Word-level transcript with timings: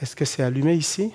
Est-ce 0.00 0.16
que 0.16 0.24
c'est 0.24 0.42
allumé 0.42 0.74
ici? 0.74 1.12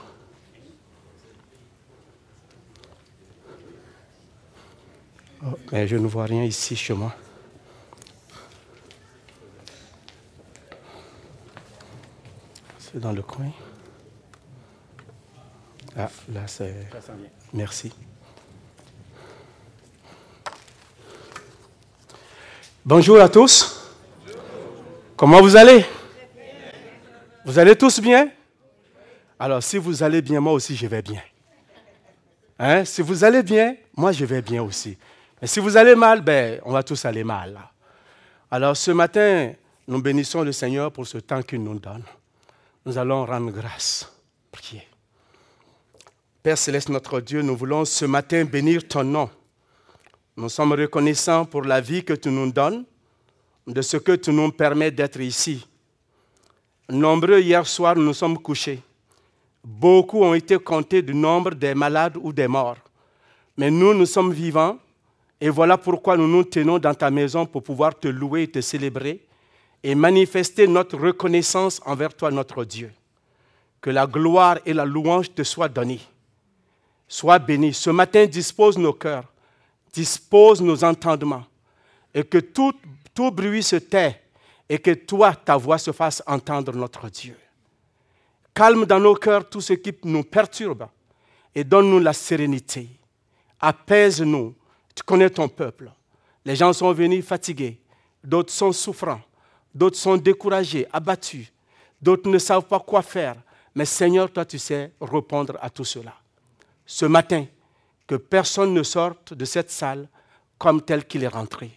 Oh, 5.44 5.58
mais 5.72 5.88
je 5.88 5.96
ne 5.96 6.06
vois 6.06 6.26
rien 6.26 6.44
ici 6.44 6.76
chez 6.76 6.94
moi. 6.94 7.16
C'est 12.78 13.00
dans 13.00 13.12
le 13.12 13.24
coin. 13.24 13.52
Ah, 15.98 16.10
là, 16.32 16.48
c'est. 16.48 16.88
Merci. 17.54 17.92
Bonjour 22.86 23.20
à 23.20 23.30
tous. 23.30 23.90
Comment 25.18 25.42
vous 25.42 25.56
allez? 25.56 25.84
Vous 27.46 27.58
allez 27.58 27.76
tous 27.76 28.00
bien? 28.00 28.30
Alors, 29.40 29.62
si 29.62 29.78
vous 29.78 30.02
allez 30.02 30.22
bien, 30.22 30.40
moi 30.40 30.54
aussi, 30.54 30.76
je 30.76 30.88
vais 30.88 31.02
bien. 31.02 31.22
Hein? 32.58 32.86
Si 32.86 33.02
vous 33.02 33.24
allez 33.24 33.44
bien, 33.44 33.76
moi, 33.96 34.12
je 34.12 34.24
vais 34.26 34.42
bien 34.42 34.64
aussi. 34.64 34.98
Mais 35.42 35.48
si 35.48 35.60
vous 35.60 35.76
allez 35.76 35.96
mal, 35.96 36.22
ben, 36.22 36.62
on 36.64 36.72
va 36.72 36.84
tous 36.84 37.04
aller 37.06 37.24
mal. 37.24 37.60
Alors, 38.50 38.78
ce 38.78 38.92
matin, 38.92 39.54
nous 39.88 40.02
bénissons 40.02 40.44
le 40.44 40.52
Seigneur 40.52 40.92
pour 40.92 41.06
ce 41.06 41.18
temps 41.18 41.42
qu'il 41.42 41.62
nous 41.64 41.78
donne. 41.78 42.04
Nous 42.86 42.98
allons 42.98 43.26
rendre 43.26 43.52
grâce. 43.52 44.10
Priez. 44.52 44.88
Père 46.42 46.58
céleste, 46.58 46.90
notre 46.90 47.20
Dieu, 47.20 47.42
nous 47.42 47.58
voulons 47.58 47.84
ce 47.84 48.06
matin 48.06 48.46
bénir 48.46 48.88
ton 48.88 49.04
nom. 49.04 49.30
Nous 50.38 50.50
sommes 50.50 50.74
reconnaissants 50.74 51.46
pour 51.46 51.64
la 51.64 51.82
vie 51.82 52.04
que 52.04 52.14
tu 52.14 52.30
nous 52.30 52.52
donnes, 52.52 52.86
de 53.68 53.82
ce 53.82 53.98
que 53.98 54.14
tu 54.14 54.32
nous 54.32 54.52
permets 54.52 54.92
d'être 54.92 55.20
ici. 55.20 55.68
Nombreux 56.88 57.42
hier 57.42 57.66
soir, 57.66 57.96
nous 57.96 58.14
sommes 58.14 58.38
couchés. 58.38 58.82
Beaucoup 59.66 60.22
ont 60.22 60.36
été 60.36 60.60
comptés 60.60 61.02
du 61.02 61.16
nombre 61.16 61.56
des 61.56 61.74
malades 61.74 62.18
ou 62.22 62.32
des 62.32 62.48
morts. 62.48 62.78
Mais 63.58 63.72
nous, 63.72 63.96
nous 63.96 64.06
sommes 64.06 64.32
vivants 64.32 64.78
et 65.42 65.50
voilà 65.50 65.76
pourquoi 65.76 66.16
nous 66.18 66.28
nous 66.28 66.44
tenons 66.44 66.78
dans 66.78 66.94
ta 66.94 67.10
maison 67.10 67.48
pour 67.48 67.64
pouvoir 67.64 67.98
te 67.98 68.08
louer 68.08 68.44
et 68.44 68.48
te 68.48 68.62
célébrer 68.62 69.26
et 69.82 69.96
manifester 69.96 70.68
notre 70.68 71.00
reconnaissance 71.00 71.82
envers 71.84 72.14
toi, 72.14 72.30
notre 72.30 72.64
Dieu. 72.64 72.92
Que 73.82 73.90
la 73.90 74.06
gloire 74.06 74.60
et 74.68 74.74
la 74.74 74.86
louange 74.86 75.34
te 75.34 75.42
soient 75.42 75.68
données. 75.68 76.02
Sois 77.08 77.40
béni. 77.40 77.74
Ce 77.74 77.90
matin, 77.90 78.28
dispose 78.28 78.78
nos 78.78 78.94
cœurs, 78.94 79.26
dispose 79.92 80.62
nos 80.62 80.84
entendements, 80.84 81.46
et 82.14 82.24
que 82.24 82.38
tout, 82.38 82.74
tout 83.16 83.32
bruit 83.32 83.64
se 83.64 83.76
tait, 83.78 84.22
et 84.70 84.78
que 84.78 84.92
toi, 84.92 85.34
ta 85.36 85.58
voix 85.58 85.78
se 85.80 85.92
fasse 85.92 86.22
entendre, 86.28 86.74
notre 86.74 87.10
Dieu. 87.10 87.36
Calme 88.56 88.86
dans 88.86 89.00
nos 89.00 89.14
cœurs 89.14 89.48
tout 89.48 89.62
ce 89.62 89.74
qui 89.74 89.94
nous 90.06 90.24
perturbe, 90.24 90.88
et 91.54 91.64
donne-nous 91.64 92.00
la 92.00 92.14
sérénité. 92.14 92.90
Apaise-nous. 93.60 94.56
Tu 94.96 95.04
connais 95.04 95.30
ton 95.30 95.48
peuple. 95.48 95.92
Les 96.44 96.56
gens 96.56 96.74
sont 96.74 96.94
venus 96.94 97.24
fatigués, 97.24 97.78
d'autres 98.24 98.54
sont 98.54 98.72
souffrants, 98.72 99.22
d'autres 99.74 99.98
sont 99.98 100.18
découragés, 100.18 100.88
abattus, 100.92 101.52
d'autres 102.02 102.30
ne 102.30 102.38
savent 102.40 102.66
pas 102.66 102.80
quoi 102.80 103.02
faire. 103.02 103.36
Mais 103.76 103.86
Seigneur, 103.86 104.32
toi, 104.32 104.46
tu 104.46 104.58
sais 104.58 104.92
répondre 105.02 105.58
à 105.62 105.70
tout 105.70 105.86
cela 105.86 106.14
ce 106.86 107.06
matin 107.06 107.46
que 108.08 108.16
personne 108.16 108.74
ne 108.74 108.84
sorte 108.84 109.34
de 109.34 109.46
cette 109.46 109.72
salle 109.72 110.08
comme 110.58 110.82
tel 110.82 111.06
qu'il 111.06 111.24
est 111.24 111.28
rentré. 111.28 111.72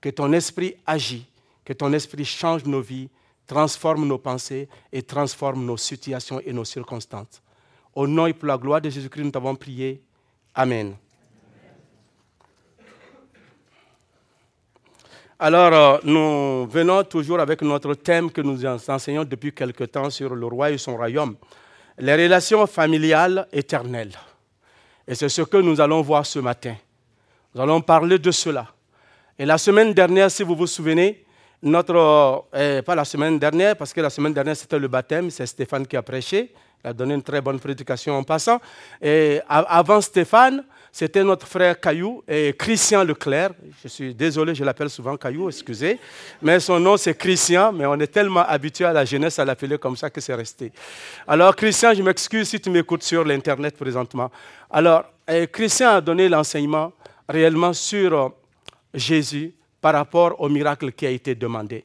Que 0.00 0.08
ton 0.08 0.32
esprit 0.32 0.74
agit, 0.86 1.26
que 1.64 1.72
ton 1.72 1.92
esprit 1.92 2.24
change 2.24 2.64
nos 2.64 2.80
vies, 2.80 3.08
transforme 3.50 4.06
nos 4.06 4.18
pensées 4.18 4.68
et 4.92 5.02
transforme 5.02 5.64
nos 5.64 5.76
situations 5.76 6.40
et 6.46 6.52
nos 6.52 6.64
circonstances. 6.64 7.42
Au 7.92 8.06
nom 8.06 8.26
et 8.28 8.32
pour 8.32 8.46
la 8.46 8.56
gloire 8.56 8.80
de 8.80 8.88
Jésus-Christ, 8.88 9.24
nous 9.24 9.30
t'avons 9.32 9.56
prié. 9.56 10.00
Amen. 10.54 10.94
Alors, 15.36 15.72
euh, 15.72 15.98
nous 16.04 16.70
venons 16.70 17.02
toujours 17.02 17.40
avec 17.40 17.60
notre 17.62 17.94
thème 17.94 18.30
que 18.30 18.40
nous 18.40 18.64
enseignons 18.64 19.24
depuis 19.24 19.52
quelque 19.52 19.82
temps 19.82 20.10
sur 20.10 20.32
le 20.32 20.46
roi 20.46 20.70
et 20.70 20.78
son 20.78 20.96
royaume, 20.96 21.34
les 21.98 22.14
relations 22.14 22.64
familiales 22.68 23.48
éternelles. 23.52 24.16
Et 25.08 25.16
c'est 25.16 25.28
ce 25.28 25.42
que 25.42 25.56
nous 25.56 25.80
allons 25.80 26.02
voir 26.02 26.24
ce 26.24 26.38
matin. 26.38 26.76
Nous 27.52 27.60
allons 27.60 27.80
parler 27.80 28.20
de 28.20 28.30
cela. 28.30 28.68
Et 29.36 29.44
la 29.44 29.58
semaine 29.58 29.92
dernière, 29.92 30.30
si 30.30 30.44
vous 30.44 30.54
vous 30.54 30.68
souvenez, 30.68 31.24
notre, 31.62 32.46
euh, 32.54 32.82
pas 32.82 32.94
la 32.94 33.04
semaine 33.04 33.38
dernière, 33.38 33.76
parce 33.76 33.92
que 33.92 34.00
la 34.00 34.10
semaine 34.10 34.32
dernière 34.32 34.56
c'était 34.56 34.78
le 34.78 34.88
baptême, 34.88 35.30
c'est 35.30 35.46
Stéphane 35.46 35.86
qui 35.86 35.96
a 35.96 36.02
prêché, 36.02 36.52
il 36.82 36.88
a 36.88 36.92
donné 36.92 37.14
une 37.14 37.22
très 37.22 37.40
bonne 37.40 37.60
prédication 37.60 38.16
en 38.16 38.22
passant. 38.22 38.58
Et 39.02 39.40
avant 39.48 40.00
Stéphane, 40.00 40.64
c'était 40.92 41.22
notre 41.22 41.46
frère 41.46 41.78
Caillou 41.78 42.22
et 42.26 42.54
Christian 42.58 43.04
Leclerc. 43.04 43.50
Je 43.82 43.88
suis 43.88 44.14
désolé, 44.14 44.54
je 44.54 44.64
l'appelle 44.64 44.90
souvent 44.90 45.16
Caillou, 45.16 45.48
excusez. 45.48 45.98
Mais 46.42 46.58
son 46.58 46.80
nom, 46.80 46.96
c'est 46.96 47.14
Christian, 47.14 47.72
mais 47.72 47.86
on 47.86 47.94
est 48.00 48.08
tellement 48.08 48.40
habitué 48.40 48.86
à 48.86 48.92
la 48.92 49.04
jeunesse 49.04 49.38
à 49.38 49.44
l'appeler 49.44 49.78
comme 49.78 49.96
ça 49.96 50.10
que 50.10 50.20
c'est 50.20 50.34
resté. 50.34 50.72
Alors, 51.28 51.54
Christian, 51.54 51.94
je 51.94 52.02
m'excuse 52.02 52.48
si 52.48 52.60
tu 52.60 52.70
m'écoutes 52.70 53.04
sur 53.04 53.24
l'Internet 53.24 53.76
présentement. 53.76 54.30
Alors, 54.70 55.04
eh, 55.28 55.46
Christian 55.46 55.90
a 55.90 56.00
donné 56.00 56.28
l'enseignement 56.28 56.92
réellement 57.28 57.72
sur 57.72 58.14
euh, 58.14 58.28
Jésus 58.92 59.52
par 59.80 59.94
rapport 59.94 60.40
au 60.40 60.48
miracle 60.48 60.92
qui 60.92 61.06
a 61.06 61.10
été 61.10 61.34
demandé. 61.34 61.84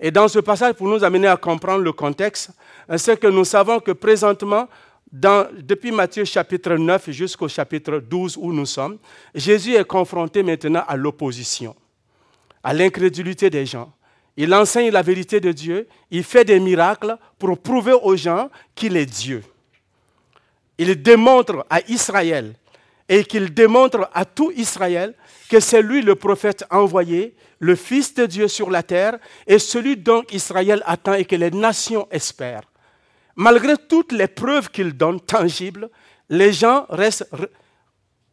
Et 0.00 0.10
dans 0.10 0.28
ce 0.28 0.38
passage, 0.38 0.74
pour 0.74 0.88
nous 0.88 1.02
amener 1.02 1.26
à 1.26 1.36
comprendre 1.36 1.82
le 1.82 1.92
contexte, 1.92 2.50
c'est 2.96 3.18
que 3.18 3.26
nous 3.26 3.44
savons 3.44 3.80
que 3.80 3.90
présentement, 3.90 4.68
depuis 5.10 5.90
Matthieu 5.90 6.24
chapitre 6.24 6.74
9 6.74 7.10
jusqu'au 7.10 7.48
chapitre 7.48 7.98
12 7.98 8.36
où 8.36 8.52
nous 8.52 8.66
sommes, 8.66 8.98
Jésus 9.34 9.74
est 9.74 9.84
confronté 9.84 10.42
maintenant 10.42 10.84
à 10.86 10.96
l'opposition, 10.96 11.74
à 12.62 12.72
l'incrédulité 12.72 13.50
des 13.50 13.66
gens. 13.66 13.92
Il 14.36 14.54
enseigne 14.54 14.90
la 14.92 15.02
vérité 15.02 15.40
de 15.40 15.50
Dieu, 15.50 15.88
il 16.12 16.22
fait 16.22 16.44
des 16.44 16.60
miracles 16.60 17.16
pour 17.38 17.58
prouver 17.58 17.92
aux 17.92 18.14
gens 18.14 18.50
qu'il 18.76 18.96
est 18.96 19.06
Dieu. 19.06 19.42
Il 20.78 21.02
démontre 21.02 21.66
à 21.68 21.80
Israël 21.88 22.54
et 23.08 23.24
qu'il 23.24 23.54
démontre 23.54 24.08
à 24.12 24.24
tout 24.24 24.52
Israël 24.56 25.14
que 25.48 25.60
c'est 25.60 25.82
lui 25.82 26.02
le 26.02 26.14
prophète 26.14 26.64
envoyé, 26.70 27.34
le 27.58 27.74
Fils 27.74 28.14
de 28.14 28.26
Dieu 28.26 28.48
sur 28.48 28.70
la 28.70 28.82
terre, 28.82 29.18
et 29.46 29.58
celui 29.58 29.96
dont 29.96 30.22
Israël 30.30 30.82
attend 30.86 31.14
et 31.14 31.24
que 31.24 31.36
les 31.36 31.50
nations 31.50 32.06
espèrent 32.10 32.68
malgré 33.38 33.76
toutes 33.76 34.12
les 34.12 34.26
preuves 34.26 34.70
qu'il 34.70 34.92
donne 34.92 35.20
tangibles, 35.20 35.88
les 36.28 36.52
gens 36.52 36.86
restent 36.90 37.30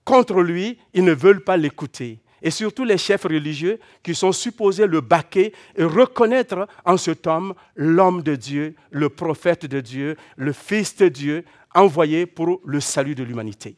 contre 0.04 0.42
lui, 0.42 0.80
ils 0.94 1.06
ne 1.06 1.14
veulent 1.14 1.44
pas 1.44 1.58
l'écouter. 1.58 2.20
Et 2.42 2.52
surtout 2.52 2.84
les 2.84 2.98
chefs 2.98 3.24
religieux 3.24 3.80
qui 4.04 4.14
sont 4.14 4.32
supposés 4.32 4.88
le 4.88 5.02
baquer 5.02 5.54
et 5.76 5.84
reconnaître 5.84 6.68
en 6.84 6.98
cet 6.98 7.28
homme 7.28 7.54
l'homme 7.76 8.24
de 8.24 8.36
Dieu, 8.36 8.76
le 8.92 9.10
prophète 9.10 9.66
de 9.66 9.80
Dieu, 9.80 10.18
le 10.36 10.52
Fils 10.52 10.96
de 10.98 11.08
Dieu, 11.08 11.46
envoyé 11.74 12.26
pour 12.26 12.62
le 12.66 12.80
salut 12.80 13.16
de 13.16 13.24
l'humanité. 13.24 13.76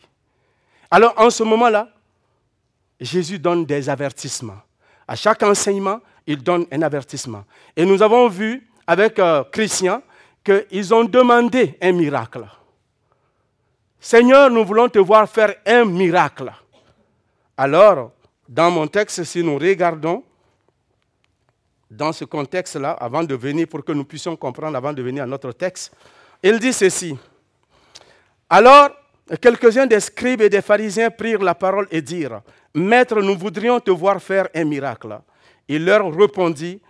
Alors 0.90 1.14
en 1.18 1.30
ce 1.30 1.44
moment-là, 1.44 1.90
Jésus 3.00 3.40
donne 3.40 3.66
des 3.66 3.90
avertissements. 3.90 4.62
À 5.08 5.16
chaque 5.16 5.44
enseignement, 5.44 6.00
il 6.26 6.42
donne 6.44 6.66
un 6.72 6.82
avertissement. 6.82 7.46
Et 7.76 7.86
nous 7.86 8.02
avons 8.02 8.28
vu 8.28 8.68
avec 8.86 9.20
euh, 9.20 9.44
Christian 9.46 10.02
qu'ils 10.44 10.94
ont 10.94 11.04
demandé 11.04 11.78
un 11.82 11.92
miracle. 11.92 12.46
Seigneur, 14.00 14.50
nous 14.50 14.66
voulons 14.66 14.90
te 14.90 15.00
voir 15.00 15.30
faire 15.30 15.56
un 15.66 15.86
miracle. 15.86 16.52
Alors, 17.58 18.12
dans 18.48 18.72
mon 18.72 18.88
texte, 18.88 19.24
si 19.24 19.44
nous 19.44 19.58
regardons 19.58 20.24
dans 21.90 22.14
ce 22.14 22.26
contexte-là, 22.26 22.92
avant 22.92 23.24
de 23.24 23.36
venir, 23.36 23.68
pour 23.68 23.84
que 23.84 23.92
nous 23.92 24.06
puissions 24.06 24.36
comprendre, 24.36 24.78
avant 24.78 24.94
de 24.94 25.02
venir 25.02 25.24
à 25.24 25.26
notre 25.26 25.52
texte, 25.54 25.94
il 26.44 26.60
dit 26.60 26.74
ceci. 26.74 27.18
Alors, 28.50 28.90
quelques-uns 29.36 29.88
des 29.88 30.00
scribes 30.00 30.42
et 30.42 30.50
des 30.50 30.62
pharisiens 30.62 31.10
prirent 31.10 31.44
la 31.44 31.56
parole 31.56 31.88
et 31.92 32.02
dirent, 32.02 32.42
Maître, 32.74 33.22
nous 33.22 33.38
voudrions 33.38 33.80
te 33.80 33.92
voir 33.92 34.22
faire 34.22 34.48
un 34.54 34.64
miracle. 34.64 35.20
Il 35.68 35.86
leur 35.86 36.12
répondit, 36.14 36.82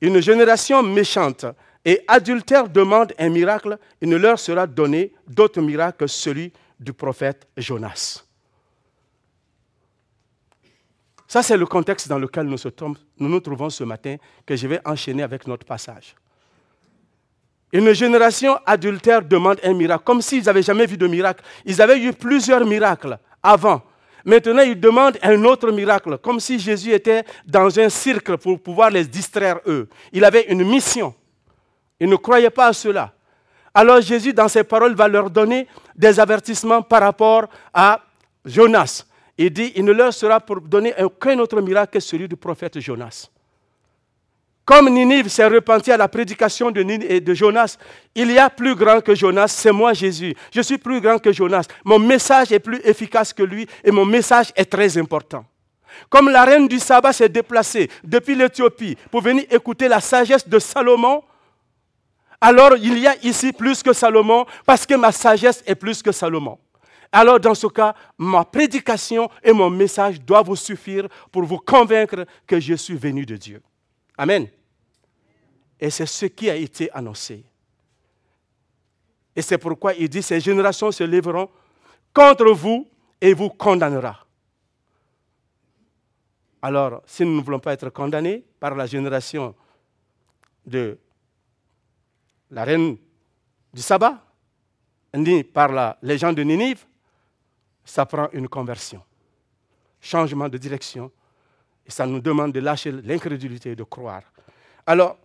Une 0.00 0.20
génération 0.20 0.82
méchante 0.82 1.46
et 1.84 2.02
adultère 2.08 2.68
demande 2.68 3.14
un 3.18 3.28
miracle, 3.28 3.78
il 4.00 4.08
ne 4.08 4.16
leur 4.16 4.38
sera 4.38 4.66
donné 4.66 5.12
d'autre 5.26 5.60
miracle 5.62 5.98
que 5.98 6.06
celui 6.06 6.52
du 6.78 6.92
prophète 6.92 7.46
Jonas. 7.56 8.24
Ça, 11.28 11.42
c'est 11.42 11.56
le 11.56 11.66
contexte 11.66 12.08
dans 12.08 12.18
lequel 12.18 12.46
nous, 12.46 12.58
nous 13.18 13.40
trouvons 13.40 13.70
ce 13.70 13.84
matin, 13.84 14.16
que 14.44 14.54
je 14.54 14.66
vais 14.66 14.80
enchaîner 14.84 15.22
avec 15.22 15.46
notre 15.46 15.66
passage. 15.66 16.14
Une 17.72 17.92
génération 17.92 18.58
adultère 18.64 19.22
demande 19.22 19.58
un 19.62 19.74
miracle, 19.74 20.04
comme 20.04 20.22
s'ils 20.22 20.44
n'avaient 20.44 20.62
jamais 20.62 20.86
vu 20.86 20.96
de 20.96 21.06
miracle. 21.06 21.42
Ils 21.64 21.82
avaient 21.82 21.98
eu 21.98 22.12
plusieurs 22.12 22.64
miracles 22.64 23.18
avant. 23.42 23.82
Maintenant, 24.24 24.62
ils 24.62 24.78
demandent 24.78 25.18
un 25.22 25.44
autre 25.44 25.70
miracle, 25.70 26.18
comme 26.18 26.40
si 26.40 26.58
Jésus 26.58 26.92
était 26.92 27.24
dans 27.46 27.78
un 27.78 27.88
cirque 27.88 28.36
pour 28.36 28.60
pouvoir 28.60 28.90
les 28.90 29.04
distraire 29.04 29.60
eux. 29.66 29.88
Il 30.12 30.24
avait 30.24 30.46
une 30.48 30.64
mission. 30.64 31.14
Ils 32.00 32.08
ne 32.08 32.16
croyaient 32.16 32.50
pas 32.50 32.68
à 32.68 32.72
cela. 32.72 33.12
Alors 33.74 34.00
Jésus, 34.00 34.32
dans 34.32 34.48
ses 34.48 34.64
paroles, 34.64 34.94
va 34.94 35.06
leur 35.06 35.30
donner 35.30 35.66
des 35.94 36.18
avertissements 36.18 36.82
par 36.82 37.02
rapport 37.02 37.46
à 37.74 38.00
Jonas. 38.44 39.04
Il 39.38 39.50
dit, 39.50 39.72
il 39.76 39.84
ne 39.84 39.92
leur 39.92 40.14
sera 40.14 40.40
pour 40.40 40.60
donner 40.60 40.94
aucun 41.02 41.38
autre 41.38 41.60
miracle 41.60 41.92
que 41.92 42.00
celui 42.00 42.26
du 42.26 42.36
prophète 42.36 42.80
Jonas. 42.80 43.28
Comme 44.66 44.90
Ninive 44.90 45.28
s'est 45.28 45.46
repenti 45.46 45.92
à 45.92 45.96
la 45.96 46.08
prédication 46.08 46.72
de, 46.72 47.34
Jonas, 47.34 47.78
il 48.16 48.32
y 48.32 48.38
a 48.38 48.50
plus 48.50 48.74
grand 48.74 49.00
que 49.00 49.14
Jonas, 49.14 49.46
c'est 49.46 49.70
moi 49.70 49.92
Jésus. 49.92 50.34
Je 50.52 50.60
suis 50.60 50.76
plus 50.76 51.00
grand 51.00 51.20
que 51.20 51.32
Jonas. 51.32 51.66
Mon 51.84 52.00
message 52.00 52.50
est 52.50 52.58
plus 52.58 52.80
efficace 52.82 53.32
que 53.32 53.44
lui 53.44 53.68
et 53.84 53.92
mon 53.92 54.04
message 54.04 54.52
est 54.56 54.64
très 54.64 54.98
important. 54.98 55.44
Comme 56.08 56.30
la 56.30 56.44
reine 56.44 56.66
du 56.66 56.80
sabbat 56.80 57.12
s'est 57.12 57.28
déplacée 57.28 57.88
depuis 58.02 58.34
l'Éthiopie 58.34 58.96
pour 59.12 59.22
venir 59.22 59.44
écouter 59.52 59.86
la 59.86 60.00
sagesse 60.00 60.48
de 60.48 60.58
Salomon, 60.58 61.22
alors 62.40 62.76
il 62.76 62.98
y 62.98 63.06
a 63.06 63.14
ici 63.22 63.52
plus 63.52 63.84
que 63.84 63.92
Salomon 63.92 64.46
parce 64.66 64.84
que 64.84 64.94
ma 64.94 65.12
sagesse 65.12 65.62
est 65.64 65.76
plus 65.76 66.02
que 66.02 66.10
Salomon. 66.10 66.58
Alors 67.12 67.38
dans 67.38 67.54
ce 67.54 67.68
cas, 67.68 67.94
ma 68.18 68.44
prédication 68.44 69.30
et 69.44 69.52
mon 69.52 69.70
message 69.70 70.20
doivent 70.20 70.46
vous 70.46 70.56
suffire 70.56 71.06
pour 71.30 71.44
vous 71.44 71.58
convaincre 71.58 72.26
que 72.48 72.58
je 72.58 72.74
suis 72.74 72.96
venu 72.96 73.24
de 73.24 73.36
Dieu. 73.36 73.62
Amen. 74.18 74.48
Et 75.78 75.90
c'est 75.90 76.06
ce 76.06 76.26
qui 76.26 76.48
a 76.48 76.56
été 76.56 76.90
annoncé. 76.92 77.44
Et 79.34 79.42
c'est 79.42 79.58
pourquoi 79.58 79.92
il 79.94 80.08
dit, 80.08 80.22
ces 80.22 80.40
générations 80.40 80.90
se 80.90 81.04
lèveront 81.04 81.50
contre 82.14 82.50
vous 82.52 82.88
et 83.20 83.34
vous 83.34 83.50
condamnera. 83.50 84.26
Alors, 86.62 87.02
si 87.06 87.24
nous 87.24 87.36
ne 87.36 87.42
voulons 87.42 87.60
pas 87.60 87.74
être 87.74 87.90
condamnés 87.90 88.42
par 88.58 88.74
la 88.74 88.86
génération 88.86 89.54
de 90.64 90.98
la 92.50 92.64
reine 92.64 92.96
du 93.72 93.82
sabbat, 93.82 94.22
ni 95.14 95.44
par 95.44 95.68
la 95.68 95.98
légende 96.02 96.36
de 96.36 96.42
Ninive, 96.42 96.86
ça 97.84 98.06
prend 98.06 98.28
une 98.32 98.48
conversion, 98.48 99.02
changement 100.00 100.48
de 100.48 100.58
direction, 100.58 101.12
et 101.86 101.90
ça 101.90 102.06
nous 102.06 102.20
demande 102.20 102.52
de 102.52 102.60
lâcher 102.60 102.90
l'incrédulité 102.90 103.72
et 103.72 103.76
de 103.76 103.84
croire. 103.84 104.22
Alors, 104.86 105.18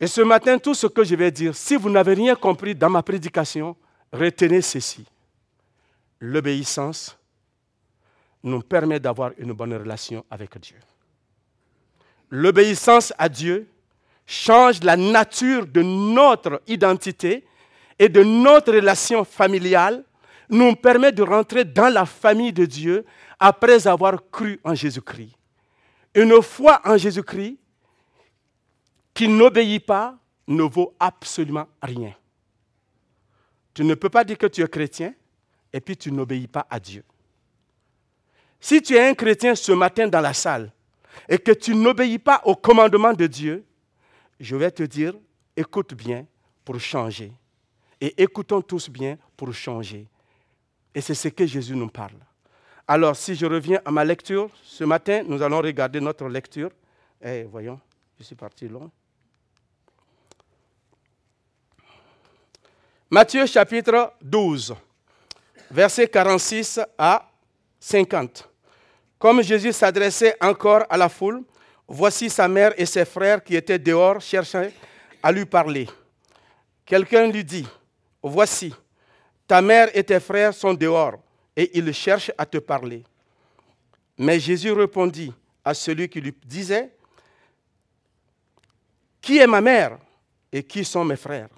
et 0.00 0.06
ce 0.06 0.20
matin, 0.20 0.58
tout 0.58 0.74
ce 0.74 0.86
que 0.86 1.04
je 1.04 1.14
vais 1.14 1.30
dire, 1.30 1.54
si 1.54 1.76
vous 1.76 1.90
n'avez 1.90 2.14
rien 2.14 2.34
compris 2.34 2.74
dans 2.74 2.90
ma 2.90 3.02
prédication, 3.02 3.76
retenez 4.12 4.60
ceci. 4.60 5.06
L'obéissance 6.20 7.18
nous 8.42 8.60
permet 8.60 9.00
d'avoir 9.00 9.32
une 9.38 9.52
bonne 9.52 9.74
relation 9.74 10.24
avec 10.30 10.58
Dieu. 10.58 10.76
L'obéissance 12.30 13.12
à 13.16 13.28
Dieu 13.28 13.68
change 14.26 14.82
la 14.82 14.96
nature 14.96 15.66
de 15.66 15.82
notre 15.82 16.60
identité 16.66 17.44
et 17.98 18.08
de 18.08 18.22
notre 18.22 18.72
relation 18.72 19.24
familiale, 19.24 20.04
nous 20.48 20.74
permet 20.76 21.12
de 21.12 21.22
rentrer 21.22 21.64
dans 21.64 21.92
la 21.92 22.04
famille 22.06 22.52
de 22.52 22.66
Dieu 22.66 23.04
après 23.38 23.86
avoir 23.86 24.30
cru 24.30 24.60
en 24.64 24.74
Jésus-Christ. 24.74 25.32
Une 26.14 26.40
foi 26.42 26.80
en 26.84 26.96
Jésus-Christ 26.96 27.58
qui 29.16 29.28
n'obéit 29.28 29.86
pas 29.86 30.14
ne 30.46 30.62
vaut 30.62 30.94
absolument 31.00 31.66
rien. 31.80 32.14
Tu 33.72 33.82
ne 33.82 33.94
peux 33.94 34.10
pas 34.10 34.24
dire 34.24 34.36
que 34.36 34.46
tu 34.46 34.62
es 34.62 34.68
chrétien 34.68 35.14
et 35.72 35.80
puis 35.80 35.96
tu 35.96 36.12
n'obéis 36.12 36.46
pas 36.46 36.66
à 36.68 36.78
Dieu. 36.78 37.02
Si 38.60 38.82
tu 38.82 38.94
es 38.94 39.08
un 39.08 39.14
chrétien 39.14 39.54
ce 39.54 39.72
matin 39.72 40.06
dans 40.06 40.20
la 40.20 40.34
salle 40.34 40.70
et 41.30 41.38
que 41.38 41.52
tu 41.52 41.74
n'obéis 41.74 42.18
pas 42.18 42.42
au 42.44 42.54
commandement 42.54 43.14
de 43.14 43.26
Dieu, 43.26 43.64
je 44.38 44.54
vais 44.54 44.70
te 44.70 44.82
dire, 44.82 45.14
écoute 45.56 45.94
bien 45.94 46.26
pour 46.62 46.78
changer. 46.78 47.32
Et 47.98 48.22
écoutons 48.22 48.60
tous 48.60 48.90
bien 48.90 49.16
pour 49.34 49.54
changer. 49.54 50.06
Et 50.94 51.00
c'est 51.00 51.14
ce 51.14 51.28
que 51.28 51.46
Jésus 51.46 51.74
nous 51.74 51.88
parle. 51.88 52.20
Alors, 52.86 53.16
si 53.16 53.34
je 53.34 53.46
reviens 53.46 53.80
à 53.82 53.90
ma 53.90 54.04
lecture, 54.04 54.50
ce 54.62 54.84
matin, 54.84 55.22
nous 55.26 55.40
allons 55.40 55.62
regarder 55.62 56.00
notre 56.00 56.28
lecture. 56.28 56.70
Eh, 57.22 57.44
voyons, 57.44 57.80
je 58.18 58.24
suis 58.24 58.36
parti 58.36 58.68
long. 58.68 58.90
Matthieu 63.08 63.46
chapitre 63.46 64.14
12, 64.20 64.74
versets 65.70 66.08
46 66.08 66.80
à 66.98 67.30
50. 67.78 68.48
Comme 69.16 69.42
Jésus 69.44 69.72
s'adressait 69.72 70.36
encore 70.40 70.82
à 70.90 70.96
la 70.96 71.08
foule, 71.08 71.44
voici 71.86 72.28
sa 72.28 72.48
mère 72.48 72.72
et 72.76 72.84
ses 72.84 73.04
frères 73.04 73.44
qui 73.44 73.54
étaient 73.54 73.78
dehors 73.78 74.20
cherchant 74.20 74.66
à 75.22 75.30
lui 75.30 75.44
parler. 75.44 75.86
Quelqu'un 76.84 77.28
lui 77.28 77.44
dit, 77.44 77.64
voici, 78.20 78.74
ta 79.46 79.62
mère 79.62 79.88
et 79.94 80.02
tes 80.02 80.18
frères 80.18 80.52
sont 80.52 80.74
dehors 80.74 81.14
et 81.54 81.78
ils 81.78 81.94
cherchent 81.94 82.32
à 82.36 82.44
te 82.44 82.58
parler. 82.58 83.04
Mais 84.18 84.40
Jésus 84.40 84.72
répondit 84.72 85.32
à 85.64 85.74
celui 85.74 86.08
qui 86.08 86.20
lui 86.20 86.34
disait, 86.44 86.90
Qui 89.20 89.38
est 89.38 89.46
ma 89.46 89.60
mère 89.60 89.96
et 90.50 90.64
qui 90.64 90.84
sont 90.84 91.04
mes 91.04 91.16
frères? 91.16 91.50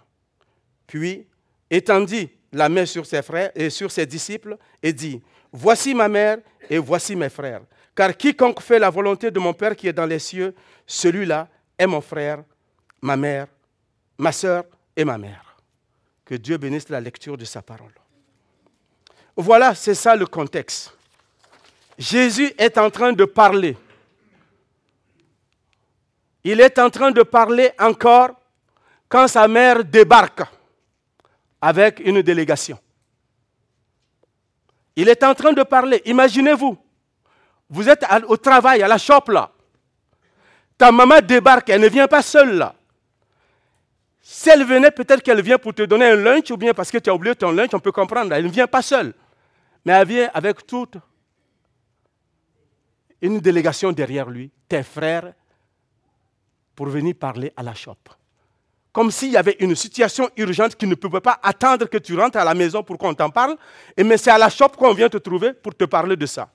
Puis 0.86 1.27
étendit 1.70 2.30
la 2.52 2.68
main 2.68 2.86
sur 2.86 3.04
ses 3.06 3.22
frères 3.22 3.50
et 3.54 3.70
sur 3.70 3.90
ses 3.90 4.06
disciples 4.06 4.56
et 4.82 4.92
dit, 4.92 5.22
Voici 5.52 5.94
ma 5.94 6.08
mère 6.08 6.38
et 6.68 6.78
voici 6.78 7.16
mes 7.16 7.28
frères. 7.30 7.62
Car 7.94 8.16
quiconque 8.16 8.60
fait 8.60 8.78
la 8.78 8.90
volonté 8.90 9.30
de 9.30 9.38
mon 9.38 9.54
Père 9.54 9.74
qui 9.74 9.88
est 9.88 9.92
dans 9.92 10.06
les 10.06 10.18
cieux, 10.18 10.54
celui-là 10.86 11.48
est 11.78 11.86
mon 11.86 12.00
frère, 12.00 12.42
ma 13.00 13.16
mère, 13.16 13.46
ma 14.18 14.32
soeur 14.32 14.64
et 14.96 15.04
ma 15.04 15.18
mère. 15.18 15.56
Que 16.24 16.34
Dieu 16.34 16.58
bénisse 16.58 16.88
la 16.90 17.00
lecture 17.00 17.36
de 17.36 17.44
sa 17.44 17.62
parole. 17.62 17.92
Voilà, 19.36 19.74
c'est 19.74 19.94
ça 19.94 20.14
le 20.14 20.26
contexte. 20.26 20.92
Jésus 21.96 22.52
est 22.58 22.76
en 22.76 22.90
train 22.90 23.12
de 23.12 23.24
parler. 23.24 23.76
Il 26.44 26.60
est 26.60 26.78
en 26.78 26.90
train 26.90 27.10
de 27.10 27.22
parler 27.22 27.72
encore 27.78 28.30
quand 29.08 29.26
sa 29.26 29.48
mère 29.48 29.84
débarque 29.84 30.42
avec 31.60 32.00
une 32.00 32.22
délégation. 32.22 32.78
Il 34.96 35.08
est 35.08 35.22
en 35.22 35.34
train 35.34 35.52
de 35.52 35.62
parler. 35.62 36.02
Imaginez-vous, 36.04 36.76
vous 37.70 37.88
êtes 37.88 38.04
au 38.26 38.36
travail, 38.36 38.82
à 38.82 38.88
la 38.88 38.98
shop 38.98 39.24
là. 39.28 39.50
Ta 40.76 40.92
maman 40.92 41.20
débarque, 41.20 41.68
elle 41.70 41.80
ne 41.80 41.88
vient 41.88 42.08
pas 42.08 42.22
seule 42.22 42.56
là. 42.56 42.74
Si 44.20 44.50
elle 44.50 44.64
venait, 44.64 44.90
peut-être 44.90 45.22
qu'elle 45.22 45.40
vient 45.40 45.58
pour 45.58 45.74
te 45.74 45.82
donner 45.82 46.06
un 46.06 46.16
lunch 46.16 46.50
ou 46.50 46.56
bien 46.56 46.74
parce 46.74 46.90
que 46.90 46.98
tu 46.98 47.10
as 47.10 47.14
oublié 47.14 47.34
ton 47.34 47.50
lunch, 47.50 47.70
on 47.72 47.80
peut 47.80 47.92
comprendre. 47.92 48.32
Elle 48.34 48.44
ne 48.44 48.50
vient 48.50 48.66
pas 48.66 48.82
seule. 48.82 49.14
Mais 49.84 49.92
elle 49.92 50.06
vient 50.06 50.30
avec 50.34 50.66
toute 50.66 50.96
une 53.20 53.40
délégation 53.40 53.90
derrière 53.92 54.28
lui, 54.28 54.50
tes 54.68 54.82
frères, 54.82 55.32
pour 56.74 56.86
venir 56.86 57.14
parler 57.14 57.52
à 57.56 57.62
la 57.62 57.74
shop 57.74 57.96
comme 58.98 59.12
s'il 59.12 59.30
y 59.30 59.36
avait 59.36 59.56
une 59.60 59.76
situation 59.76 60.28
urgente 60.36 60.74
qui 60.74 60.84
ne 60.84 60.96
pouvait 60.96 61.20
pas 61.20 61.38
attendre 61.40 61.86
que 61.86 61.98
tu 61.98 62.18
rentres 62.18 62.36
à 62.36 62.42
la 62.42 62.52
maison 62.52 62.82
pour 62.82 62.98
qu'on 62.98 63.14
t'en 63.14 63.30
parle, 63.30 63.56
et 63.96 64.02
mais 64.02 64.16
c'est 64.16 64.32
à 64.32 64.38
la 64.38 64.50
shop 64.50 64.70
qu'on 64.70 64.92
vient 64.92 65.08
te 65.08 65.18
trouver 65.18 65.52
pour 65.52 65.72
te 65.72 65.84
parler 65.84 66.16
de 66.16 66.26
ça. 66.26 66.48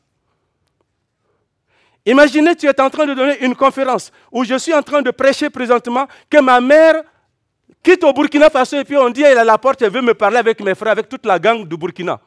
Imaginez, 2.06 2.54
tu 2.58 2.66
es 2.66 2.82
en 2.82 2.90
train 2.90 3.06
de 3.06 3.14
donner 3.14 3.46
une 3.46 3.56
conférence 3.56 4.12
où 4.30 4.44
je 4.44 4.58
suis 4.58 4.74
en 4.74 4.82
train 4.82 5.02
de 5.02 5.10
prêcher 5.12 5.50
présentement 5.50 6.06
que 6.30 6.42
ma 6.42 6.60
mère 6.60 7.04
quitte 7.82 8.04
au 8.04 8.12
Burkina 8.12 8.50
Faso 8.50 8.78
et 8.78 8.84
puis 8.84 8.98
on 8.98 9.10
dit 9.10 9.22
elle 9.22 9.38
a 9.38 9.46
la 9.46 9.58
porte, 9.58 9.82
elle 9.82 9.92
veut 9.92 10.02
me 10.02 10.14
parler 10.14 10.36
avec 10.36 10.60
mes 10.60 10.76
frères, 10.76 10.92
avec 10.92 11.08
toute 11.08 11.26
la 11.26 11.40
gang 11.40 11.66
du 11.66 11.78
Burkina. 11.78 12.20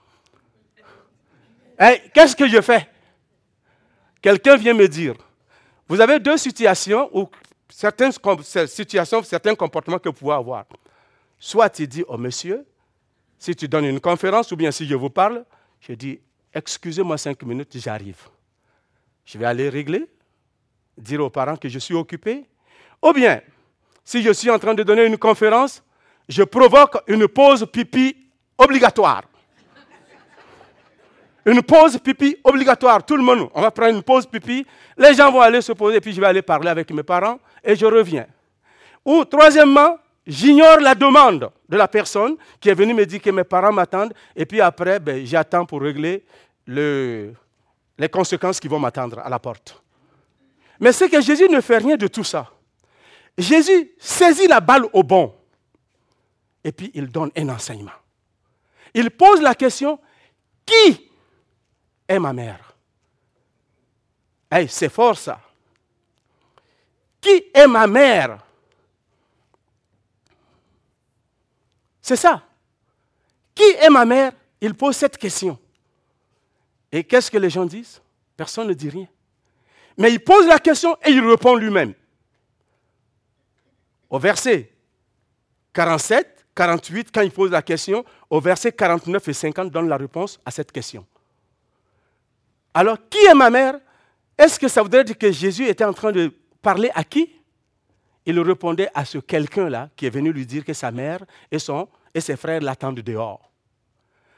Eh, 1.78 2.00
qu'est-ce 2.14 2.35
que 2.35 2.49
je 2.49 2.62
fais? 2.62 2.88
Quelqu'un 4.23 4.56
vient 4.56 4.73
me 4.73 4.88
dire, 4.88 5.12
vous 5.87 6.00
avez 6.00 6.18
deux 6.18 6.38
situations 6.38 7.11
où 7.12 7.28
certaines 7.68 8.12
situations, 8.66 9.23
certains 9.23 9.54
comportements 9.54 9.99
que 9.99 10.08
vous 10.08 10.14
pouvez 10.14 10.35
avoir. 10.35 10.64
Soit 11.38 11.70
tu 11.70 11.87
dis, 11.87 12.04
oh 12.08 12.16
monsieur, 12.16 12.64
si 13.38 13.54
tu 13.54 13.68
donnes 13.68 13.85
une 13.85 14.00
conférence 14.00 14.50
ou 14.52 14.56
bien 14.56 14.70
si 14.70 14.87
je 14.87 14.94
vous 14.94 15.11
parle, 15.11 15.44
je 15.80 15.92
dis, 15.92 16.20
excusez-moi 16.54 17.18
cinq 17.18 17.42
minutes, 17.42 17.76
j'arrive. 17.78 18.28
Je 19.25 19.38
vais 19.38 19.46
aller 19.46 19.68
régler, 19.68 20.08
dire 20.96 21.20
aux 21.20 21.30
parents 21.30 21.56
que 21.56 21.68
je 21.68 21.78
suis 21.78 21.94
occupé. 21.94 22.46
Ou 23.02 23.12
bien, 23.12 23.42
si 24.04 24.23
je 24.23 24.32
suis 24.32 24.50
en 24.50 24.58
train 24.58 24.75
de 24.75 24.82
donner 24.82 25.04
une 25.04 25.18
conférence, 25.18 25.82
je 26.28 26.42
provoque 26.42 26.96
une 27.08 27.28
pause 27.28 27.66
pipi 27.70 28.16
obligatoire. 28.56 29.25
Une 31.47 31.62
pause 31.62 31.99
pipi 31.99 32.37
obligatoire. 32.43 33.07
Tout 33.07 33.17
le 33.17 33.23
monde, 33.23 33.49
on 33.55 33.62
va 33.62 33.71
prendre 33.71 33.95
une 33.95 34.03
pause 34.03 34.26
pipi. 34.26 34.67
Les 34.99 35.15
gens 35.15 35.31
vont 35.31 35.41
aller 35.41 35.61
se 35.61 35.73
poser, 35.73 36.00
puis 36.00 36.12
je 36.12 36.21
vais 36.21 36.26
aller 36.26 36.43
parler 36.43 36.69
avec 36.69 36.91
mes 36.91 37.05
parents 37.05 37.38
et 37.62 37.76
je 37.76 37.87
reviens. 37.87 38.26
Ou 39.05 39.25
troisièmement, 39.25 39.97
j'ignore 40.26 40.81
la 40.81 40.97
demande 40.97 41.49
de 41.69 41.76
la 41.76 41.87
personne 41.87 42.37
qui 42.61 42.69
est 42.69 42.75
venue 42.75 42.95
me 42.95 43.07
dire 43.07 43.23
que 43.23 43.31
mes 43.31 43.45
parents 43.45 43.73
m'attendent. 43.73 44.12
Et 44.35 44.45
puis 44.45 44.61
après, 44.61 44.99
ben, 44.99 45.25
j'attends 45.25 45.65
pour 45.65 45.81
régler 45.81 46.25
les 46.67 48.09
conséquences 48.11 48.59
qui 48.59 48.67
vont 48.67 48.81
m'attendre 48.81 49.21
à 49.21 49.29
la 49.29 49.38
porte. 49.38 49.81
Mais 50.81 50.91
c'est 50.91 51.09
que 51.09 51.21
Jésus 51.21 51.49
ne 51.49 51.61
fait 51.61 51.79
rien 51.79 51.97
de 51.97 52.09
tout 52.09 52.25
ça. 52.25 52.50
Jésus 53.38 53.93
saisit 53.99 54.49
la 54.49 54.61
balle 54.61 54.87
au 54.93 55.05
bon. 55.05 55.33
et 56.65 56.73
puis 56.73 56.91
il 56.95 57.07
donne 57.07 57.31
un 57.37 57.49
enseignement. 57.50 57.93
Il 58.93 59.11
pose 59.12 59.41
la 59.41 59.55
question, 59.55 60.00
qui 60.65 61.06
est 62.09 62.19
ma 62.19 62.33
mère 62.33 62.67
c'est 64.69 64.89
fort 64.89 65.19
ça. 65.19 65.41
Qui 67.21 67.45
est 67.53 67.67
ma 67.67 67.87
mère? 67.87 68.39
C'est 72.01 72.17
ça. 72.17 72.43
Qui 73.55 73.65
est 73.65 73.91
ma 73.91 74.05
mère? 74.05 74.33
Il 74.61 74.75
pose 74.75 74.97
cette 74.97 75.19
question. 75.19 75.59
Et 76.93 77.03
qu'est-ce 77.05 77.31
que 77.31 77.39
les 77.39 77.51
gens 77.51 77.67
disent? 77.67 78.01
Personne 78.37 78.69
ne 78.69 78.75
dit 78.75 78.89
rien. 78.89 79.09
Mais 79.99 80.13
il 80.13 80.21
pose 80.21 80.47
la 80.47 80.59
question 80.59 80.97
et 81.05 81.11
il 81.11 81.27
répond 81.27 81.57
lui-même. 81.57 81.95
Au 84.09 84.19
verset 84.19 84.71
47, 85.73 86.47
48, 86.55 87.11
quand 87.13 87.23
il 87.23 87.33
pose 87.33 87.51
la 87.51 87.63
question, 87.63 88.05
au 88.31 88.41
verset 88.41 88.73
49 88.73 89.27
et 89.29 89.33
50, 89.33 89.71
donne 89.71 89.89
la 89.89 89.97
réponse 89.97 90.39
à 90.45 90.51
cette 90.51 90.71
question. 90.71 91.05
Alors, 92.78 92.99
qui 93.09 93.16
est 93.25 93.33
ma 93.33 93.49
mère? 93.49 93.80
Est-ce 94.37 94.61
que 94.61 94.68
ça 94.68 94.83
voudrait 94.83 95.02
dire 95.02 95.16
que 95.16 95.33
Jésus 95.33 95.66
était 95.66 95.83
en 95.83 95.95
train 95.95 96.12
de 96.12 96.30
parler 96.61 96.90
à 96.95 97.04
qui? 97.04 97.33
Il 98.26 98.38
répondait 98.38 98.90
à 98.95 99.06
ce 99.06 99.16
quelqu'un-là 99.16 99.88
qui 99.97 100.04
est 100.04 100.11
venu 100.11 100.30
lui 100.30 100.45
dire 100.45 100.62
que 100.62 100.75
sa 100.75 100.90
mère 100.90 101.21
et, 101.50 101.59
son, 101.59 101.88
et 102.12 102.21
ses 102.21 102.37
frères 102.37 102.61
l'attendent 102.61 103.00
dehors. 103.00 103.50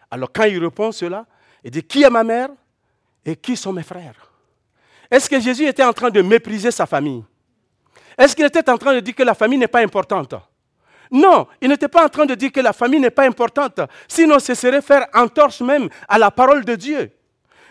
Alors, 0.08 0.30
quand 0.32 0.44
il 0.44 0.62
répond 0.62 0.92
cela, 0.92 1.26
il 1.64 1.72
dit 1.72 1.82
Qui 1.82 2.04
est 2.04 2.10
ma 2.10 2.22
mère 2.22 2.50
et 3.24 3.34
qui 3.34 3.56
sont 3.56 3.72
mes 3.72 3.82
frères? 3.82 4.30
Est-ce 5.10 5.28
que 5.28 5.40
Jésus 5.40 5.66
était 5.66 5.82
en 5.82 5.92
train 5.92 6.10
de 6.10 6.22
mépriser 6.22 6.70
sa 6.70 6.86
famille? 6.86 7.24
Est-ce 8.16 8.36
qu'il 8.36 8.46
était 8.46 8.70
en 8.70 8.78
train 8.78 8.94
de 8.94 9.00
dire 9.00 9.16
que 9.16 9.24
la 9.24 9.34
famille 9.34 9.58
n'est 9.58 9.66
pas 9.66 9.80
importante? 9.82 10.36
Non, 11.10 11.48
il 11.60 11.68
n'était 11.68 11.88
pas 11.88 12.04
en 12.04 12.08
train 12.08 12.24
de 12.24 12.36
dire 12.36 12.52
que 12.52 12.60
la 12.60 12.72
famille 12.72 13.00
n'est 13.00 13.10
pas 13.10 13.26
importante. 13.26 13.80
Sinon, 14.06 14.38
ce 14.38 14.54
serait 14.54 14.80
faire 14.80 15.08
entorse 15.12 15.60
même 15.60 15.88
à 16.06 16.20
la 16.20 16.30
parole 16.30 16.64
de 16.64 16.76
Dieu. 16.76 17.17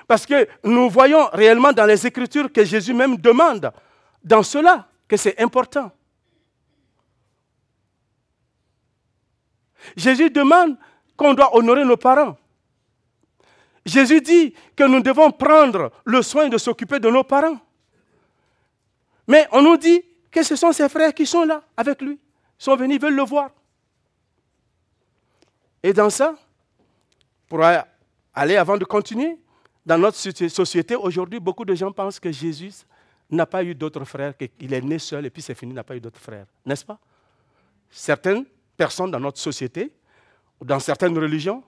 Parce 0.07 0.25
que 0.25 0.47
nous 0.63 0.89
voyons 0.89 1.27
réellement 1.33 1.73
dans 1.73 1.85
les 1.85 2.07
Écritures 2.07 2.51
que 2.51 2.63
Jésus 2.63 2.93
même 2.93 3.17
demande 3.17 3.71
dans 4.23 4.41
cela 4.41 4.87
que 5.07 5.17
c'est 5.17 5.39
important. 5.41 5.91
Jésus 9.95 10.29
demande 10.29 10.77
qu'on 11.15 11.33
doit 11.33 11.55
honorer 11.55 11.83
nos 11.83 11.97
parents. 11.97 12.37
Jésus 13.85 14.21
dit 14.21 14.53
que 14.75 14.83
nous 14.83 15.01
devons 15.01 15.31
prendre 15.31 15.91
le 16.05 16.21
soin 16.21 16.49
de 16.49 16.57
s'occuper 16.57 16.99
de 16.99 17.09
nos 17.09 17.23
parents. 17.23 17.59
Mais 19.27 19.47
on 19.51 19.61
nous 19.61 19.77
dit 19.77 20.01
que 20.31 20.43
ce 20.43 20.55
sont 20.55 20.71
ses 20.71 20.89
frères 20.89 21.13
qui 21.13 21.25
sont 21.25 21.43
là 21.43 21.63
avec 21.75 22.01
lui. 22.01 22.13
Ils 22.13 22.63
sont 22.63 22.75
venus, 22.75 22.97
ils 22.97 23.01
veulent 23.01 23.15
le 23.15 23.23
voir. 23.23 23.51
Et 25.83 25.93
dans 25.93 26.09
ça, 26.09 26.35
pour 27.47 27.61
aller 27.63 28.57
avant 28.57 28.77
de 28.77 28.83
continuer, 28.85 29.37
dans 29.87 29.97
notre 29.97 30.17
société 30.17 30.97
aujourd'hui, 30.97 31.39
beaucoup 31.39 31.63
de 31.63 31.73
gens 31.73 31.93
pensent 31.93 32.19
que 32.19 32.29
Jésus 32.29 32.73
n'a 33.31 33.45
pas 33.45 33.63
eu 33.63 33.73
d'autres 33.73 34.03
frères, 34.03 34.33
qu'il 34.35 34.73
est 34.73 34.81
né 34.81 34.99
seul 34.99 35.25
et 35.25 35.29
puis 35.29 35.41
c'est 35.41 35.55
fini, 35.55 35.73
n'a 35.73 35.83
pas 35.85 35.95
eu 35.95 36.01
d'autres 36.01 36.19
frères. 36.19 36.45
N'est-ce 36.65 36.83
pas? 36.83 36.99
Certaines 37.89 38.43
personnes 38.75 39.11
dans 39.11 39.19
notre 39.21 39.39
société, 39.39 39.93
dans 40.61 40.81
certaines 40.81 41.17
religions, 41.17 41.63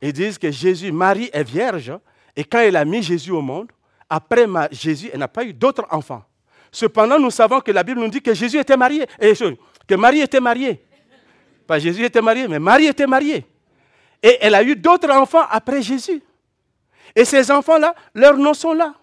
ils 0.00 0.14
disent 0.14 0.38
que 0.38 0.50
Jésus, 0.50 0.90
Marie 0.90 1.28
est 1.34 1.44
vierge, 1.44 1.92
et 2.34 2.44
quand 2.44 2.60
elle 2.60 2.76
a 2.76 2.84
mis 2.86 3.02
Jésus 3.02 3.30
au 3.30 3.42
monde, 3.42 3.70
après 4.08 4.46
Jésus, 4.72 5.10
elle 5.12 5.18
n'a 5.18 5.28
pas 5.28 5.44
eu 5.44 5.52
d'autres 5.52 5.84
enfants. 5.90 6.24
Cependant, 6.72 7.18
nous 7.18 7.30
savons 7.30 7.60
que 7.60 7.72
la 7.72 7.82
Bible 7.82 8.00
nous 8.00 8.08
dit 8.08 8.22
que 8.22 8.32
Jésus 8.32 8.58
était 8.58 8.76
marié, 8.76 9.04
et 9.20 9.34
que 9.86 9.94
Marie 9.96 10.20
était 10.22 10.40
mariée. 10.40 10.82
Pas 11.66 11.78
Jésus 11.78 12.06
était 12.06 12.22
marié, 12.22 12.48
mais 12.48 12.58
Marie 12.58 12.86
était 12.86 13.06
mariée. 13.06 13.44
Et 14.22 14.38
elle 14.40 14.54
a 14.54 14.62
eu 14.62 14.74
d'autres 14.74 15.10
enfants 15.10 15.44
après 15.50 15.82
Jésus. 15.82 16.22
Et 17.14 17.24
ces 17.24 17.50
enfants-là, 17.50 17.94
leurs 18.14 18.36
noms 18.36 18.54
sont 18.54 18.72
là. 18.72 18.94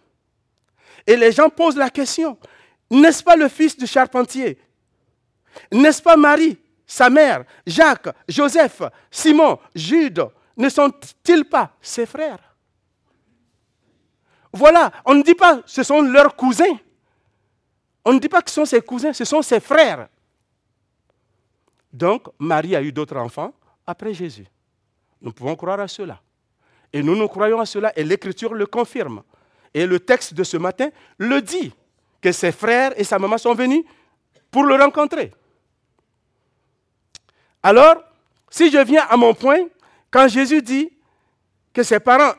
Et 1.05 1.15
les 1.15 1.31
gens 1.31 1.49
posent 1.49 1.77
la 1.77 1.89
question, 1.89 2.37
n'est-ce 2.89 3.23
pas 3.23 3.35
le 3.35 3.47
fils 3.47 3.77
du 3.77 3.87
charpentier? 3.87 4.57
N'est-ce 5.71 6.01
pas 6.01 6.17
Marie, 6.17 6.57
sa 6.85 7.09
mère, 7.09 7.43
Jacques, 7.65 8.09
Joseph, 8.27 8.81
Simon, 9.09 9.59
Jude, 9.73 10.27
ne 10.55 10.69
sont-ils 10.69 11.45
pas 11.45 11.71
ses 11.81 12.05
frères? 12.05 12.39
Voilà, 14.51 14.91
on 15.05 15.13
ne 15.13 15.23
dit 15.23 15.35
pas 15.35 15.61
ce 15.65 15.83
sont 15.83 16.01
leurs 16.01 16.35
cousins. 16.35 16.77
On 18.03 18.13
ne 18.13 18.19
dit 18.19 18.29
pas 18.29 18.41
que 18.41 18.49
ce 18.49 18.55
sont 18.55 18.65
ses 18.65 18.81
cousins, 18.81 19.13
ce 19.13 19.25
sont 19.25 19.41
ses 19.41 19.59
frères. 19.59 20.07
Donc, 21.91 22.27
Marie 22.39 22.75
a 22.75 22.81
eu 22.81 22.91
d'autres 22.91 23.17
enfants 23.17 23.53
après 23.85 24.13
Jésus. 24.13 24.45
Nous 25.21 25.31
pouvons 25.33 25.55
croire 25.55 25.79
à 25.79 25.87
cela. 25.87 26.21
Et 26.93 27.03
nous 27.03 27.15
nous 27.15 27.27
croyons 27.27 27.59
à 27.59 27.65
cela 27.65 27.91
et 27.95 28.03
l'Écriture 28.03 28.53
le 28.53 28.65
confirme. 28.65 29.23
Et 29.73 29.85
le 29.85 29.99
texte 29.99 30.33
de 30.33 30.43
ce 30.43 30.57
matin 30.57 30.89
le 31.17 31.41
dit, 31.41 31.73
que 32.21 32.31
ses 32.31 32.51
frères 32.51 32.93
et 32.99 33.03
sa 33.03 33.19
maman 33.19 33.37
sont 33.37 33.53
venus 33.53 33.83
pour 34.51 34.63
le 34.63 34.75
rencontrer. 34.75 35.31
Alors, 37.63 37.95
si 38.49 38.71
je 38.71 38.77
viens 38.79 39.05
à 39.09 39.17
mon 39.17 39.33
point, 39.33 39.67
quand 40.09 40.27
Jésus 40.27 40.61
dit 40.61 40.89
que 41.73 41.83
ses 41.83 41.99
parents, 41.99 42.33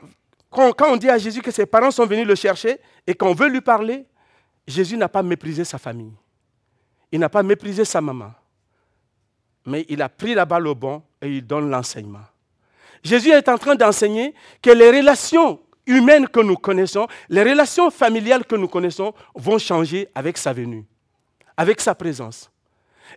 quand, 0.49 0.73
on 0.91 0.97
dit 0.97 1.09
à 1.09 1.17
Jésus 1.17 1.41
que 1.41 1.51
ses 1.51 1.65
parents 1.65 1.91
sont 1.91 2.05
venus 2.05 2.27
le 2.27 2.35
chercher 2.35 2.79
et 3.05 3.13
qu'on 3.13 3.33
veut 3.33 3.47
lui 3.47 3.61
parler, 3.61 4.05
Jésus 4.67 4.97
n'a 4.97 5.09
pas 5.09 5.23
méprisé 5.23 5.63
sa 5.63 5.77
famille. 5.77 6.13
Il 7.11 7.19
n'a 7.19 7.29
pas 7.29 7.43
méprisé 7.43 7.85
sa 7.85 8.01
maman. 8.01 8.31
Mais 9.65 9.85
il 9.89 10.01
a 10.01 10.09
pris 10.09 10.33
la 10.33 10.45
balle 10.45 10.67
au 10.67 10.75
bon 10.75 11.03
et 11.21 11.27
il 11.27 11.45
donne 11.45 11.69
l'enseignement. 11.69 12.25
Jésus 13.03 13.29
est 13.31 13.47
en 13.49 13.57
train 13.57 13.75
d'enseigner 13.75 14.33
que 14.61 14.71
les 14.71 14.89
relations 14.91 15.59
humaines 15.85 16.27
que 16.27 16.39
nous 16.39 16.55
connaissons, 16.55 17.07
les 17.29 17.43
relations 17.43 17.89
familiales 17.89 18.45
que 18.45 18.55
nous 18.55 18.67
connaissons 18.67 19.13
vont 19.35 19.57
changer 19.57 20.07
avec 20.13 20.37
sa 20.37 20.53
venue, 20.53 20.85
avec 21.57 21.81
sa 21.81 21.95
présence. 21.95 22.51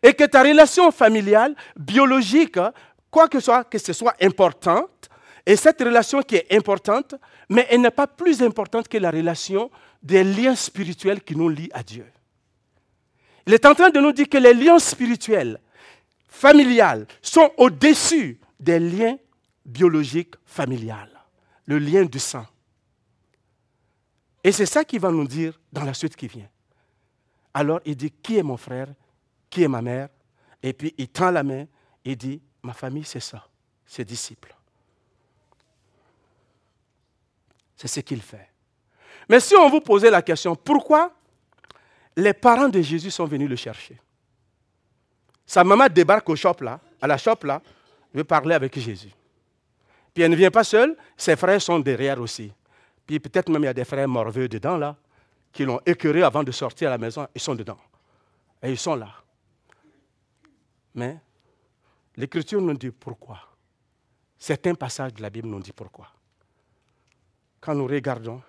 Et 0.03 0.15
que 0.15 0.25
ta 0.25 0.43
relation 0.43 0.91
familiale, 0.91 1.55
biologique, 1.77 2.59
quoi 3.11 3.29
que 3.29 3.39
ce 3.41 3.45
soit, 3.45 3.65
que 3.65 3.79
ce 3.79 3.93
soit 3.93 4.15
importante, 4.21 5.11
et 5.45 5.57
cette 5.57 5.81
relation 5.81 6.23
qui 6.23 6.37
est 6.37 6.55
importante, 6.55 7.15
mais 7.49 7.67
elle 7.69 7.81
n'est 7.81 7.91
pas 7.91 8.07
plus 8.07 8.43
importante 8.43 8.89
que 8.89 8.99
la 8.99 9.11
relation 9.11 9.71
des 10.03 10.25
liens 10.25 10.55
spirituels 10.55 11.21
qui 11.21 11.37
nous 11.37 11.49
lient 11.49 11.71
à 11.73 11.83
Dieu. 11.83 12.07
Il 13.47 13.53
est 13.53 13.67
en 13.67 13.75
train 13.75 13.91
de 13.91 14.01
nous 14.01 14.13
dire 14.13 14.29
que 14.29 14.39
les 14.39 14.55
liens 14.55 14.79
spirituels, 14.79 15.61
familiales, 16.29 17.07
sont 17.21 17.51
au-dessus 17.57 18.39
des 18.61 18.79
liens 18.79 19.17
biologiques 19.65 20.35
familiales, 20.45 21.21
le 21.67 21.79
lien 21.79 22.05
du 22.05 22.19
sang. 22.19 22.47
Et 24.45 24.53
c'est 24.53 24.67
ça 24.67 24.85
qu'il 24.85 25.01
va 25.01 25.11
nous 25.11 25.27
dire 25.27 25.61
dans 25.73 25.85
la 25.85 25.95
suite 25.95 26.17
qui 26.17 26.27
vient. 26.27 26.49
Alors 27.55 27.81
il 27.85 27.97
dit, 27.97 28.11
qui 28.11 28.39
est 28.39 28.43
mon 28.43 28.57
frère? 28.57 28.89
Qui 29.49 29.63
est 29.63 29.69
ma 29.69 29.83
mère? 29.83 30.09
Et 30.63 30.73
puis 30.73 30.95
il 30.99 31.09
tend 31.09 31.31
la 31.31 31.43
main 31.43 31.67
et 32.05 32.17
dit, 32.17 32.41
Ma 32.63 32.73
famille, 32.73 33.05
c'est 33.05 33.21
ça, 33.21 33.45
ses 33.85 34.05
disciples. 34.05 34.55
C'est 37.77 37.89
ce 37.89 38.01
qu'il 38.01 38.23
fait. 38.23 38.49
Mais 39.29 39.41
si 39.41 39.57
on 39.57 39.69
vous 39.69 39.81
posait 39.81 40.11
la 40.11 40.23
question, 40.23 40.55
pourquoi 40.55 41.13
les 42.17 42.33
parents 42.33 42.69
de 42.69 42.81
Jésus 42.81 43.11
sont 43.11 43.25
venus 43.25 43.49
le 43.49 43.57
chercher? 43.57 44.01
Sa 45.45 45.65
maman 45.65 45.89
débarque 45.89 46.29
au 46.29 46.37
shop 46.37 46.57
là, 46.61 46.81
à 47.01 47.07
la 47.07 47.19
shop 47.19 47.39
là, 47.43 47.61
veut 48.15 48.25
parler 48.25 48.55
avec 48.55 48.79
Jésus. 48.79 49.11
Puis 50.13 50.23
elle 50.23 50.31
ne 50.31 50.37
vient 50.37 50.51
pas 50.51 50.65
seule, 50.65 50.97
ses 51.17 51.37
frères 51.37 51.61
sont 51.61 51.79
derrière 51.79 52.21
aussi. 52.21 52.53
Puis 53.07 53.19
peut-être 53.19 53.51
même 53.51 53.63
il 53.63 53.67
y 53.67 53.69
a 53.69 53.75
des 53.75 53.85
frères 53.85 54.09
morveux 54.09 54.49
dedans 54.49 54.77
là, 54.77 54.97
qui 55.53 55.65
l'ont 55.65 55.81
écœuré 55.87 56.23
avant 56.23 56.43
de 56.43 56.53
sortir 56.53 56.89
à 56.89 56.93
la 56.93 56.99
maison, 56.99 57.27
ils 57.35 57.41
sont 57.41 57.55
dedans. 57.55 57.79
Et 58.63 58.71
ils 58.71 58.79
sont 58.79 58.95
là. 58.95 59.09
Mais 60.95 61.19
L'Écriture 62.17 62.61
nous 62.61 62.75
dit 62.75 62.91
pourquoi. 62.91 63.41
Certains 64.39 64.75
passages 64.75 65.15
de 65.15 65.23
la 65.23 65.31
Bible 65.31 65.49
nous 65.49 65.61
dit 65.61 65.73
pourquoi. 65.73 66.09
Quand 67.61 67.75
nous 67.75 67.87
regardons, 67.87 68.43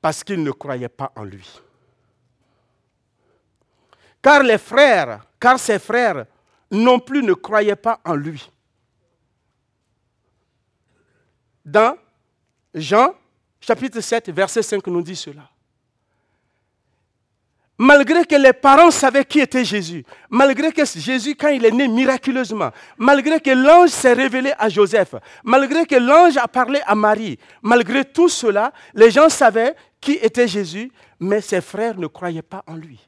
parce 0.00 0.24
qu'ils 0.24 0.42
ne 0.42 0.50
croyaient 0.50 0.88
pas 0.88 1.12
en 1.14 1.24
lui. 1.24 1.48
Car 4.20 4.42
les 4.42 4.58
frères, 4.58 5.26
car 5.38 5.58
ses 5.58 5.78
frères 5.78 6.26
non 6.70 6.98
plus 6.98 7.22
ne 7.22 7.34
croyaient 7.34 7.76
pas 7.76 8.00
en 8.04 8.14
lui. 8.14 8.50
Dans 11.66 11.98
Jean 12.72 13.14
chapitre 13.60 14.00
7, 14.00 14.30
verset 14.30 14.62
5 14.62 14.86
nous 14.86 15.02
dit 15.02 15.16
cela 15.16 15.50
malgré 17.78 18.24
que 18.24 18.36
les 18.36 18.52
parents 18.52 18.90
savaient 18.90 19.24
qui 19.24 19.40
était 19.40 19.64
Jésus, 19.64 20.04
malgré 20.30 20.72
que 20.72 20.84
Jésus, 20.84 21.34
quand 21.34 21.48
il 21.48 21.64
est 21.64 21.70
né 21.70 21.88
miraculeusement, 21.88 22.70
malgré 22.96 23.40
que 23.40 23.50
l'ange 23.50 23.90
s'est 23.90 24.12
révélé 24.12 24.52
à 24.58 24.68
Joseph, 24.68 25.14
malgré 25.44 25.84
que 25.84 25.96
l'ange 25.96 26.36
a 26.36 26.48
parlé 26.48 26.80
à 26.86 26.94
Marie, 26.94 27.38
malgré 27.62 28.04
tout 28.04 28.28
cela, 28.28 28.72
les 28.94 29.10
gens 29.10 29.28
savaient 29.28 29.74
qui 30.00 30.12
était 30.12 30.48
Jésus, 30.48 30.90
mais 31.20 31.40
ses 31.40 31.60
frères 31.60 31.98
ne 31.98 32.06
croyaient 32.06 32.42
pas 32.42 32.62
en 32.66 32.74
lui. 32.74 33.00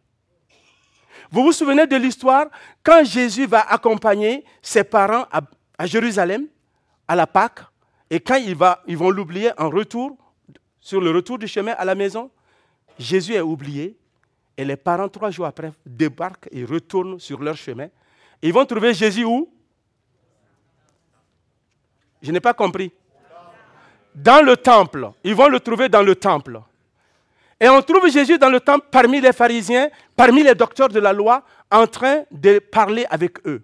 Vous 1.31 1.43
vous 1.43 1.53
souvenez 1.53 1.87
de 1.87 1.97
l'histoire 1.97 2.47
quand 2.83 3.05
Jésus 3.05 3.47
va 3.47 3.61
accompagner 3.71 4.45
ses 4.63 4.85
parents 4.85 5.27
à, 5.31 5.87
Jérusalem, 5.87 6.47
à 7.07 7.15
la 7.15 7.27
Pâque, 7.27 7.61
et 8.11 8.21
quand 8.21 8.37
ils 8.37 8.97
vont 8.97 9.11
l'oublier 9.11 9.51
en 9.59 9.69
retour, 9.69 10.17
sur 10.81 11.01
le 11.01 11.11
retour 11.11 11.39
du 11.39 11.47
chemin 11.47 11.73
à 11.73 11.85
la 11.85 11.95
maison, 11.95 12.31
Jésus 12.99 13.35
est 13.35 13.41
oublié, 13.41 13.97
et 14.57 14.65
les 14.65 14.77
parents, 14.77 15.09
trois 15.09 15.31
jours 15.31 15.47
après, 15.47 15.73
débarquent 15.87 16.49
et 16.51 16.65
retournent 16.65 17.21
sur 17.21 17.41
leur 17.41 17.57
chemin. 17.57 17.89
Ils 18.43 18.53
vont 18.53 18.65
trouver 18.65 18.93
Jésus 18.95 19.25
où? 19.25 19.49
Je 22.21 22.33
n'ai 22.33 22.41
pas 22.41 22.55
compris. 22.55 22.93
Dans 24.15 24.45
le 24.45 24.57
temple. 24.57 25.11
Ils 25.23 25.35
vont 25.35 25.49
le 25.49 25.61
trouver 25.61 25.89
dans 25.89 26.03
le 26.03 26.17
temple. 26.17 26.61
Et 27.61 27.69
on 27.69 27.81
trouve 27.83 28.09
Jésus 28.09 28.39
dans 28.39 28.49
le 28.49 28.61
temple 28.61 28.87
parmi 28.91 29.21
les 29.21 29.33
pharisiens, 29.33 29.91
parmi 30.17 30.43
les 30.43 30.55
docteurs 30.55 30.89
de 30.89 30.99
la 30.99 31.13
loi, 31.13 31.45
en 31.71 31.87
train 31.87 32.23
de 32.31 32.59
parler 32.59 33.05
avec 33.11 33.47
eux. 33.47 33.63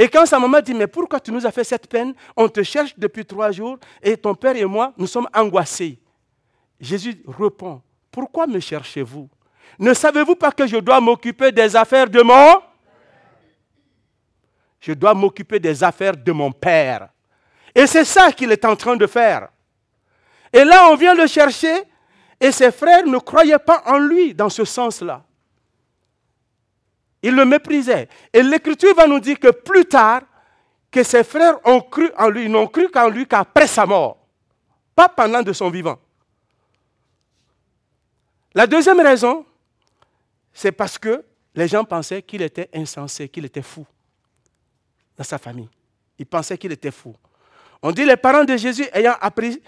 Et 0.00 0.08
quand 0.08 0.24
sa 0.26 0.38
maman 0.38 0.60
dit, 0.60 0.74
mais 0.74 0.86
pourquoi 0.86 1.18
tu 1.18 1.32
nous 1.32 1.44
as 1.44 1.50
fait 1.50 1.64
cette 1.64 1.88
peine? 1.88 2.14
On 2.36 2.48
te 2.48 2.62
cherche 2.62 2.96
depuis 2.96 3.26
trois 3.26 3.50
jours 3.50 3.78
et 4.00 4.16
ton 4.16 4.32
père 4.32 4.54
et 4.54 4.64
moi, 4.64 4.92
nous 4.96 5.08
sommes 5.08 5.28
angoissés. 5.34 5.98
Jésus 6.80 7.20
répond, 7.26 7.82
pourquoi 8.12 8.46
me 8.46 8.60
cherchez-vous? 8.60 9.28
Ne 9.76 9.92
savez-vous 9.92 10.36
pas 10.36 10.52
que 10.52 10.68
je 10.68 10.76
dois 10.76 11.00
m'occuper 11.00 11.50
des 11.50 11.74
affaires 11.74 12.08
de 12.08 12.22
mon? 12.22 12.62
Je 14.78 14.92
dois 14.92 15.14
m'occuper 15.14 15.58
des 15.58 15.82
affaires 15.82 16.16
de 16.16 16.30
mon 16.30 16.52
père. 16.52 17.08
Et 17.74 17.88
c'est 17.88 18.04
ça 18.04 18.30
qu'il 18.30 18.52
est 18.52 18.64
en 18.64 18.76
train 18.76 18.94
de 18.94 19.06
faire. 19.08 19.48
Et 20.52 20.62
là, 20.62 20.88
on 20.92 20.94
vient 20.94 21.14
le 21.14 21.26
chercher 21.26 21.74
et 22.40 22.52
ses 22.52 22.70
frères 22.70 23.04
ne 23.04 23.18
croyaient 23.18 23.58
pas 23.58 23.82
en 23.84 23.98
lui 23.98 24.32
dans 24.32 24.48
ce 24.48 24.64
sens-là. 24.64 25.24
Ils 27.28 27.34
le 27.34 27.44
méprisaient. 27.44 28.08
Et 28.32 28.42
l'Écriture 28.42 28.94
va 28.94 29.06
nous 29.06 29.20
dire 29.20 29.38
que 29.38 29.50
plus 29.50 29.84
tard, 29.84 30.22
que 30.90 31.02
ses 31.02 31.22
frères 31.22 31.58
ont 31.66 31.82
cru 31.82 32.10
en 32.16 32.30
lui, 32.30 32.44
ils 32.44 32.50
n'ont 32.50 32.66
cru 32.66 32.88
qu'en 32.88 33.10
lui 33.10 33.26
qu'après 33.26 33.66
sa 33.66 33.84
mort, 33.84 34.26
pas 34.96 35.10
pendant 35.10 35.42
de 35.42 35.52
son 35.52 35.68
vivant. 35.68 35.98
La 38.54 38.66
deuxième 38.66 39.00
raison, 39.00 39.44
c'est 40.54 40.72
parce 40.72 40.96
que 40.96 41.22
les 41.54 41.68
gens 41.68 41.84
pensaient 41.84 42.22
qu'il 42.22 42.40
était 42.40 42.70
insensé, 42.74 43.28
qu'il 43.28 43.44
était 43.44 43.60
fou 43.60 43.86
dans 45.14 45.24
sa 45.24 45.36
famille. 45.36 45.68
Ils 46.18 46.24
pensaient 46.24 46.56
qu'il 46.56 46.72
était 46.72 46.90
fou. 46.90 47.14
On 47.82 47.92
dit 47.92 48.06
les 48.06 48.16
parents 48.16 48.44
de 48.44 48.56
Jésus 48.56 48.86
ayant 48.94 49.16
appris 49.20 49.62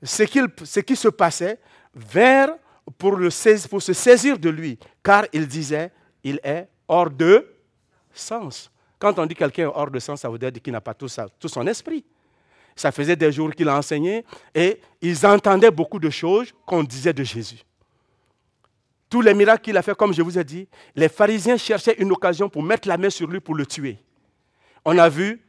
ce, 0.00 0.22
qui 0.80 0.96
se 0.96 1.08
passait, 1.08 1.58
vers 1.92 2.50
pour, 2.96 3.18
pour 3.68 3.82
se 3.82 3.92
saisir 3.92 4.38
de 4.38 4.50
lui, 4.50 4.78
car 5.02 5.24
il 5.32 5.48
disait, 5.48 5.90
il 6.22 6.38
est 6.44 6.68
hors 6.92 7.10
de 7.10 7.46
sens. 8.12 8.70
Quand 8.98 9.18
on 9.18 9.24
dit 9.24 9.34
quelqu'un 9.34 9.70
hors 9.74 9.90
de 9.90 9.98
sens, 9.98 10.20
ça 10.20 10.28
veut 10.28 10.38
dire 10.38 10.52
qu'il 10.62 10.74
n'a 10.74 10.80
pas 10.80 10.92
tout, 10.92 11.08
son 11.08 11.66
esprit. 11.66 12.04
Ça 12.76 12.92
faisait 12.92 13.16
des 13.16 13.32
jours 13.32 13.50
qu'il 13.52 13.68
a 13.68 13.76
enseigné 13.76 14.24
et 14.54 14.78
ils 15.00 15.26
entendaient 15.26 15.70
beaucoup 15.70 15.98
de 15.98 16.10
choses 16.10 16.52
qu'on 16.66 16.84
disait 16.84 17.14
de 17.14 17.24
Jésus. 17.24 17.64
Tous 19.08 19.22
les 19.22 19.32
miracles 19.32 19.62
qu'il 19.62 19.76
a 19.76 19.82
fait, 19.82 19.94
comme 19.94 20.12
je 20.12 20.20
vous 20.22 20.38
ai 20.38 20.44
dit, 20.44 20.68
les 20.94 21.08
pharisiens 21.08 21.56
cherchaient 21.56 21.96
une 21.98 22.12
occasion 22.12 22.48
pour 22.48 22.62
mettre 22.62 22.86
la 22.88 22.98
main 22.98 23.10
sur 23.10 23.26
lui 23.26 23.40
pour 23.40 23.54
le 23.54 23.64
tuer. 23.64 23.98
On 24.84 24.98
a 24.98 25.08
vu 25.08 25.42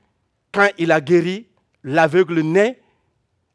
quand 0.52 0.70
il 0.78 0.92
a 0.92 1.02
guéri 1.02 1.48
l'aveugle 1.84 2.40
né 2.40 2.80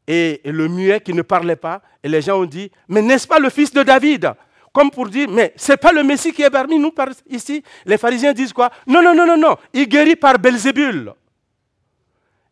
et, 0.07 0.41
le 0.45 0.67
muet 0.67 1.01
qui 1.01 1.13
ne 1.13 1.23
parlait 1.23 1.55
pas. 1.55 1.81
Et 2.03 2.09
les 2.09 2.21
gens 2.21 2.39
ont 2.39 2.45
dit, 2.45 2.71
mais 2.87 3.01
n'est-ce 3.01 3.27
pas 3.27 3.39
le 3.39 3.49
fils 3.49 3.71
de 3.71 3.81
David? 3.81 4.33
Comme 4.73 4.91
pour 4.91 5.09
dire, 5.09 5.29
mais 5.29 5.53
ce 5.55 5.71
n'est 5.71 5.77
pas 5.77 5.91
le 5.91 6.03
Messie 6.03 6.31
qui 6.31 6.43
est 6.43 6.49
parmi 6.49 6.77
nous 6.77 6.93
ici. 7.27 7.63
Les 7.85 7.97
pharisiens 7.97 8.33
disent 8.33 8.53
quoi? 8.53 8.69
Non, 8.87 9.01
non, 9.01 9.15
non, 9.15 9.25
non, 9.25 9.37
non. 9.37 9.55
Il 9.73 9.87
guérit 9.87 10.15
par 10.15 10.37
Belzébul. 10.37 11.13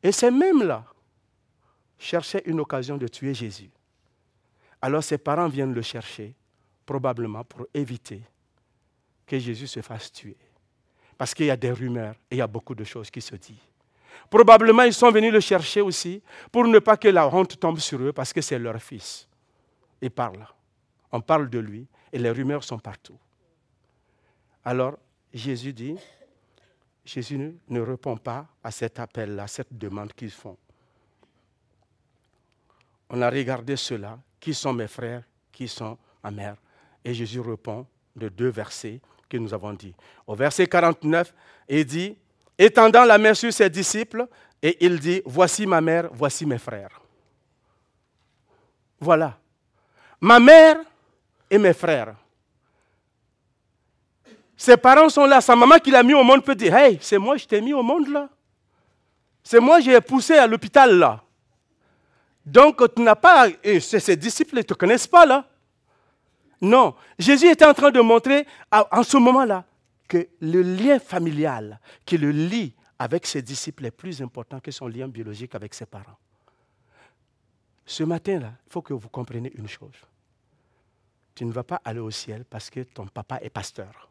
Et 0.01 0.11
ces 0.11 0.31
mêmes-là 0.31 0.83
cherchaient 1.97 2.43
une 2.45 2.59
occasion 2.59 2.97
de 2.97 3.07
tuer 3.07 3.33
Jésus. 3.33 3.69
Alors 4.81 5.03
ses 5.03 5.17
parents 5.17 5.47
viennent 5.47 5.73
le 5.73 5.81
chercher, 5.81 6.35
probablement 6.85 7.43
pour 7.43 7.65
éviter 7.73 8.21
que 9.25 9.37
Jésus 9.39 9.67
se 9.67 9.81
fasse 9.81 10.11
tuer. 10.11 10.37
Parce 11.17 11.33
qu'il 11.33 11.47
y 11.47 11.51
a 11.51 11.57
des 11.57 11.71
rumeurs 11.71 12.15
et 12.29 12.35
il 12.35 12.37
y 12.37 12.41
a 12.41 12.47
beaucoup 12.47 12.75
de 12.75 12.83
choses 12.83 13.09
qui 13.09 13.21
se 13.21 13.35
disent. 13.35 13.57
Probablement, 14.29 14.83
ils 14.83 14.93
sont 14.93 15.11
venus 15.11 15.31
le 15.31 15.39
chercher 15.39 15.81
aussi 15.81 16.21
pour 16.51 16.67
ne 16.67 16.79
pas 16.79 16.97
que 16.97 17.07
la 17.07 17.27
honte 17.27 17.59
tombe 17.59 17.79
sur 17.79 18.01
eux 18.01 18.13
parce 18.13 18.33
que 18.33 18.41
c'est 18.41 18.59
leur 18.59 18.81
fils. 18.81 19.27
Ils 20.01 20.11
parlent. 20.11 20.47
On 21.11 21.21
parle 21.21 21.49
de 21.49 21.59
lui 21.59 21.87
et 22.11 22.17
les 22.17 22.31
rumeurs 22.31 22.63
sont 22.63 22.79
partout. 22.79 23.17
Alors, 24.63 24.97
Jésus 25.33 25.73
dit, 25.73 25.95
Jésus 27.05 27.55
ne 27.69 27.79
répond 27.79 28.17
pas 28.17 28.45
à 28.63 28.71
cet 28.71 28.99
appel, 28.99 29.39
à 29.39 29.47
cette 29.47 29.77
demande 29.77 30.13
qu'ils 30.13 30.31
font. 30.31 30.57
On 33.09 33.21
a 33.21 33.29
regardé 33.29 33.75
cela, 33.77 34.19
qui 34.39 34.53
sont 34.53 34.73
mes 34.73 34.87
frères, 34.87 35.23
qui 35.51 35.67
sont 35.67 35.97
ma 36.23 36.31
mère. 36.31 36.57
Et 37.03 37.13
Jésus 37.13 37.39
répond 37.39 37.85
de 38.15 38.27
deux 38.27 38.49
versets 38.49 38.99
que 39.29 39.37
nous 39.37 39.53
avons 39.53 39.73
dit. 39.73 39.95
Au 40.25 40.35
verset 40.35 40.67
49, 40.67 41.33
il 41.69 41.85
dit, 41.85 42.17
étendant 42.57 43.05
la 43.05 43.17
main 43.17 43.33
sur 43.33 43.53
ses 43.53 43.69
disciples, 43.69 44.27
et 44.61 44.85
il 44.85 44.99
dit, 44.99 45.21
voici 45.25 45.65
ma 45.65 45.79
mère, 45.79 46.09
voici 46.11 46.45
mes 46.45 46.57
frères. 46.57 47.01
Voilà. 48.99 49.39
Ma 50.19 50.39
mère 50.39 50.77
et 51.49 51.57
mes 51.57 51.73
frères. 51.73 52.15
Ses 54.55 54.77
parents 54.77 55.09
sont 55.09 55.25
là. 55.25 55.39
Sa 55.39 55.55
maman 55.55 55.77
qui 55.77 55.91
l'a 55.91 56.01
mis 56.01 56.13
au 56.13 56.23
monde 56.23 56.43
peut 56.43 56.55
dire, 56.55 56.75
hey, 56.75 56.97
c'est 57.01 57.17
moi, 57.17 57.37
je 57.37 57.45
t'ai 57.45 57.61
mis 57.61 57.73
au 57.73 57.83
monde 57.83 58.07
là. 58.07 58.27
C'est 59.43 59.59
moi, 59.59 59.79
j'ai 59.79 59.99
poussé 60.01 60.33
à 60.33 60.47
l'hôpital 60.47 60.97
là. 60.97 61.23
Donc, 62.45 62.81
tu 62.95 63.01
n'as 63.01 63.15
pas, 63.15 63.47
et 63.63 63.79
ses 63.79 64.15
disciples 64.15 64.57
ne 64.57 64.61
te 64.61 64.73
connaissent 64.73 65.07
pas 65.07 65.25
là. 65.25 65.45
Non, 66.61 66.95
Jésus 67.19 67.47
était 67.47 67.65
en 67.65 67.73
train 67.73 67.91
de 67.91 67.99
montrer 67.99 68.47
en 68.71 69.03
ce 69.03 69.17
moment-là 69.17 69.63
que 70.07 70.27
le 70.39 70.61
lien 70.61 70.97
familial 70.97 71.79
qui 72.05 72.17
le 72.17 72.31
lie 72.31 72.73
avec 72.97 73.27
ses 73.27 73.41
disciples 73.41 73.85
est 73.85 73.91
plus 73.91 74.21
important 74.21 74.59
que 74.59 74.71
son 74.71 74.87
lien 74.87 75.07
biologique 75.07 75.53
avec 75.53 75.73
ses 75.73 75.85
parents. 75.85 76.17
Ce 77.85 78.03
matin-là, 78.03 78.53
il 78.65 78.71
faut 78.71 78.81
que 78.81 78.93
vous 78.93 79.09
compreniez 79.09 79.51
une 79.55 79.67
chose. 79.67 79.95
Tu 81.37 81.45
ne 81.45 81.51
vas 81.51 81.61
pas 81.61 81.79
aller 81.85 81.99
au 81.99 82.09
ciel 82.09 82.45
parce 82.49 82.71
que 82.71 82.79
ton 82.79 83.05
papa 83.05 83.37
est 83.43 83.51
pasteur. 83.51 84.09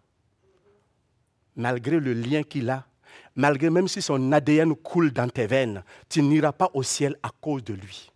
Malgré 1.57 1.99
le 1.99 2.13
lien 2.13 2.45
qu'il 2.45 2.71
a, 2.71 2.87
malgré 3.35 3.69
même 3.69 3.89
si 3.89 4.01
son 4.01 4.31
ADN 4.31 4.77
coule 4.77 5.11
dans 5.11 5.29
tes 5.29 5.49
veines, 5.49 5.83
tu 6.09 6.23
n'iras 6.23 6.53
pas 6.53 6.71
au 6.73 6.85
ciel 6.85 7.17
à 7.25 7.31
cause 7.41 7.65
de 7.65 7.75
lui. 7.75 8.13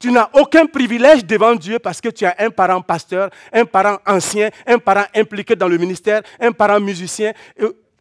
Tu 0.00 0.10
n'as 0.10 0.30
aucun 0.32 0.64
privilège 0.64 1.26
devant 1.26 1.54
Dieu 1.54 1.78
parce 1.80 2.00
que 2.00 2.08
tu 2.08 2.24
as 2.24 2.34
un 2.38 2.48
parent 2.48 2.80
pasteur, 2.80 3.28
un 3.52 3.66
parent 3.66 3.98
ancien, 4.06 4.48
un 4.66 4.78
parent 4.78 5.04
impliqué 5.14 5.54
dans 5.54 5.68
le 5.68 5.76
ministère, 5.76 6.22
un 6.40 6.52
parent 6.52 6.80
musicien. 6.80 7.34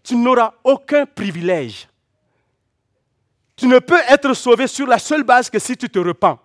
Tu 0.02 0.16
n'auras 0.16 0.54
aucun 0.64 1.06
privilège. 1.06 1.90
Tu 3.58 3.68
ne 3.68 3.80
peux 3.80 4.00
être 4.08 4.34
sauvé 4.36 4.68
sur 4.68 4.88
la 4.88 5.00
seule 5.00 5.24
base 5.24 5.50
que 5.50 5.60
si 5.60 5.76
tu 5.76 5.90
te 5.90 6.00
repens. 6.00 6.40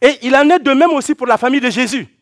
Et 0.00 0.20
il 0.22 0.34
en 0.34 0.48
est 0.48 0.60
de 0.60 0.70
même 0.70 0.92
aussi 0.92 1.14
pour 1.14 1.26
la 1.26 1.36
famille 1.36 1.60
de 1.60 1.68
Jésus. 1.68 2.15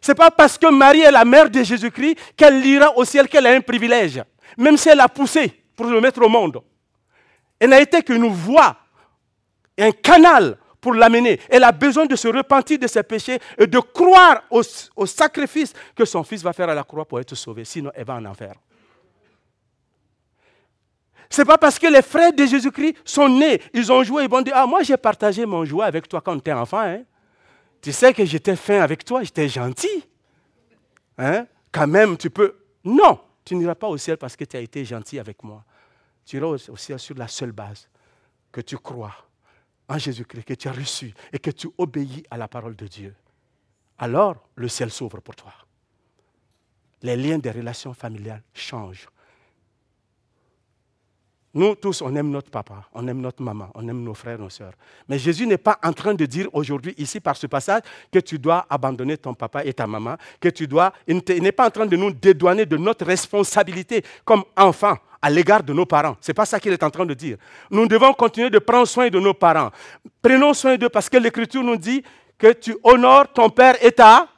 Ce 0.00 0.10
n'est 0.10 0.16
pas 0.16 0.30
parce 0.30 0.56
que 0.56 0.70
Marie 0.70 1.02
est 1.02 1.10
la 1.10 1.24
mère 1.24 1.50
de 1.50 1.62
Jésus-Christ 1.62 2.16
qu'elle 2.36 2.64
ira 2.64 2.96
au 2.96 3.04
ciel 3.04 3.28
qu'elle 3.28 3.46
a 3.46 3.52
un 3.52 3.60
privilège, 3.60 4.22
même 4.56 4.76
si 4.76 4.88
elle 4.88 5.00
a 5.00 5.08
poussé 5.08 5.62
pour 5.76 5.86
le 5.86 6.00
mettre 6.00 6.22
au 6.22 6.28
monde. 6.28 6.60
Elle 7.58 7.70
n'a 7.70 7.80
été 7.80 8.02
qu'une 8.02 8.26
voix, 8.28 8.76
un 9.78 9.90
canal 9.92 10.56
pour 10.80 10.94
l'amener. 10.94 11.38
Elle 11.48 11.64
a 11.64 11.72
besoin 11.72 12.06
de 12.06 12.16
se 12.16 12.28
repentir 12.28 12.78
de 12.78 12.86
ses 12.86 13.02
péchés 13.02 13.38
et 13.58 13.66
de 13.66 13.78
croire 13.78 14.42
au, 14.50 14.62
sacrifice 15.06 15.74
que 15.94 16.06
son 16.06 16.24
fils 16.24 16.42
va 16.42 16.52
faire 16.52 16.70
à 16.70 16.74
la 16.74 16.84
croix 16.84 17.04
pour 17.04 17.20
être 17.20 17.34
sauvé. 17.34 17.64
Sinon, 17.64 17.90
elle 17.94 18.06
va 18.06 18.14
en 18.14 18.24
enfer. 18.24 18.54
Ce 21.28 21.42
n'est 21.42 21.46
pas 21.46 21.58
parce 21.58 21.78
que 21.78 21.86
les 21.86 22.02
frères 22.02 22.32
de 22.32 22.44
Jésus-Christ 22.44 22.96
sont 23.04 23.28
nés, 23.28 23.62
ils 23.72 23.92
ont 23.92 24.02
joué, 24.02 24.24
ils 24.24 24.30
vont 24.30 24.42
dire 24.42 24.54
Ah, 24.56 24.66
moi 24.66 24.82
j'ai 24.82 24.96
partagé 24.96 25.46
mon 25.46 25.64
jouet 25.64 25.84
avec 25.84 26.08
toi 26.08 26.20
quand 26.20 26.32
tu 26.32 26.38
étais 26.38 26.52
enfant. 26.52 26.80
Hein. 26.80 27.02
Tu 27.80 27.92
sais 27.92 28.12
que 28.12 28.24
j'étais 28.24 28.56
fin 28.56 28.80
avec 28.80 29.04
toi, 29.04 29.22
j'étais 29.22 29.48
gentil. 29.48 30.04
Hein? 31.18 31.46
Quand 31.72 31.86
même, 31.86 32.16
tu 32.16 32.30
peux. 32.30 32.56
Non, 32.84 33.20
tu 33.44 33.54
n'iras 33.54 33.74
pas 33.74 33.88
au 33.88 33.96
ciel 33.96 34.16
parce 34.16 34.36
que 34.36 34.44
tu 34.44 34.56
as 34.56 34.60
été 34.60 34.84
gentil 34.84 35.18
avec 35.18 35.42
moi. 35.42 35.64
Tu 36.24 36.36
iras 36.36 36.46
au 36.46 36.76
ciel 36.76 36.98
sur 36.98 37.16
la 37.16 37.28
seule 37.28 37.52
base 37.52 37.88
que 38.52 38.60
tu 38.60 38.76
crois 38.76 39.14
en 39.90 39.98
Jésus-Christ, 39.98 40.44
que 40.44 40.54
tu 40.54 40.68
as 40.68 40.72
reçu 40.72 41.12
et 41.32 41.38
que 41.38 41.50
tu 41.50 41.68
obéis 41.76 42.22
à 42.30 42.36
la 42.36 42.46
parole 42.46 42.76
de 42.76 42.86
Dieu, 42.86 43.14
alors 43.98 44.36
le 44.54 44.68
ciel 44.68 44.90
s'ouvre 44.90 45.20
pour 45.20 45.34
toi. 45.34 45.52
Les 47.02 47.16
liens 47.16 47.38
des 47.38 47.50
relations 47.50 47.92
familiales 47.92 48.42
changent. 48.54 49.08
Nous 51.52 51.74
tous, 51.74 52.00
on 52.02 52.14
aime 52.14 52.30
notre 52.30 52.48
papa, 52.48 52.84
on 52.94 53.06
aime 53.08 53.20
notre 53.20 53.42
maman, 53.42 53.70
on 53.74 53.86
aime 53.88 54.04
nos 54.04 54.14
frères, 54.14 54.38
nos 54.38 54.50
sœurs. 54.50 54.74
Mais 55.08 55.18
Jésus 55.18 55.48
n'est 55.48 55.58
pas 55.58 55.78
en 55.82 55.92
train 55.92 56.14
de 56.14 56.24
dire 56.24 56.46
aujourd'hui, 56.52 56.94
ici, 56.96 57.18
par 57.18 57.36
ce 57.36 57.48
passage, 57.48 57.82
que 58.12 58.20
tu 58.20 58.38
dois 58.38 58.66
abandonner 58.70 59.16
ton 59.16 59.34
papa 59.34 59.64
et 59.64 59.72
ta 59.72 59.86
maman, 59.88 60.14
que 60.38 60.48
tu 60.48 60.68
dois. 60.68 60.92
Il 61.08 61.20
n'est 61.42 61.50
pas 61.50 61.66
en 61.66 61.70
train 61.70 61.86
de 61.86 61.96
nous 61.96 62.12
dédouaner 62.12 62.66
de 62.66 62.76
notre 62.76 63.04
responsabilité 63.04 64.04
comme 64.24 64.44
enfants 64.56 64.96
à 65.20 65.28
l'égard 65.28 65.64
de 65.64 65.72
nos 65.72 65.86
parents. 65.86 66.16
Ce 66.20 66.30
n'est 66.30 66.34
pas 66.34 66.46
ça 66.46 66.60
qu'il 66.60 66.72
est 66.72 66.82
en 66.84 66.90
train 66.90 67.04
de 67.04 67.14
dire. 67.14 67.36
Nous 67.68 67.88
devons 67.88 68.12
continuer 68.12 68.48
de 68.48 68.60
prendre 68.60 68.86
soin 68.86 69.08
de 69.08 69.18
nos 69.18 69.34
parents. 69.34 69.70
Prenons 70.22 70.54
soin 70.54 70.76
d'eux 70.76 70.88
parce 70.88 71.08
que 71.08 71.16
l'Écriture 71.16 71.64
nous 71.64 71.76
dit 71.76 72.02
que 72.38 72.52
tu 72.52 72.76
honores 72.84 73.32
ton 73.32 73.50
père 73.50 73.74
et 73.84 73.90
ta, 73.90 74.28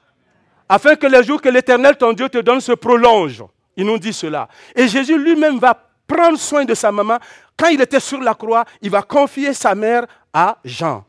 afin 0.66 0.96
que 0.96 1.06
les 1.06 1.22
jours 1.22 1.42
que 1.42 1.50
l'Éternel, 1.50 1.98
ton 1.98 2.14
Dieu, 2.14 2.30
te 2.30 2.38
donne 2.38 2.62
se 2.62 2.72
prolongent. 2.72 3.48
Il 3.76 3.84
nous 3.84 3.98
dit 3.98 4.14
cela. 4.14 4.48
Et 4.74 4.88
Jésus 4.88 5.18
lui-même 5.18 5.58
va 5.58 5.91
prendre 6.12 6.38
soin 6.38 6.64
de 6.64 6.74
sa 6.74 6.92
maman. 6.92 7.18
Quand 7.56 7.68
il 7.68 7.80
était 7.80 8.00
sur 8.00 8.20
la 8.20 8.34
croix, 8.34 8.64
il 8.80 8.90
va 8.90 9.02
confier 9.02 9.54
sa 9.54 9.74
mère 9.74 10.06
à 10.32 10.58
Jean. 10.64 11.04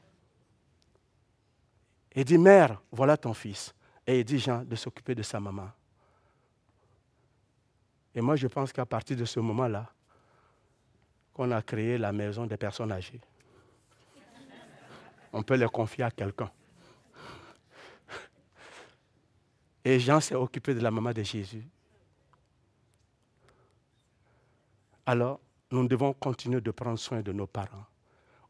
Il 2.16 2.26
dit, 2.26 2.38
Mère, 2.38 2.82
voilà 2.92 3.18
ton 3.18 3.34
fils. 3.34 3.74
Et 4.06 4.20
il 4.20 4.26
dit, 4.26 4.40
Jean, 4.40 4.64
de 4.64 4.76
s'occuper 4.76 5.16
de 5.16 5.24
sa 5.24 5.40
maman. 5.40 5.70
Et 8.16 8.22
moi, 8.22 8.36
je 8.36 8.48
pense 8.48 8.72
qu'à 8.72 8.86
partir 8.86 9.18
de 9.18 9.26
ce 9.26 9.40
moment-là, 9.40 9.90
qu'on 11.34 11.50
a 11.52 11.62
créé 11.62 11.98
la 11.98 12.12
maison 12.12 12.46
des 12.46 12.58
personnes 12.58 12.92
âgées. 12.92 13.20
On 15.32 15.42
peut 15.42 15.56
les 15.56 15.68
confier 15.68 16.04
à 16.04 16.12
quelqu'un. 16.12 16.52
Et 19.84 20.00
Jean 20.00 20.20
s'est 20.20 20.36
occupé 20.36 20.76
de 20.76 20.80
la 20.80 20.92
maman 20.92 21.12
de 21.12 21.24
Jésus. 21.24 21.66
Alors 25.06 25.40
nous 25.72 25.88
devons 25.88 26.14
continuer 26.14 26.62
de 26.62 26.72
prendre 26.72 27.00
soin 27.00 27.22
de 27.22 27.32
nos 27.32 27.48
parents. 27.48 27.86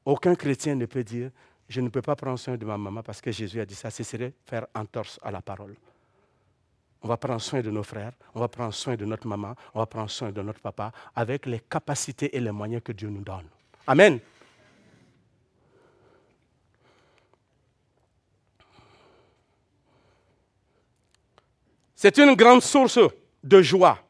Aucun 0.06 0.36
chrétien 0.36 0.76
ne 0.76 0.86
peut 0.86 1.04
dire, 1.04 1.32
je 1.70 1.80
ne 1.80 1.90
peux 1.90 2.02
pas 2.02 2.16
prendre 2.16 2.38
soin 2.38 2.58
de 2.58 2.66
ma 2.66 2.78
maman 2.78 3.02
parce 3.02 3.22
que 3.22 3.32
Jésus 3.32 3.60
a 3.62 3.66
dit 3.66 3.76
ça, 3.76 3.90
ce 3.90 4.04
serait 4.04 4.34
faire 4.46 4.68
entorse 4.76 5.20
à 5.24 5.32
la 5.32 5.42
parole. 5.42 5.76
On 7.02 7.08
va 7.08 7.18
prendre 7.18 7.42
soin 7.42 7.62
de 7.62 7.70
nos 7.70 7.84
frères, 7.84 8.14
on 8.36 8.40
va 8.40 8.48
prendre 8.48 8.74
soin 8.74 8.96
de 8.96 9.06
notre 9.06 9.28
maman, 9.28 9.56
on 9.74 9.80
va 9.80 9.86
prendre 9.86 10.10
soin 10.10 10.32
de 10.32 10.42
notre 10.42 10.60
papa 10.60 10.92
avec 11.16 11.46
les 11.46 11.60
capacités 11.60 12.36
et 12.36 12.40
les 12.40 12.52
moyens 12.52 12.82
que 12.84 12.92
Dieu 12.92 13.10
nous 13.10 13.24
donne. 13.24 13.48
Amen. 13.88 14.20
C'est 21.96 22.18
une 22.18 22.36
grande 22.36 22.62
source 22.62 23.00
de 23.42 23.62
joie 23.62 24.03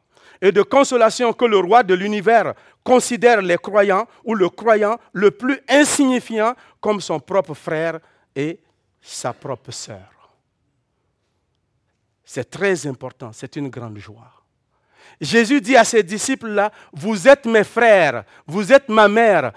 et 0.44 0.52
de 0.52 0.60
consolation 0.60 1.32
que 1.32 1.46
le 1.46 1.56
roi 1.56 1.82
de 1.82 1.94
l'univers 1.94 2.52
considère 2.82 3.40
les 3.40 3.56
croyants 3.56 4.06
ou 4.24 4.34
le 4.34 4.50
croyant 4.50 4.98
le 5.14 5.30
plus 5.30 5.58
insignifiant 5.66 6.54
comme 6.82 7.00
son 7.00 7.18
propre 7.18 7.54
frère 7.54 7.98
et 8.36 8.60
sa 9.00 9.32
propre 9.32 9.70
sœur. 9.70 10.36
C'est 12.22 12.50
très 12.50 12.86
important, 12.86 13.30
c'est 13.32 13.56
une 13.56 13.70
grande 13.70 13.96
joie. 13.96 14.32
Jésus 15.18 15.62
dit 15.62 15.78
à 15.78 15.84
ses 15.84 16.02
disciples-là, 16.02 16.70
vous 16.92 17.26
êtes 17.26 17.46
mes 17.46 17.64
frères, 17.64 18.24
vous 18.46 18.70
êtes 18.70 18.90
ma 18.90 19.08
mère. 19.08 19.50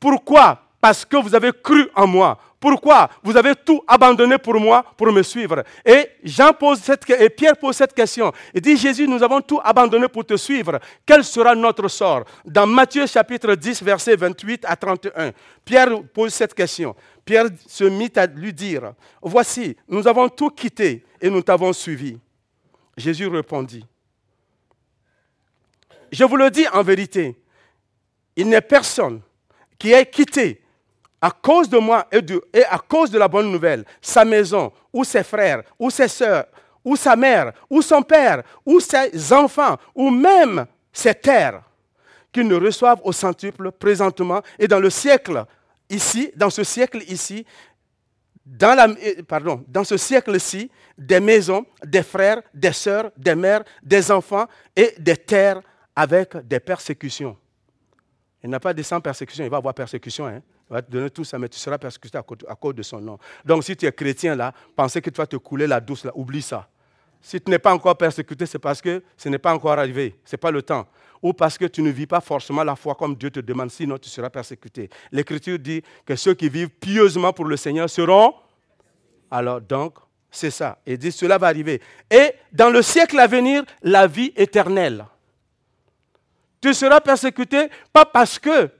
Pourquoi 0.00 0.60
Parce 0.82 1.04
que 1.04 1.16
vous 1.16 1.32
avez 1.32 1.52
cru 1.52 1.88
en 1.94 2.08
moi. 2.08 2.36
Pourquoi 2.58 3.08
Vous 3.22 3.36
avez 3.36 3.54
tout 3.54 3.84
abandonné 3.86 4.36
pour 4.36 4.58
moi, 4.58 4.84
pour 4.96 5.12
me 5.12 5.22
suivre? 5.22 5.62
Et, 5.84 6.10
Jean 6.24 6.52
pose 6.52 6.80
cette, 6.80 7.08
et 7.08 7.30
Pierre 7.30 7.56
pose 7.56 7.76
cette 7.76 7.94
question. 7.94 8.32
Il 8.52 8.60
dit, 8.60 8.76
Jésus, 8.76 9.06
nous 9.06 9.22
avons 9.22 9.40
tout 9.40 9.60
abandonné 9.62 10.08
pour 10.08 10.24
te 10.24 10.36
suivre. 10.36 10.80
Quel 11.06 11.22
sera 11.22 11.54
notre 11.54 11.86
sort? 11.86 12.24
Dans 12.44 12.66
Matthieu 12.66 13.06
chapitre 13.06 13.54
10, 13.54 13.80
versets 13.84 14.16
28 14.16 14.64
à 14.64 14.74
31, 14.74 15.30
Pierre 15.64 16.02
pose 16.12 16.34
cette 16.34 16.52
question. 16.52 16.96
Pierre 17.24 17.46
se 17.68 17.84
mit 17.84 18.10
à 18.16 18.26
lui 18.26 18.52
dire, 18.52 18.92
voici, 19.20 19.76
nous 19.86 20.08
avons 20.08 20.28
tout 20.28 20.50
quitté 20.50 21.04
et 21.20 21.30
nous 21.30 21.42
t'avons 21.42 21.72
suivi. 21.72 22.18
Jésus 22.96 23.28
répondit, 23.28 23.86
je 26.10 26.24
vous 26.24 26.36
le 26.36 26.50
dis 26.50 26.66
en 26.72 26.82
vérité, 26.82 27.36
il 28.34 28.48
n'est 28.48 28.60
personne 28.60 29.20
qui 29.78 29.92
ait 29.92 30.06
quitté 30.06 30.61
à 31.22 31.30
cause 31.30 31.68
de 31.68 31.78
moi 31.78 32.06
et, 32.10 32.64
à 32.64 32.78
cause 32.78 33.10
de 33.10 33.18
la 33.18 33.28
bonne 33.28 33.50
nouvelle, 33.50 33.84
sa 34.00 34.24
maison, 34.24 34.72
ou 34.92 35.04
ses 35.04 35.22
frères, 35.22 35.62
ou 35.78 35.88
ses 35.88 36.08
sœurs, 36.08 36.46
ou 36.84 36.96
sa 36.96 37.14
mère, 37.14 37.52
ou 37.70 37.80
son 37.80 38.02
père, 38.02 38.42
ou 38.66 38.80
ses 38.80 39.32
enfants, 39.32 39.78
ou 39.94 40.10
même 40.10 40.66
ses 40.92 41.14
terres, 41.14 41.62
qu'ils 42.32 42.48
ne 42.48 42.56
reçoivent 42.56 43.00
au 43.04 43.12
centuple 43.12 43.70
présentement 43.70 44.42
et 44.58 44.66
dans 44.66 44.80
le 44.80 44.90
siècle 44.90 45.44
ici, 45.88 46.32
dans 46.34 46.50
ce 46.50 46.64
siècle 46.64 47.02
ici, 47.06 47.46
la, 48.60 48.88
pardon, 49.28 49.64
dans 49.68 49.84
ce 49.84 49.96
siècle-ci, 49.96 50.70
des 50.98 51.20
maisons, 51.20 51.64
des 51.84 52.02
frères, 52.02 52.42
des 52.52 52.72
sœurs, 52.72 53.12
des 53.16 53.36
mères, 53.36 53.62
des 53.82 54.10
enfants 54.10 54.46
et 54.74 54.94
des 54.98 55.16
terres 55.16 55.60
avec 55.94 56.36
des 56.48 56.58
persécutions. 56.58 57.36
Il 58.42 58.50
n'a 58.50 58.58
pas 58.58 58.74
de 58.74 58.82
sans 58.82 59.00
persécution, 59.00 59.44
il 59.44 59.50
va 59.50 59.58
avoir 59.58 59.74
persécution. 59.74 60.26
Hein? 60.26 60.42
Va 60.72 60.80
te 60.80 60.90
donner 60.90 61.10
tout 61.10 61.22
ça, 61.22 61.38
mais 61.38 61.50
tu 61.50 61.58
seras 61.58 61.76
persécuté 61.76 62.16
à 62.16 62.22
cause, 62.54 62.74
de 62.74 62.82
son 62.82 62.98
nom. 62.98 63.18
Donc 63.44 63.62
si 63.62 63.76
tu 63.76 63.84
es 63.84 63.92
chrétien 63.92 64.34
là, 64.34 64.54
pensez 64.74 65.02
que 65.02 65.10
tu 65.10 65.18
vas 65.18 65.26
te 65.26 65.36
couler 65.36 65.66
la 65.66 65.80
douce 65.80 66.04
là, 66.04 66.12
oublie 66.14 66.40
ça. 66.40 66.66
Si 67.20 67.38
tu 67.38 67.50
n'es 67.50 67.58
pas 67.58 67.74
encore 67.74 67.94
persécuté, 67.94 68.46
c'est 68.46 68.58
parce 68.58 68.80
que 68.80 69.02
ce 69.18 69.28
n'est 69.28 69.38
pas 69.38 69.52
encore 69.52 69.72
arrivé, 69.78 70.16
ce 70.24 70.34
n'est 70.34 70.38
pas 70.38 70.50
le 70.50 70.62
temps. 70.62 70.86
Ou 71.20 71.34
parce 71.34 71.58
que 71.58 71.66
tu 71.66 71.82
ne 71.82 71.90
vis 71.90 72.06
pas 72.06 72.22
forcément 72.22 72.64
la 72.64 72.74
foi 72.74 72.94
comme 72.94 73.14
Dieu 73.14 73.30
te 73.30 73.40
demande, 73.40 73.70
sinon 73.70 73.98
tu 73.98 74.08
seras 74.08 74.30
persécuté. 74.30 74.88
L'Écriture 75.12 75.58
dit 75.58 75.82
que 76.06 76.16
ceux 76.16 76.32
qui 76.32 76.48
vivent 76.48 76.70
pieusement 76.70 77.34
pour 77.34 77.44
le 77.44 77.58
Seigneur 77.58 77.90
seront... 77.90 78.34
Alors 79.30 79.60
donc, 79.60 79.98
c'est 80.30 80.50
ça. 80.50 80.78
Et 80.86 80.96
dit, 80.96 81.12
cela 81.12 81.36
va 81.36 81.48
arriver. 81.48 81.82
Et 82.10 82.32
dans 82.50 82.70
le 82.70 82.80
siècle 82.80 83.18
à 83.18 83.26
venir, 83.26 83.62
la 83.82 84.06
vie 84.06 84.32
éternelle. 84.36 85.04
Tu 86.62 86.72
seras 86.72 87.02
persécuté 87.02 87.68
pas 87.92 88.06
parce 88.06 88.38
que 88.38 88.70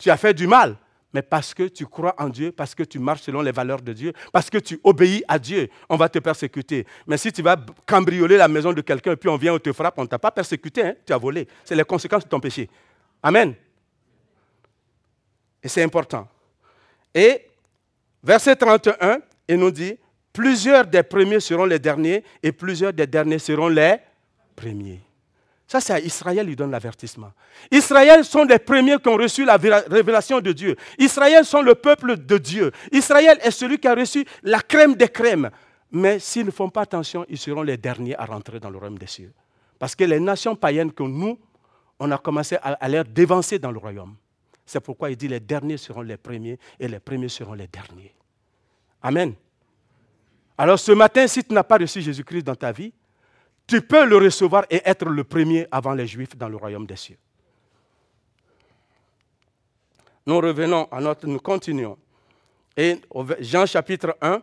tu 0.00 0.10
as 0.10 0.16
fait 0.16 0.34
du 0.34 0.46
mal, 0.46 0.76
mais 1.12 1.22
parce 1.22 1.52
que 1.54 1.64
tu 1.64 1.86
crois 1.86 2.14
en 2.18 2.28
Dieu, 2.28 2.52
parce 2.52 2.74
que 2.74 2.82
tu 2.82 2.98
marches 2.98 3.22
selon 3.22 3.42
les 3.42 3.52
valeurs 3.52 3.82
de 3.82 3.92
Dieu, 3.92 4.12
parce 4.32 4.48
que 4.48 4.58
tu 4.58 4.80
obéis 4.82 5.22
à 5.28 5.38
Dieu, 5.38 5.68
on 5.88 5.96
va 5.96 6.08
te 6.08 6.18
persécuter. 6.18 6.86
Mais 7.06 7.18
si 7.18 7.30
tu 7.30 7.42
vas 7.42 7.56
cambrioler 7.86 8.36
la 8.36 8.48
maison 8.48 8.72
de 8.72 8.80
quelqu'un 8.80 9.12
et 9.12 9.16
puis 9.16 9.28
on 9.28 9.36
vient, 9.36 9.54
on 9.54 9.58
te 9.58 9.72
frappe, 9.72 9.94
on 9.98 10.02
ne 10.02 10.06
t'a 10.08 10.18
pas 10.18 10.30
persécuté, 10.30 10.82
hein, 10.82 10.94
tu 11.06 11.12
as 11.12 11.18
volé. 11.18 11.46
C'est 11.64 11.74
les 11.74 11.84
conséquences 11.84 12.24
de 12.24 12.28
ton 12.28 12.40
péché. 12.40 12.68
Amen. 13.22 13.54
Et 15.62 15.68
c'est 15.68 15.82
important. 15.82 16.26
Et 17.14 17.46
verset 18.22 18.56
31, 18.56 19.18
il 19.48 19.56
nous 19.56 19.70
dit, 19.70 19.98
plusieurs 20.32 20.86
des 20.86 21.02
premiers 21.02 21.40
seront 21.40 21.66
les 21.66 21.78
derniers 21.78 22.24
et 22.42 22.52
plusieurs 22.52 22.94
des 22.94 23.06
derniers 23.06 23.38
seront 23.38 23.68
les 23.68 23.96
premiers. 24.56 25.02
Ça, 25.70 25.80
c'est 25.80 25.92
à 25.92 26.00
Israël, 26.00 26.48
il 26.48 26.56
donne 26.56 26.72
l'avertissement. 26.72 27.30
Israël 27.70 28.24
sont 28.24 28.42
les 28.42 28.58
premiers 28.58 28.98
qui 28.98 29.08
ont 29.08 29.16
reçu 29.16 29.44
la 29.44 29.56
révélation 29.56 30.40
de 30.40 30.50
Dieu. 30.50 30.74
Israël 30.98 31.44
sont 31.44 31.62
le 31.62 31.76
peuple 31.76 32.16
de 32.16 32.38
Dieu. 32.38 32.72
Israël 32.90 33.38
est 33.40 33.52
celui 33.52 33.78
qui 33.78 33.86
a 33.86 33.94
reçu 33.94 34.26
la 34.42 34.58
crème 34.62 34.96
des 34.96 35.08
crèmes. 35.08 35.48
Mais 35.92 36.18
s'ils 36.18 36.44
ne 36.46 36.50
font 36.50 36.68
pas 36.68 36.80
attention, 36.80 37.24
ils 37.28 37.38
seront 37.38 37.62
les 37.62 37.76
derniers 37.76 38.16
à 38.16 38.24
rentrer 38.24 38.58
dans 38.58 38.68
le 38.68 38.78
royaume 38.78 38.98
des 38.98 39.06
cieux. 39.06 39.32
Parce 39.78 39.94
que 39.94 40.02
les 40.02 40.18
nations 40.18 40.56
païennes 40.56 40.90
que 40.90 41.04
nous, 41.04 41.38
on 42.00 42.10
a 42.10 42.18
commencé 42.18 42.56
à, 42.60 42.88
l'air 42.88 43.04
dévancer 43.04 43.60
dans 43.60 43.70
le 43.70 43.78
royaume. 43.78 44.16
C'est 44.66 44.80
pourquoi 44.80 45.12
il 45.12 45.16
dit 45.16 45.28
les 45.28 45.38
derniers 45.38 45.76
seront 45.76 46.02
les 46.02 46.16
premiers 46.16 46.58
et 46.80 46.88
les 46.88 46.98
premiers 46.98 47.28
seront 47.28 47.54
les 47.54 47.68
derniers. 47.68 48.12
Amen. 49.00 49.34
Alors 50.58 50.80
ce 50.80 50.90
matin, 50.90 51.28
si 51.28 51.44
tu 51.44 51.54
n'as 51.54 51.62
pas 51.62 51.78
reçu 51.78 52.02
Jésus-Christ 52.02 52.42
dans 52.42 52.56
ta 52.56 52.72
vie, 52.72 52.92
tu 53.70 53.80
peux 53.82 54.04
le 54.04 54.16
recevoir 54.16 54.64
et 54.68 54.82
être 54.84 55.08
le 55.08 55.22
premier 55.22 55.64
avant 55.70 55.94
les 55.94 56.04
Juifs 56.04 56.36
dans 56.36 56.48
le 56.48 56.56
royaume 56.56 56.86
des 56.86 56.96
cieux. 56.96 57.18
Nous 60.26 60.40
revenons 60.40 60.88
à 60.90 61.00
notre, 61.00 61.28
nous 61.28 61.38
continuons. 61.38 61.96
Et 62.76 62.96
Jean 63.38 63.66
chapitre 63.66 64.16
1, 64.20 64.42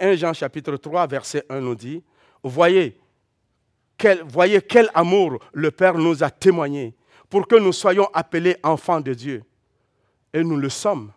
1 0.00 0.14
Jean 0.14 0.32
chapitre 0.32 0.78
3, 0.78 1.06
verset 1.08 1.44
1 1.50 1.60
nous 1.60 1.74
dit, 1.74 2.02
voyez 2.42 2.98
quel, 3.98 4.88
amour 4.94 5.40
le 5.52 5.70
Père 5.70 5.98
nous 5.98 6.24
a 6.24 6.30
témoigné 6.30 6.94
pour 7.28 7.46
que 7.46 7.56
nous 7.56 7.74
soyons 7.74 8.08
appelés 8.14 8.56
enfants 8.62 9.02
de 9.02 9.12
Dieu. 9.12 9.42
Et 10.32 10.42
nous 10.42 10.56
le 10.56 10.70
sommes. 10.70 11.12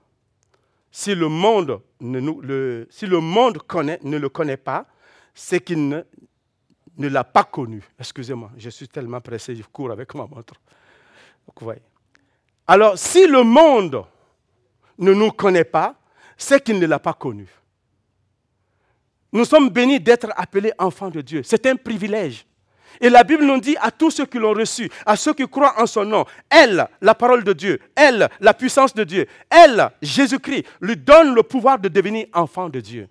Si 0.92 1.16
le 1.16 1.30
monde, 1.30 1.80
ne 2.02 2.20
le 4.18 4.30
connaît 4.30 4.58
pas, 4.58 4.86
c'est 5.34 5.62
qu'il 5.62 5.88
ne, 5.88 6.02
ne 6.98 7.08
l'a 7.08 7.24
pas 7.24 7.44
connu. 7.44 7.82
Excusez-moi, 8.00 8.52
je 8.58 8.70
suis 8.70 8.88
tellement 8.88 9.22
pressé, 9.22 9.56
je 9.56 9.64
cours 9.64 9.92
avec 9.92 10.14
ma 10.14 10.26
montre. 10.26 10.56
Alors, 12.68 12.98
si 12.98 13.28
le 13.28 13.44
monde 13.44 14.06
ne 14.98 15.14
nous 15.14 15.32
connaît 15.32 15.64
pas, 15.64 15.96
c'est 16.38 16.64
qu'il 16.64 16.80
ne 16.80 16.86
l'a 16.86 17.00
pas 17.00 17.14
connu. 17.14 17.48
Nous 19.34 19.46
sommes 19.46 19.70
bénis 19.70 20.00
d'être 20.00 20.30
appelés 20.36 20.74
enfants 20.78 21.10
de 21.10 21.22
Dieu. 21.22 21.42
C'est 21.44 21.66
un 21.66 21.76
privilège. 21.76 22.46
Et 23.00 23.10
la 23.10 23.24
Bible 23.24 23.46
nous 23.46 23.60
dit 23.60 23.78
à 23.80 23.90
tous 23.90 24.12
ceux 24.12 24.26
qui 24.26 24.38
l'ont 24.38 24.54
reçu, 24.54 24.90
à 25.06 25.16
ceux 25.16 25.34
qui 25.34 25.48
croient 25.48 25.82
en 25.82 25.86
son 25.86 26.04
nom, 26.04 26.26
elle, 26.50 26.88
la 27.00 27.16
parole 27.16 27.44
de 27.44 27.54
Dieu, 27.54 27.80
elle, 27.96 28.30
la 28.42 28.54
puissance 28.54 28.94
de 28.94 29.06
Dieu, 29.06 29.28
elle, 29.50 29.90
Jésus-Christ, 30.02 30.66
lui 30.82 30.98
donne 30.98 31.34
le 31.34 31.44
pouvoir 31.44 31.80
de 31.80 31.88
devenir 31.88 32.28
enfant 32.34 32.68
de 32.68 32.82
Dieu. 32.82 33.08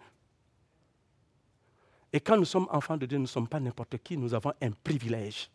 Et 2.13 2.21
quand 2.21 2.37
nous 2.37 2.45
sommes 2.45 2.67
enfants 2.71 2.97
de 2.97 3.07
Dieu, 3.07 3.19
nous 3.19 3.25
ne 3.25 3.29
sommes 3.29 3.49
pas 3.49 3.61
n'importe 3.61 3.97
qui, 4.03 4.17
nous 4.17 4.35
avons 4.35 4.53
un 4.61 4.71
privilège. 4.83 5.51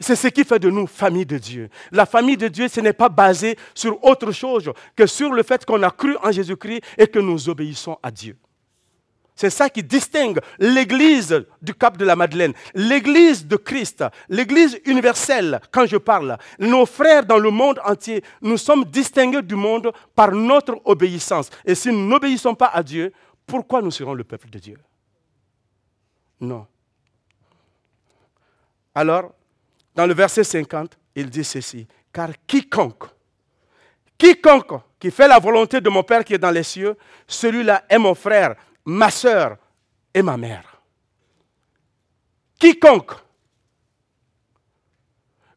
C'est 0.00 0.16
ce 0.16 0.28
qui 0.28 0.44
fait 0.44 0.58
de 0.58 0.70
nous 0.70 0.86
famille 0.86 1.26
de 1.26 1.38
Dieu. 1.38 1.68
La 1.90 2.06
famille 2.06 2.36
de 2.36 2.48
Dieu, 2.48 2.68
ce 2.68 2.80
n'est 2.80 2.92
pas 2.92 3.08
basé 3.08 3.58
sur 3.74 4.02
autre 4.04 4.30
chose 4.30 4.72
que 4.94 5.06
sur 5.06 5.32
le 5.32 5.42
fait 5.42 5.64
qu'on 5.64 5.82
a 5.82 5.90
cru 5.90 6.16
en 6.22 6.30
Jésus-Christ 6.30 6.82
et 6.96 7.08
que 7.08 7.18
nous 7.18 7.48
obéissons 7.48 7.98
à 8.02 8.10
Dieu. 8.10 8.36
C'est 9.34 9.50
ça 9.50 9.70
qui 9.70 9.84
distingue 9.84 10.40
l'Église 10.58 11.44
du 11.62 11.72
Cap 11.72 11.96
de 11.96 12.04
la 12.04 12.16
Madeleine, 12.16 12.52
l'Église 12.74 13.46
de 13.46 13.56
Christ, 13.56 14.04
l'Église 14.28 14.80
universelle, 14.84 15.60
quand 15.70 15.86
je 15.86 15.96
parle. 15.96 16.36
Nos 16.58 16.86
frères 16.86 17.24
dans 17.24 17.38
le 17.38 17.50
monde 17.50 17.80
entier, 17.84 18.24
nous 18.42 18.56
sommes 18.56 18.84
distingués 18.84 19.42
du 19.42 19.54
monde 19.54 19.92
par 20.14 20.32
notre 20.32 20.80
obéissance. 20.84 21.50
Et 21.64 21.76
si 21.76 21.92
nous 21.92 22.08
n'obéissons 22.08 22.54
pas 22.54 22.66
à 22.66 22.82
Dieu, 22.82 23.12
pourquoi 23.46 23.80
nous 23.80 23.92
serons 23.92 24.14
le 24.14 24.24
peuple 24.24 24.50
de 24.50 24.58
Dieu? 24.58 24.76
Non. 26.40 26.66
Alors, 28.94 29.32
dans 29.94 30.06
le 30.06 30.14
verset 30.14 30.44
50, 30.44 30.96
il 31.14 31.28
dit 31.30 31.44
ceci, 31.44 31.86
car 32.12 32.30
quiconque, 32.46 33.04
quiconque 34.16 34.80
qui 34.98 35.10
fait 35.10 35.28
la 35.28 35.38
volonté 35.38 35.80
de 35.80 35.88
mon 35.88 36.02
Père 36.02 36.24
qui 36.24 36.34
est 36.34 36.38
dans 36.38 36.50
les 36.50 36.62
cieux, 36.62 36.96
celui-là 37.26 37.84
est 37.88 37.98
mon 37.98 38.14
frère, 38.14 38.56
ma 38.84 39.10
soeur 39.10 39.56
et 40.14 40.22
ma 40.22 40.36
mère. 40.36 40.80
Quiconque. 42.58 43.12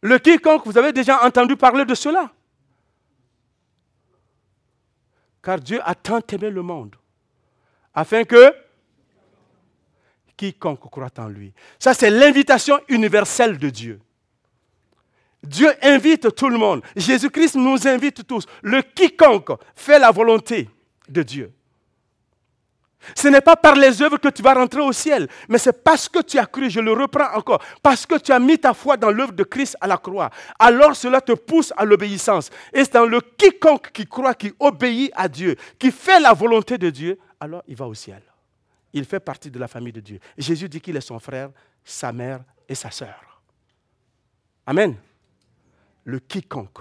Le 0.01 0.17
quiconque, 0.19 0.65
vous 0.65 0.77
avez 0.77 0.93
déjà 0.93 1.23
entendu 1.23 1.55
parler 1.55 1.85
de 1.85 1.95
cela? 1.95 2.31
Car 5.43 5.59
Dieu 5.59 5.79
a 5.83 5.95
tant 5.95 6.21
aimé 6.31 6.51
le 6.51 6.61
monde, 6.61 6.95
afin 7.93 8.23
que 8.23 8.53
quiconque 10.41 10.89
croit 10.89 11.11
en 11.19 11.27
lui. 11.27 11.53
Ça, 11.77 11.93
c'est 11.93 12.09
l'invitation 12.09 12.79
universelle 12.87 13.59
de 13.59 13.69
Dieu. 13.69 13.99
Dieu 15.43 15.69
invite 15.83 16.33
tout 16.33 16.49
le 16.49 16.57
monde. 16.57 16.81
Jésus-Christ 16.95 17.55
nous 17.55 17.87
invite 17.87 18.25
tous. 18.25 18.47
Le 18.63 18.81
quiconque 18.81 19.51
fait 19.75 19.99
la 19.99 20.09
volonté 20.09 20.67
de 21.07 21.21
Dieu. 21.21 21.51
Ce 23.15 23.27
n'est 23.27 23.41
pas 23.41 23.55
par 23.55 23.75
les 23.75 24.01
œuvres 24.01 24.17
que 24.17 24.29
tu 24.29 24.41
vas 24.41 24.55
rentrer 24.55 24.81
au 24.81 24.91
ciel, 24.91 25.27
mais 25.47 25.57
c'est 25.57 25.83
parce 25.83 26.07
que 26.07 26.21
tu 26.21 26.37
as 26.37 26.45
cru, 26.45 26.69
je 26.69 26.79
le 26.79 26.93
reprends 26.93 27.35
encore, 27.35 27.59
parce 27.81 28.05
que 28.05 28.15
tu 28.19 28.31
as 28.31 28.39
mis 28.39 28.59
ta 28.59 28.75
foi 28.75 28.95
dans 28.95 29.09
l'œuvre 29.09 29.33
de 29.33 29.43
Christ 29.43 29.75
à 29.81 29.87
la 29.87 29.97
croix. 29.97 30.29
Alors 30.59 30.95
cela 30.95 31.19
te 31.19 31.31
pousse 31.31 31.73
à 31.77 31.85
l'obéissance. 31.85 32.51
Et 32.73 32.83
c'est 32.83 32.93
dans 32.93 33.07
le 33.07 33.21
quiconque 33.21 33.91
qui 33.91 34.05
croit, 34.05 34.35
qui 34.35 34.53
obéit 34.59 35.11
à 35.15 35.27
Dieu, 35.27 35.55
qui 35.79 35.91
fait 35.91 36.19
la 36.19 36.33
volonté 36.33 36.77
de 36.77 36.91
Dieu, 36.91 37.17
alors 37.39 37.63
il 37.67 37.75
va 37.75 37.87
au 37.87 37.95
ciel. 37.95 38.21
Il 38.93 39.05
fait 39.05 39.19
partie 39.19 39.49
de 39.49 39.59
la 39.59 39.67
famille 39.67 39.93
de 39.93 40.01
Dieu. 40.01 40.19
Jésus 40.37 40.67
dit 40.67 40.81
qu'il 40.81 40.95
est 40.97 41.01
son 41.01 41.19
frère, 41.19 41.49
sa 41.83 42.11
mère 42.11 42.43
et 42.67 42.75
sa 42.75 42.91
sœur. 42.91 43.41
Amen. 44.65 44.95
Le 46.03 46.19
quiconque. 46.19 46.79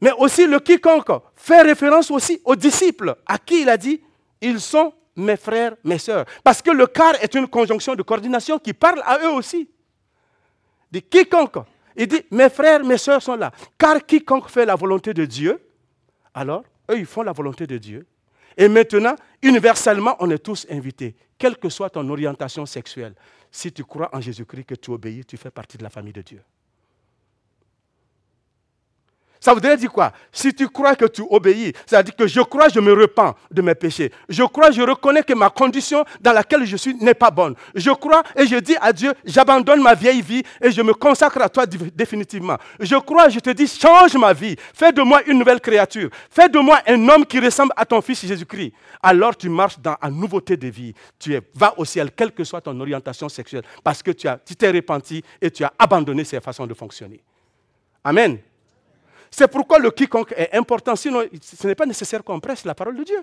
Mais 0.00 0.12
aussi 0.12 0.46
le 0.46 0.60
quiconque 0.60 1.10
fait 1.34 1.62
référence 1.62 2.10
aussi 2.10 2.40
aux 2.44 2.56
disciples, 2.56 3.16
à 3.26 3.38
qui 3.38 3.62
il 3.62 3.68
a 3.68 3.76
dit, 3.76 4.00
ils 4.40 4.60
sont 4.60 4.92
mes 5.16 5.36
frères, 5.36 5.74
mes 5.84 5.98
sœurs. 5.98 6.26
Parce 6.44 6.60
que 6.60 6.70
le 6.70 6.86
car 6.86 7.14
est 7.22 7.34
une 7.34 7.48
conjonction 7.48 7.94
de 7.94 8.02
coordination 8.02 8.58
qui 8.58 8.74
parle 8.74 9.02
à 9.04 9.18
eux 9.24 9.30
aussi. 9.30 9.68
De 10.90 11.00
quiconque. 11.00 11.56
Il 11.96 12.06
dit, 12.06 12.22
mes 12.30 12.50
frères, 12.50 12.84
mes 12.84 12.98
sœurs 12.98 13.22
sont 13.22 13.36
là. 13.36 13.50
Car 13.78 14.04
quiconque 14.04 14.50
fait 14.50 14.66
la 14.66 14.74
volonté 14.74 15.14
de 15.14 15.24
Dieu, 15.24 15.62
alors, 16.34 16.64
eux, 16.90 16.98
ils 16.98 17.06
font 17.06 17.22
la 17.22 17.32
volonté 17.32 17.66
de 17.66 17.78
Dieu. 17.78 18.06
Et 18.58 18.68
maintenant, 18.68 19.16
universellement, 19.46 20.16
on 20.20 20.30
est 20.30 20.38
tous 20.38 20.66
invités, 20.70 21.14
quelle 21.38 21.56
que 21.56 21.68
soit 21.68 21.90
ton 21.90 22.08
orientation 22.08 22.66
sexuelle. 22.66 23.14
Si 23.50 23.72
tu 23.72 23.84
crois 23.84 24.14
en 24.14 24.20
Jésus-Christ, 24.20 24.64
que 24.64 24.74
tu 24.74 24.90
obéis, 24.90 25.24
tu 25.24 25.36
fais 25.36 25.50
partie 25.50 25.78
de 25.78 25.82
la 25.82 25.90
famille 25.90 26.12
de 26.12 26.22
Dieu. 26.22 26.42
Ça 29.46 29.54
voudrait 29.54 29.76
dire 29.76 29.92
quoi? 29.92 30.10
Si 30.32 30.52
tu 30.52 30.68
crois 30.68 30.96
que 30.96 31.04
tu 31.04 31.22
obéis, 31.30 31.72
ça 31.86 31.98
veut 31.98 32.02
dire 32.02 32.16
que 32.16 32.26
je 32.26 32.40
crois, 32.40 32.68
je 32.68 32.80
me 32.80 32.92
repens 32.92 33.32
de 33.48 33.62
mes 33.62 33.76
péchés. 33.76 34.10
Je 34.28 34.42
crois, 34.42 34.72
je 34.72 34.82
reconnais 34.82 35.22
que 35.22 35.34
ma 35.34 35.50
condition 35.50 36.04
dans 36.20 36.32
laquelle 36.32 36.64
je 36.64 36.76
suis 36.76 36.96
n'est 36.96 37.14
pas 37.14 37.30
bonne. 37.30 37.54
Je 37.72 37.92
crois 37.92 38.24
et 38.34 38.44
je 38.44 38.56
dis 38.56 38.74
à 38.80 38.92
Dieu, 38.92 39.14
j'abandonne 39.24 39.80
ma 39.80 39.94
vieille 39.94 40.20
vie 40.20 40.42
et 40.60 40.72
je 40.72 40.82
me 40.82 40.92
consacre 40.94 41.40
à 41.40 41.48
toi 41.48 41.64
définitivement. 41.64 42.56
Je 42.80 42.96
crois, 42.96 43.28
je 43.28 43.38
te 43.38 43.50
dis, 43.50 43.68
change 43.68 44.16
ma 44.16 44.32
vie. 44.32 44.56
Fais 44.74 44.90
de 44.90 45.02
moi 45.02 45.22
une 45.28 45.38
nouvelle 45.38 45.60
créature. 45.60 46.10
Fais 46.28 46.48
de 46.48 46.58
moi 46.58 46.80
un 46.84 47.08
homme 47.08 47.24
qui 47.24 47.38
ressemble 47.38 47.72
à 47.76 47.86
ton 47.86 48.00
Fils 48.02 48.26
Jésus-Christ. 48.26 48.72
Alors 49.00 49.36
tu 49.36 49.48
marches 49.48 49.78
dans 49.78 49.94
la 50.02 50.10
nouveauté 50.10 50.56
de 50.56 50.66
vie. 50.66 50.92
Tu 51.20 51.40
vas 51.54 51.72
au 51.76 51.84
ciel, 51.84 52.10
quelle 52.10 52.32
que 52.32 52.42
soit 52.42 52.62
ton 52.62 52.80
orientation 52.80 53.28
sexuelle, 53.28 53.62
parce 53.84 54.02
que 54.02 54.10
tu 54.10 54.56
t'es 54.56 54.72
repenti 54.72 55.22
et 55.40 55.52
tu 55.52 55.62
as 55.62 55.72
abandonné 55.78 56.24
ces 56.24 56.40
façons 56.40 56.66
de 56.66 56.74
fonctionner. 56.74 57.20
Amen. 58.02 58.38
C'est 59.38 59.48
pourquoi 59.48 59.78
le 59.78 59.90
quiconque 59.90 60.32
est 60.34 60.56
important, 60.56 60.96
sinon 60.96 61.22
ce 61.42 61.66
n'est 61.66 61.74
pas 61.74 61.84
nécessaire 61.84 62.24
qu'on 62.24 62.40
presse 62.40 62.64
la 62.64 62.74
parole 62.74 62.96
de 62.96 63.04
Dieu. 63.04 63.22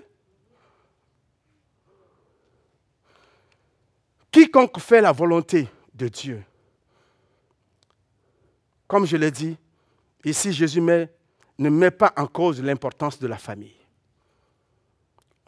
Quiconque 4.30 4.78
fait 4.78 5.00
la 5.00 5.10
volonté 5.10 5.66
de 5.92 6.06
Dieu, 6.06 6.44
comme 8.86 9.06
je 9.06 9.16
l'ai 9.16 9.32
dit, 9.32 9.56
ici 10.24 10.52
Jésus 10.52 10.80
ne 10.80 11.08
met 11.68 11.90
pas 11.90 12.12
en 12.16 12.28
cause 12.28 12.62
l'importance 12.62 13.18
de 13.18 13.26
la 13.26 13.36
famille. 13.36 13.74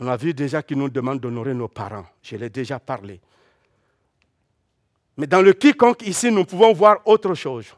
On 0.00 0.08
a 0.08 0.16
vu 0.16 0.34
déjà 0.34 0.64
qu'il 0.64 0.78
nous 0.78 0.88
demande 0.88 1.20
d'honorer 1.20 1.54
nos 1.54 1.68
parents. 1.68 2.06
Je 2.24 2.34
l'ai 2.34 2.50
déjà 2.50 2.80
parlé. 2.80 3.20
Mais 5.16 5.28
dans 5.28 5.42
le 5.42 5.52
quiconque, 5.52 6.04
ici, 6.04 6.32
nous 6.32 6.44
pouvons 6.44 6.72
voir 6.72 7.02
autre 7.04 7.34
chose 7.34 7.72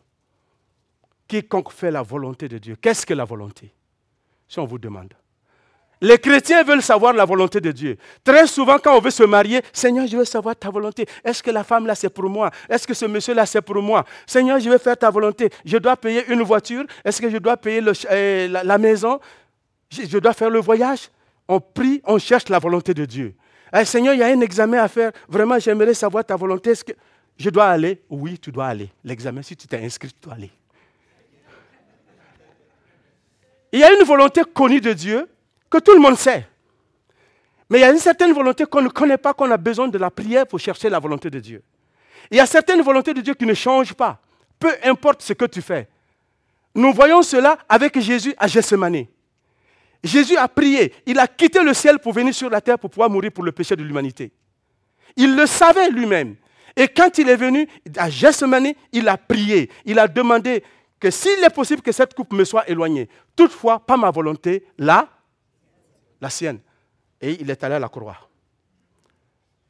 quiconque 1.29 1.71
fait 1.71 1.91
la 1.91 2.03
volonté 2.03 2.49
de 2.49 2.59
Dieu. 2.59 2.77
Qu'est-ce 2.81 3.07
que 3.07 3.14
la 3.14 3.25
volonté? 3.25 3.73
Si 4.49 4.59
on 4.59 4.64
vous 4.64 4.79
demande. 4.79 5.12
Les 6.01 6.19
chrétiens 6.19 6.62
veulent 6.62 6.83
savoir 6.83 7.12
la 7.12 7.25
volonté 7.25 7.61
de 7.61 7.73
Dieu. 7.73 7.97
Très 8.23 8.47
souvent, 8.47 8.79
quand 8.79 8.97
on 8.97 9.01
veut 9.01 9.11
se 9.11 9.25
marier, 9.25 9.62
Seigneur, 9.73 10.07
je 10.07 10.17
veux 10.17 10.25
savoir 10.25 10.55
ta 10.55 10.71
volonté. 10.71 11.07
Est-ce 11.25 11.43
que 11.43 11.51
la 11.51 11.64
femme 11.64 11.87
là, 11.87 11.95
c'est 11.95 12.09
pour 12.09 12.29
moi? 12.31 12.51
Est-ce 12.69 12.87
que 12.87 12.95
ce 12.95 13.05
monsieur 13.05 13.35
là, 13.35 13.47
c'est 13.47 13.62
pour 13.62 13.83
moi? 13.83 14.05
Seigneur, 14.27 14.61
je 14.61 14.71
veux 14.71 14.79
faire 14.79 14.97
ta 14.97 15.11
volonté. 15.11 15.51
Je 15.64 15.77
dois 15.77 15.97
payer 15.97 16.25
une 16.29 16.43
voiture 16.43 16.85
Est-ce 17.05 17.21
que 17.21 17.29
je 17.29 17.38
dois 17.38 17.57
payer 17.57 17.83
euh, 18.11 18.49
la, 18.49 18.79
maison? 18.79 19.19
Je, 19.91 20.19
dois 20.19 20.35
faire 20.35 20.51
le 20.51 20.61
voyage 20.61 21.11
On 21.49 21.61
prie, 21.61 22.01
on 22.05 22.19
cherche 22.19 22.49
la 22.49 22.61
volonté 22.61 22.95
de 22.95 23.05
Dieu. 23.05 23.35
Eh, 23.77 23.85
Seigneur, 23.85 24.14
il 24.14 24.21
y 24.21 24.23
a 24.23 24.27
un 24.27 24.41
examen 24.41 24.79
à 24.79 24.88
faire. 24.88 25.11
Vraiment, 25.29 25.59
j'aimerais 25.59 25.95
savoir 25.95 26.25
ta 26.25 26.37
volonté. 26.37 26.71
Est-ce 26.71 26.85
que 26.85 26.93
je 27.37 27.51
dois 27.51 27.67
aller? 27.67 28.03
Oui, 28.09 28.38
tu 28.38 28.53
dois 28.53 28.67
aller. 28.67 28.88
L'examen, 29.03 29.43
si 29.43 29.57
tu 29.57 29.67
t'es 29.67 29.85
inscrit, 29.85 30.09
tu 30.09 30.21
dois 30.23 30.35
aller. 30.35 30.51
Il 33.72 33.81
y 33.81 33.85
a 33.85 33.92
une 33.92 34.04
volonté 34.04 34.42
connue 34.54 34.81
de 34.81 34.92
Dieu 34.92 35.28
que 35.70 35.78
tout 35.78 35.92
le 35.92 36.00
monde 36.00 36.16
sait. 36.16 36.46
Mais 37.70 37.78
il 37.78 37.81
y 37.83 37.85
a 37.85 37.90
une 37.90 37.98
certaine 37.98 38.33
volonté 38.33 38.64
qu'on 38.64 38.81
ne 38.81 38.88
connaît 38.88 39.18
pas, 39.18 39.35
qu'on 39.35 39.50
a 39.50 39.57
besoin 39.57 39.88
de 39.88 39.98
la 39.98 40.11
prière 40.11 40.46
pour 40.46 40.59
chercher 40.59 40.88
la 40.88 40.98
volonté 40.98 41.28
de 41.28 41.38
Dieu. 41.38 41.62
Il 42.31 42.37
y 42.37 42.40
a 42.40 42.46
certaines 42.46 42.81
volontés 42.81 43.12
de 43.12 43.20
Dieu 43.20 43.35
qui 43.35 43.44
ne 43.44 43.54
changent 43.54 43.94
pas, 43.94 44.20
peu 44.59 44.72
importe 44.85 45.22
ce 45.22 45.35
que 45.35 45.44
tu 45.44 45.61
fais. 45.61 45.88
Nous 46.74 46.92
voyons 46.92 47.22
cela 47.22 47.59
avec 47.68 47.98
Jésus 48.00 48.35
à 48.38 48.46
Gethsemane. 48.46 49.07
Jésus 50.02 50.37
a 50.37 50.48
prié, 50.48 50.94
il 51.07 51.18
a 51.18 51.26
quitté 51.26 51.62
le 51.62 51.74
ciel 51.74 51.98
pour 51.98 52.12
venir 52.12 52.35
sur 52.35 52.48
la 52.48 52.61
terre 52.61 52.78
pour 52.78 52.90
pouvoir 52.90 53.11
mourir 53.11 53.33
pour 53.33 53.44
le 53.44 53.52
péché 53.52 53.74
de 53.76 53.83
l'humanité. 53.83 54.31
Il 55.16 55.35
le 55.35 55.46
savait 55.46 55.90
lui-même. 55.90 56.37
Et 56.76 56.87
quand 56.87 57.18
il 57.18 57.28
est 57.28 57.37
venu 57.37 57.66
à 57.96 58.09
Gethsemane, 58.09 58.72
il 58.92 59.09
a 59.09 59.16
prié, 59.16 59.68
il 59.85 59.98
a 59.98 60.07
demandé 60.07 60.62
que 61.01 61.11
s'il 61.11 61.43
est 61.45 61.55
possible 61.55 61.83
que 61.83 61.93
cette 61.93 62.15
coupe 62.15 62.33
me 62.33 62.45
soit 62.45 62.69
éloignée, 62.69 63.09
toutefois, 63.37 63.79
pas 63.79 63.97
ma 63.97 64.11
volonté, 64.11 64.67
là, 64.79 65.09
la 66.21 66.31
sienne. 66.31 66.61
Et 67.21 67.41
il 67.41 67.51
est 67.51 67.63
allé 67.65 67.77
à 67.77 67.79
la 67.79 67.89
croix. 67.89 68.17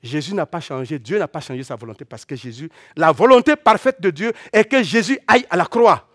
Jésus 0.03 0.35
n'a 0.35 0.47
pas 0.47 0.61
changé, 0.61 0.99
Dieu 0.99 1.19
n'a 1.19 1.27
pas 1.27 1.41
changé 1.41 1.62
sa 1.62 1.75
volonté 1.75 2.05
parce 2.05 2.25
que 2.25 2.37
Jésus, 2.37 2.71
la 2.97 3.11
volonté 3.11 3.57
parfaite 3.57 4.01
de 4.01 4.11
Dieu 4.11 4.33
est 4.53 4.64
que 4.64 4.83
Jésus 4.83 5.19
aille 5.27 5.47
à 5.51 5.57
la 5.57 5.67
croix. 5.67 6.09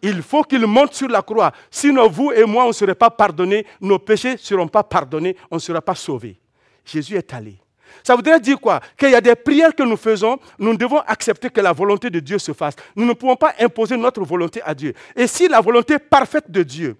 Il 0.00 0.22
faut 0.22 0.44
qu'il 0.44 0.64
monte 0.66 0.94
sur 0.94 1.08
la 1.08 1.22
croix. 1.22 1.52
Sinon, 1.70 2.08
vous 2.08 2.30
et 2.30 2.44
moi, 2.44 2.64
on 2.64 2.68
ne 2.68 2.72
serait 2.72 2.94
pas 2.94 3.10
pardonnés, 3.10 3.66
nos 3.80 3.98
péchés 3.98 4.32
ne 4.32 4.36
seront 4.36 4.68
pas 4.68 4.84
pardonnés, 4.84 5.36
on 5.50 5.56
ne 5.56 5.60
sera 5.60 5.82
pas 5.82 5.96
sauvés. 5.96 6.38
Jésus 6.84 7.16
est 7.16 7.34
allé. 7.34 7.58
Ça 8.02 8.14
voudrait 8.14 8.40
dire 8.40 8.60
quoi? 8.60 8.80
Qu'il 8.96 9.10
y 9.10 9.14
a 9.14 9.20
des 9.20 9.34
prières 9.34 9.74
que 9.74 9.82
nous 9.82 9.96
faisons, 9.96 10.38
nous 10.58 10.76
devons 10.76 11.00
accepter 11.00 11.50
que 11.50 11.60
la 11.60 11.72
volonté 11.72 12.10
de 12.10 12.20
Dieu 12.20 12.38
se 12.38 12.52
fasse. 12.52 12.74
Nous 12.96 13.04
ne 13.04 13.12
pouvons 13.12 13.36
pas 13.36 13.54
imposer 13.58 13.96
notre 13.96 14.22
volonté 14.24 14.60
à 14.62 14.74
Dieu. 14.74 14.94
Et 15.14 15.26
si 15.26 15.48
la 15.48 15.60
volonté 15.60 15.98
parfaite 15.98 16.50
de 16.50 16.62
Dieu, 16.62 16.96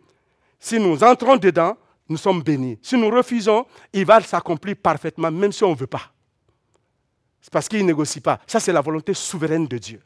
si 0.59 0.79
nous 0.79 1.03
entrons 1.05 1.37
dedans, 1.37 1.77
nous 2.09 2.17
sommes 2.17 2.43
bénis. 2.43 2.79
Si 2.83 2.97
nous 2.97 3.11
refusons, 3.11 3.67
il 3.93 4.05
va 4.05 4.21
s'accomplir 4.21 4.77
parfaitement, 4.77 5.31
même 5.31 5.53
si 5.53 5.63
on 5.65 5.71
ne 5.71 5.77
veut 5.77 5.87
pas. 5.87 6.11
C'est 7.41 7.53
parce 7.53 7.69
qu'il 7.69 7.81
ne 7.83 7.87
négocie 7.87 8.21
pas. 8.21 8.41
Ça, 8.47 8.61
c'est 8.61 8.73
la 8.73 8.81
volonté 8.81 9.15
souveraine 9.15 9.67
de 9.67 9.79
Dieu. 9.79 10.01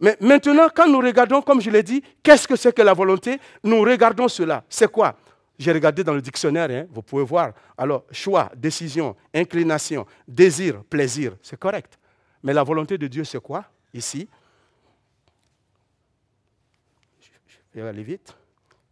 Mais 0.00 0.16
maintenant, 0.20 0.68
quand 0.74 0.88
nous 0.88 0.98
regardons, 0.98 1.40
comme 1.40 1.60
je 1.60 1.70
l'ai 1.70 1.82
dit, 1.82 2.02
qu'est-ce 2.22 2.48
que 2.48 2.56
c'est 2.56 2.74
que 2.74 2.82
la 2.82 2.92
volonté? 2.92 3.38
Nous 3.62 3.80
regardons 3.80 4.28
cela. 4.28 4.64
C'est 4.68 4.90
quoi? 4.90 5.14
J'ai 5.62 5.72
regardé 5.72 6.02
dans 6.02 6.14
le 6.14 6.20
dictionnaire, 6.20 6.70
hein, 6.70 6.86
vous 6.90 7.02
pouvez 7.02 7.24
voir. 7.24 7.52
Alors, 7.76 8.04
choix, 8.10 8.50
décision, 8.56 9.16
inclination, 9.32 10.06
désir, 10.26 10.82
plaisir, 10.84 11.36
c'est 11.42 11.58
correct. 11.58 11.98
Mais 12.42 12.52
la 12.52 12.62
volonté 12.62 12.98
de 12.98 13.06
Dieu, 13.06 13.22
c'est 13.24 13.40
quoi 13.40 13.64
Ici? 13.94 14.28
Je 17.74 17.80
vais 17.80 17.88
aller 17.88 18.02
vite. 18.02 18.34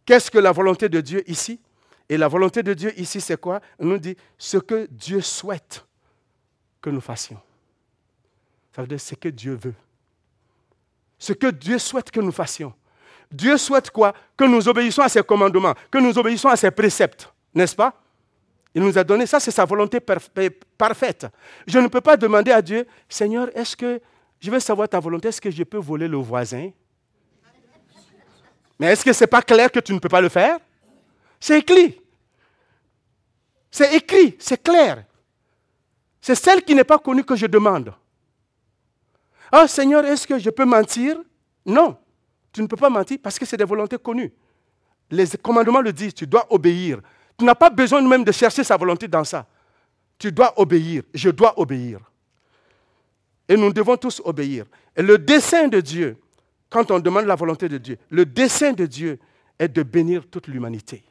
Qu'est-ce 0.05 0.31
que 0.31 0.37
la 0.37 0.51
volonté 0.51 0.87
de 0.87 1.01
Dieu 1.01 1.29
ici? 1.29 1.59
Et 2.07 2.17
la 2.17 2.27
volonté 2.27 2.63
de 2.63 2.73
Dieu 2.73 2.97
ici, 2.99 3.19
c'est 3.19 3.39
quoi? 3.39 3.59
On 3.77 3.85
nous 3.85 3.97
dit 3.97 4.15
ce 4.37 4.57
que 4.57 4.87
Dieu 4.89 5.21
souhaite 5.21 5.85
que 6.81 6.89
nous 6.89 7.01
fassions. 7.01 7.39
Ça 8.75 8.81
veut 8.81 8.87
dire 8.87 9.01
ce 9.01 9.15
que 9.15 9.29
Dieu 9.29 9.55
veut 9.55 9.75
ce 11.21 11.33
que 11.33 11.47
Dieu 11.51 11.77
souhaite 11.77 12.09
que 12.09 12.19
nous 12.19 12.31
fassions. 12.31 12.73
Dieu 13.31 13.57
souhaite 13.57 13.89
quoi? 13.89 14.13
Que 14.35 14.43
nous 14.43 14.67
obéissions 14.67 15.03
à 15.03 15.09
ses 15.09 15.23
commandements, 15.23 15.73
que 15.89 15.97
nous 15.97 16.17
obéissions 16.17 16.49
à 16.49 16.55
ses 16.55 16.71
préceptes, 16.71 17.31
n'est-ce 17.53 17.75
pas? 17.75 17.93
Il 18.73 18.81
nous 18.81 18.97
a 18.97 19.03
donné 19.03 19.25
ça, 19.25 19.39
c'est 19.39 19.51
sa 19.51 19.65
volonté 19.65 19.99
parfaite. 20.77 21.27
Je 21.67 21.79
ne 21.79 21.87
peux 21.87 22.01
pas 22.01 22.17
demander 22.17 22.51
à 22.51 22.61
Dieu, 22.61 22.85
Seigneur, 23.07 23.49
est-ce 23.55 23.75
que 23.75 24.01
je 24.39 24.49
veux 24.49 24.59
savoir 24.59 24.89
ta 24.89 24.99
volonté, 24.99 25.27
est-ce 25.27 25.41
que 25.41 25.51
je 25.51 25.63
peux 25.63 25.77
voler 25.77 26.07
le 26.07 26.17
voisin? 26.17 26.71
Mais 28.79 28.87
est-ce 28.87 29.05
que 29.05 29.13
ce 29.13 29.23
n'est 29.23 29.27
pas 29.27 29.41
clair 29.41 29.71
que 29.71 29.79
tu 29.79 29.93
ne 29.93 29.99
peux 29.99 30.09
pas 30.09 30.21
le 30.21 30.29
faire? 30.29 30.57
C'est 31.39 31.59
écrit. 31.59 32.01
C'est 33.69 33.95
écrit, 33.95 34.35
c'est 34.39 34.61
clair. 34.61 35.05
C'est 36.19 36.35
celle 36.35 36.63
qui 36.63 36.75
n'est 36.75 36.83
pas 36.83 36.97
connue 36.97 37.23
que 37.23 37.35
je 37.35 37.45
demande. 37.45 37.93
Ah 39.51 39.67
Seigneur, 39.67 40.03
est-ce 40.05 40.25
que 40.25 40.39
je 40.39 40.49
peux 40.49 40.65
mentir? 40.65 41.17
Non, 41.65 41.97
tu 42.51 42.61
ne 42.61 42.67
peux 42.67 42.75
pas 42.75 42.89
mentir 42.89 43.17
parce 43.21 43.39
que 43.39 43.45
c'est 43.45 43.57
des 43.57 43.63
volontés 43.63 43.97
connues. 43.97 44.31
Les 45.09 45.25
commandements 45.41 45.81
le 45.81 45.93
disent, 45.93 46.13
tu 46.13 46.27
dois 46.27 46.45
obéir. 46.49 46.99
Tu 47.37 47.45
n'as 47.45 47.55
pas 47.55 47.69
besoin 47.69 48.01
même 48.01 48.23
de 48.23 48.31
chercher 48.31 48.63
sa 48.63 48.77
volonté 48.77 49.07
dans 49.07 49.23
ça. 49.23 49.47
Tu 50.17 50.31
dois 50.31 50.53
obéir, 50.59 51.03
je 51.13 51.29
dois 51.29 51.59
obéir. 51.59 51.99
Et 53.47 53.57
nous 53.57 53.73
devons 53.73 53.97
tous 53.97 54.21
obéir. 54.23 54.65
Et 54.95 55.01
le 55.01 55.17
dessein 55.17 55.67
de 55.67 55.81
Dieu, 55.81 56.17
quand 56.69 56.91
on 56.91 56.99
demande 56.99 57.25
la 57.25 57.35
volonté 57.35 57.67
de 57.67 57.77
Dieu, 57.77 57.97
le 58.09 58.25
dessein 58.25 58.73
de 58.73 58.85
Dieu 58.85 59.19
est 59.57 59.67
de 59.67 59.83
bénir 59.83 60.27
toute 60.29 60.47
l'humanité. 60.47 61.03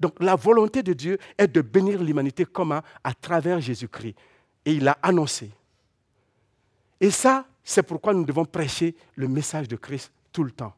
Donc 0.00 0.14
la 0.20 0.36
volonté 0.36 0.82
de 0.82 0.92
Dieu 0.92 1.18
est 1.36 1.48
de 1.48 1.60
bénir 1.60 2.02
l'humanité 2.02 2.44
comment 2.44 2.82
À 3.02 3.14
travers 3.14 3.60
Jésus-Christ. 3.60 4.16
Et 4.64 4.72
il 4.72 4.84
l'a 4.84 4.98
annoncé. 5.02 5.50
Et 7.00 7.10
ça, 7.10 7.46
c'est 7.62 7.82
pourquoi 7.82 8.12
nous 8.12 8.24
devons 8.24 8.44
prêcher 8.44 8.94
le 9.14 9.28
message 9.28 9.68
de 9.68 9.76
Christ 9.76 10.12
tout 10.32 10.44
le 10.44 10.50
temps. 10.50 10.74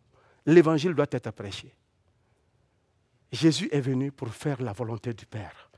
L'évangile 0.47 0.95
doit 0.95 1.07
être 1.11 1.31
prêché. 1.31 1.73
Jésus 3.33 3.69
est 3.71 3.81
venu 3.81 4.11
pour 4.11 4.29
faire 4.29 4.61
la 4.63 4.73
volonté 4.73 5.13
du 5.13 5.27
Père. 5.27 5.71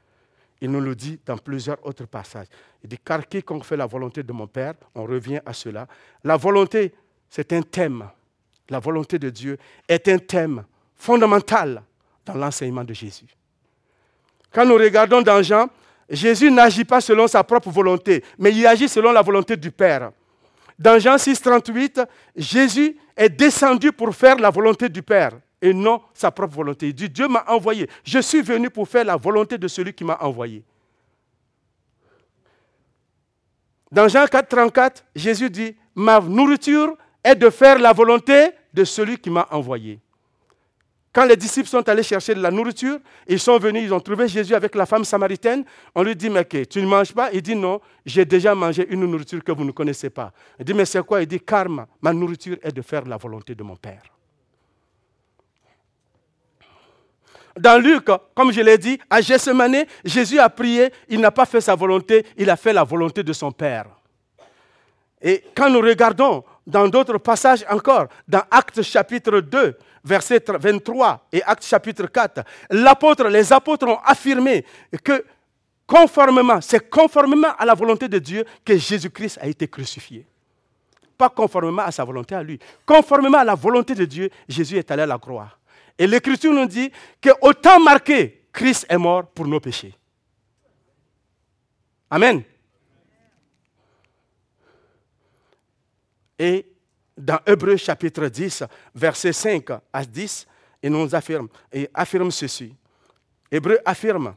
Il 0.61 0.71
nous 0.71 0.81
le 0.81 0.95
dit 0.95 1.19
dans 1.27 1.37
plusieurs 1.37 1.85
autres 1.85 2.07
passages. 2.07 2.47
Il 2.83 2.89
dit, 2.89 2.99
car 3.05 3.27
quiconque 3.27 3.65
fait 3.65 3.77
la 3.77 3.87
volonté 3.87 4.23
de 4.23 4.33
mon 4.33 4.47
Père, 4.47 4.75
on 4.95 5.05
revient 5.05 5.41
à 5.45 5.53
cela. 5.53 5.87
La 6.23 6.37
volonté, 6.37 6.95
c'est 7.29 7.53
un 7.53 7.63
thème. 7.63 8.09
La 8.69 8.79
volonté 8.79 9.19
de 9.19 9.29
Dieu 9.29 9.59
est 9.89 10.07
un 10.09 10.19
thème 10.19 10.65
fondamental 10.95 11.83
dans 12.25 12.35
l'enseignement 12.35 12.85
de 12.85 12.95
Jésus. 12.95 13.27
Quand 14.53 14.65
nous 14.65 14.77
regardons 14.77 15.21
dans 15.21 15.43
Jean, 15.43 15.69
Jésus 16.09 16.51
n'agit 16.51 16.85
pas 16.85 17.01
selon 17.01 17.27
sa 17.27 17.43
propre 17.43 17.71
volonté, 17.71 18.23
mais 18.39 18.53
il 18.53 18.67
agit 18.67 18.89
selon 18.89 19.13
la 19.13 19.23
volonté 19.23 19.57
du 19.57 19.71
Père. 19.71 20.13
Dans 20.83 20.99
Jean 20.99 21.16
6, 21.16 21.40
38, 21.40 22.01
Jésus 22.35 22.97
est 23.16 23.29
descendu 23.29 23.92
pour 23.92 24.12
faire 24.12 24.37
la 24.37 24.51
volonté 24.51 24.88
du 24.88 25.01
Père 25.01 25.31
et 25.61 25.73
non 25.73 26.03
sa 26.12 26.33
propre 26.33 26.57
volonté. 26.57 26.88
Il 26.88 26.95
dit, 26.95 27.09
Dieu 27.09 27.29
m'a 27.29 27.45
envoyé. 27.47 27.88
Je 28.03 28.18
suis 28.18 28.42
venu 28.42 28.68
pour 28.68 28.88
faire 28.88 29.05
la 29.05 29.14
volonté 29.14 29.57
de 29.59 29.68
celui 29.68 29.92
qui 29.92 30.03
m'a 30.03 30.18
envoyé. 30.21 30.64
Dans 33.92 34.09
Jean 34.09 34.27
4, 34.27 34.49
34, 34.49 35.05
Jésus 35.14 35.51
dit, 35.51 35.77
ma 35.95 36.18
nourriture 36.18 36.97
est 37.23 37.37
de 37.37 37.49
faire 37.49 37.79
la 37.79 37.92
volonté 37.92 38.51
de 38.75 38.83
celui 38.83 39.18
qui 39.18 39.31
m'a 39.31 39.47
envoyé. 39.53 40.01
Quand 41.12 41.27
les 41.27 41.37
disciples 41.37 41.68
sont 41.68 41.87
allés 41.88 42.03
chercher 42.03 42.35
de 42.35 42.40
la 42.40 42.51
nourriture, 42.51 42.98
ils 43.27 43.38
sont 43.38 43.59
venus, 43.59 43.83
ils 43.85 43.92
ont 43.92 44.01
trouvé 44.01 44.29
Jésus 44.29 44.55
avec 44.55 44.75
la 44.75 44.87
femme 44.87 45.05
samaritaine. 45.05 45.62
On 45.94 46.03
lui 46.03 46.16
dit, 46.16 46.31
mais 46.31 46.46
tu 46.46 46.81
ne 46.81 46.87
manges 46.87 47.12
pas? 47.12 47.31
Il 47.33 47.42
dit, 47.42 47.55
non, 47.55 47.81
j'ai 48.07 48.25
déjà 48.25 48.55
mangé 48.55 48.87
une 48.88 49.05
nourriture 49.05 49.44
que 49.44 49.53
vous 49.53 49.64
ne 49.64 49.72
connaissez 49.72 50.09
pas. 50.09 50.33
Il 50.59 50.64
dit, 50.64 50.72
mais 50.72 50.87
c'est 50.87 51.05
quoi? 51.05 51.20
Il 51.20 51.27
dit, 51.27 51.40
karma, 51.40 51.87
ma 52.01 52.14
nourriture 52.14 52.57
est 52.62 52.72
de 52.72 52.81
faire 52.81 53.05
la 53.05 53.18
volonté 53.18 53.55
de 53.55 53.62
mon 53.62 53.77
Père. 53.77 54.03
Dans 57.59 57.79
Luc, 57.79 58.07
comme 58.35 58.51
je 58.51 58.62
l'ai 58.62 58.79
dit, 58.79 58.98
à 59.11 59.20
Gethsemane, 59.20 59.85
Jésus 60.03 60.38
a 60.38 60.48
prié, 60.48 60.90
il 61.11 61.20
n'a 61.20 61.31
pas 61.31 61.44
fait 61.44 61.61
sa 61.61 61.75
volonté, 61.75 62.25
il 62.38 62.48
a 62.48 62.57
fait 62.57 62.72
la 62.72 62.85
volonté 62.85 63.22
de 63.22 63.35
son 63.35 63.53
Père. 63.53 63.85
Et 65.20 65.44
quand 65.55 65.68
nous 65.68 65.81
regardons 65.81 66.42
dans 66.66 66.88
d'autres 66.88 67.18
passages 67.18 67.64
encore, 67.68 68.09
dans 68.27 68.42
Actes 68.51 68.83
chapitre 68.83 69.40
2, 69.40 69.77
verset 70.05 70.42
23 70.48 71.29
et 71.33 71.42
Actes 71.42 71.64
chapitre 71.64 72.07
4, 72.07 72.42
l'apôtre, 72.70 73.29
les 73.29 73.53
apôtres 73.53 73.87
ont 73.87 73.98
affirmé 74.05 74.64
que 75.03 75.25
conformément, 75.87 76.61
c'est 76.61 76.88
conformément 76.88 77.55
à 77.59 77.64
la 77.64 77.75
volonté 77.75 78.09
de 78.09 78.18
Dieu 78.18 78.44
que 78.64 78.77
Jésus-Christ 78.77 79.38
a 79.40 79.46
été 79.46 79.68
crucifié. 79.68 80.27
Pas 81.18 81.29
conformément 81.29 81.83
à 81.83 81.90
sa 81.90 82.05
volonté 82.05 82.35
à 82.35 82.42
lui. 82.42 82.59
Conformément 82.87 83.38
à 83.38 83.44
la 83.44 83.55
volonté 83.55 83.94
de 83.94 84.05
Dieu, 84.05 84.31
Jésus 84.48 84.79
est 84.79 84.90
allé 84.90 85.03
à 85.03 85.07
la 85.07 85.18
croix. 85.18 85.48
Et 85.98 86.07
l'Écriture 86.07 86.53
nous 86.53 86.66
dit 86.66 86.90
qu'au 87.22 87.53
temps 87.53 87.79
marqué, 87.79 88.44
Christ 88.53 88.87
est 88.88 88.98
mort 88.98 89.27
pour 89.27 89.46
nos 89.46 89.61
péchés. 89.61 89.94
Amen. 92.11 92.42
Et 96.42 96.66
dans 97.16 97.38
Hébreu 97.46 97.76
chapitre 97.76 98.26
10, 98.26 98.64
verset 98.96 99.33
5 99.33 99.64
à 99.92 100.05
10, 100.05 100.44
il 100.83 100.90
nous 100.90 101.14
affirme, 101.14 101.46
et 101.72 101.88
affirme 101.94 102.33
ceci. 102.33 102.74
Hébreu 103.48 103.78
affirme 103.85 104.35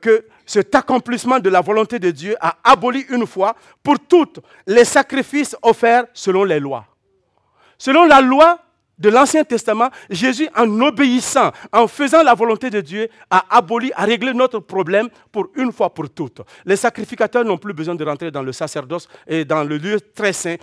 que 0.00 0.26
cet 0.44 0.74
accomplissement 0.74 1.38
de 1.38 1.48
la 1.48 1.60
volonté 1.60 2.00
de 2.00 2.10
Dieu 2.10 2.34
a 2.40 2.56
aboli 2.64 3.06
une 3.08 3.24
fois 3.24 3.54
pour 3.84 4.00
toutes 4.00 4.40
les 4.66 4.84
sacrifices 4.84 5.56
offerts 5.62 6.06
selon 6.12 6.42
les 6.42 6.58
lois. 6.58 6.86
Selon 7.78 8.04
la 8.04 8.20
loi 8.20 8.58
de 8.98 9.10
l'Ancien 9.10 9.44
Testament, 9.44 9.90
Jésus, 10.10 10.48
en 10.56 10.80
obéissant, 10.80 11.52
en 11.72 11.86
faisant 11.86 12.24
la 12.24 12.34
volonté 12.34 12.68
de 12.68 12.80
Dieu, 12.80 13.08
a 13.30 13.56
aboli, 13.56 13.92
a 13.94 14.04
réglé 14.04 14.34
notre 14.34 14.58
problème 14.58 15.08
pour 15.30 15.50
une 15.54 15.70
fois 15.70 15.94
pour 15.94 16.10
toutes. 16.10 16.40
Les 16.64 16.76
sacrificateurs 16.76 17.44
n'ont 17.44 17.58
plus 17.58 17.74
besoin 17.74 17.94
de 17.94 18.04
rentrer 18.04 18.32
dans 18.32 18.42
le 18.42 18.52
sacerdoce 18.52 19.08
et 19.28 19.44
dans 19.44 19.62
le 19.62 19.76
lieu 19.76 20.00
très 20.00 20.32
saint 20.32 20.56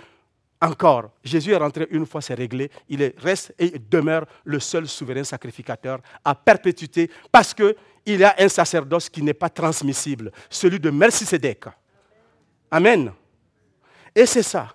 encore, 0.62 1.10
Jésus 1.24 1.50
est 1.50 1.56
rentré 1.56 1.88
une 1.90 2.06
fois, 2.06 2.22
c'est 2.22 2.34
réglé. 2.34 2.70
Il 2.88 3.12
reste 3.18 3.52
et 3.58 3.72
demeure 3.90 4.26
le 4.44 4.60
seul 4.60 4.86
souverain 4.86 5.24
sacrificateur 5.24 5.98
à 6.24 6.36
perpétuité 6.36 7.10
parce 7.32 7.52
qu'il 7.52 7.74
y 8.06 8.22
a 8.22 8.36
un 8.38 8.48
sacerdoce 8.48 9.08
qui 9.08 9.22
n'est 9.22 9.34
pas 9.34 9.48
transmissible, 9.48 10.30
celui 10.48 10.78
de 10.78 10.90
Melchisedec. 10.90 11.64
Amen. 12.70 13.12
Et 14.14 14.24
c'est 14.24 14.44
ça. 14.44 14.68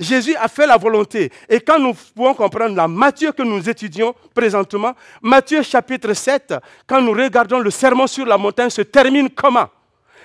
Jésus 0.00 0.34
a 0.34 0.48
fait 0.48 0.66
la 0.66 0.76
volonté. 0.76 1.30
Et 1.48 1.60
quand 1.60 1.78
nous 1.78 1.94
pouvons 1.94 2.34
comprendre 2.34 2.74
la 2.74 2.88
Matthieu 2.88 3.30
que 3.30 3.42
nous 3.44 3.68
étudions 3.68 4.14
présentement, 4.34 4.94
Matthieu 5.20 5.62
chapitre 5.62 6.12
7, 6.14 6.54
quand 6.84 7.00
nous 7.00 7.12
regardons 7.12 7.60
le 7.60 7.70
sermon 7.70 8.08
sur 8.08 8.26
la 8.26 8.36
montagne, 8.36 8.70
se 8.70 8.82
termine 8.82 9.30
comment? 9.30 9.68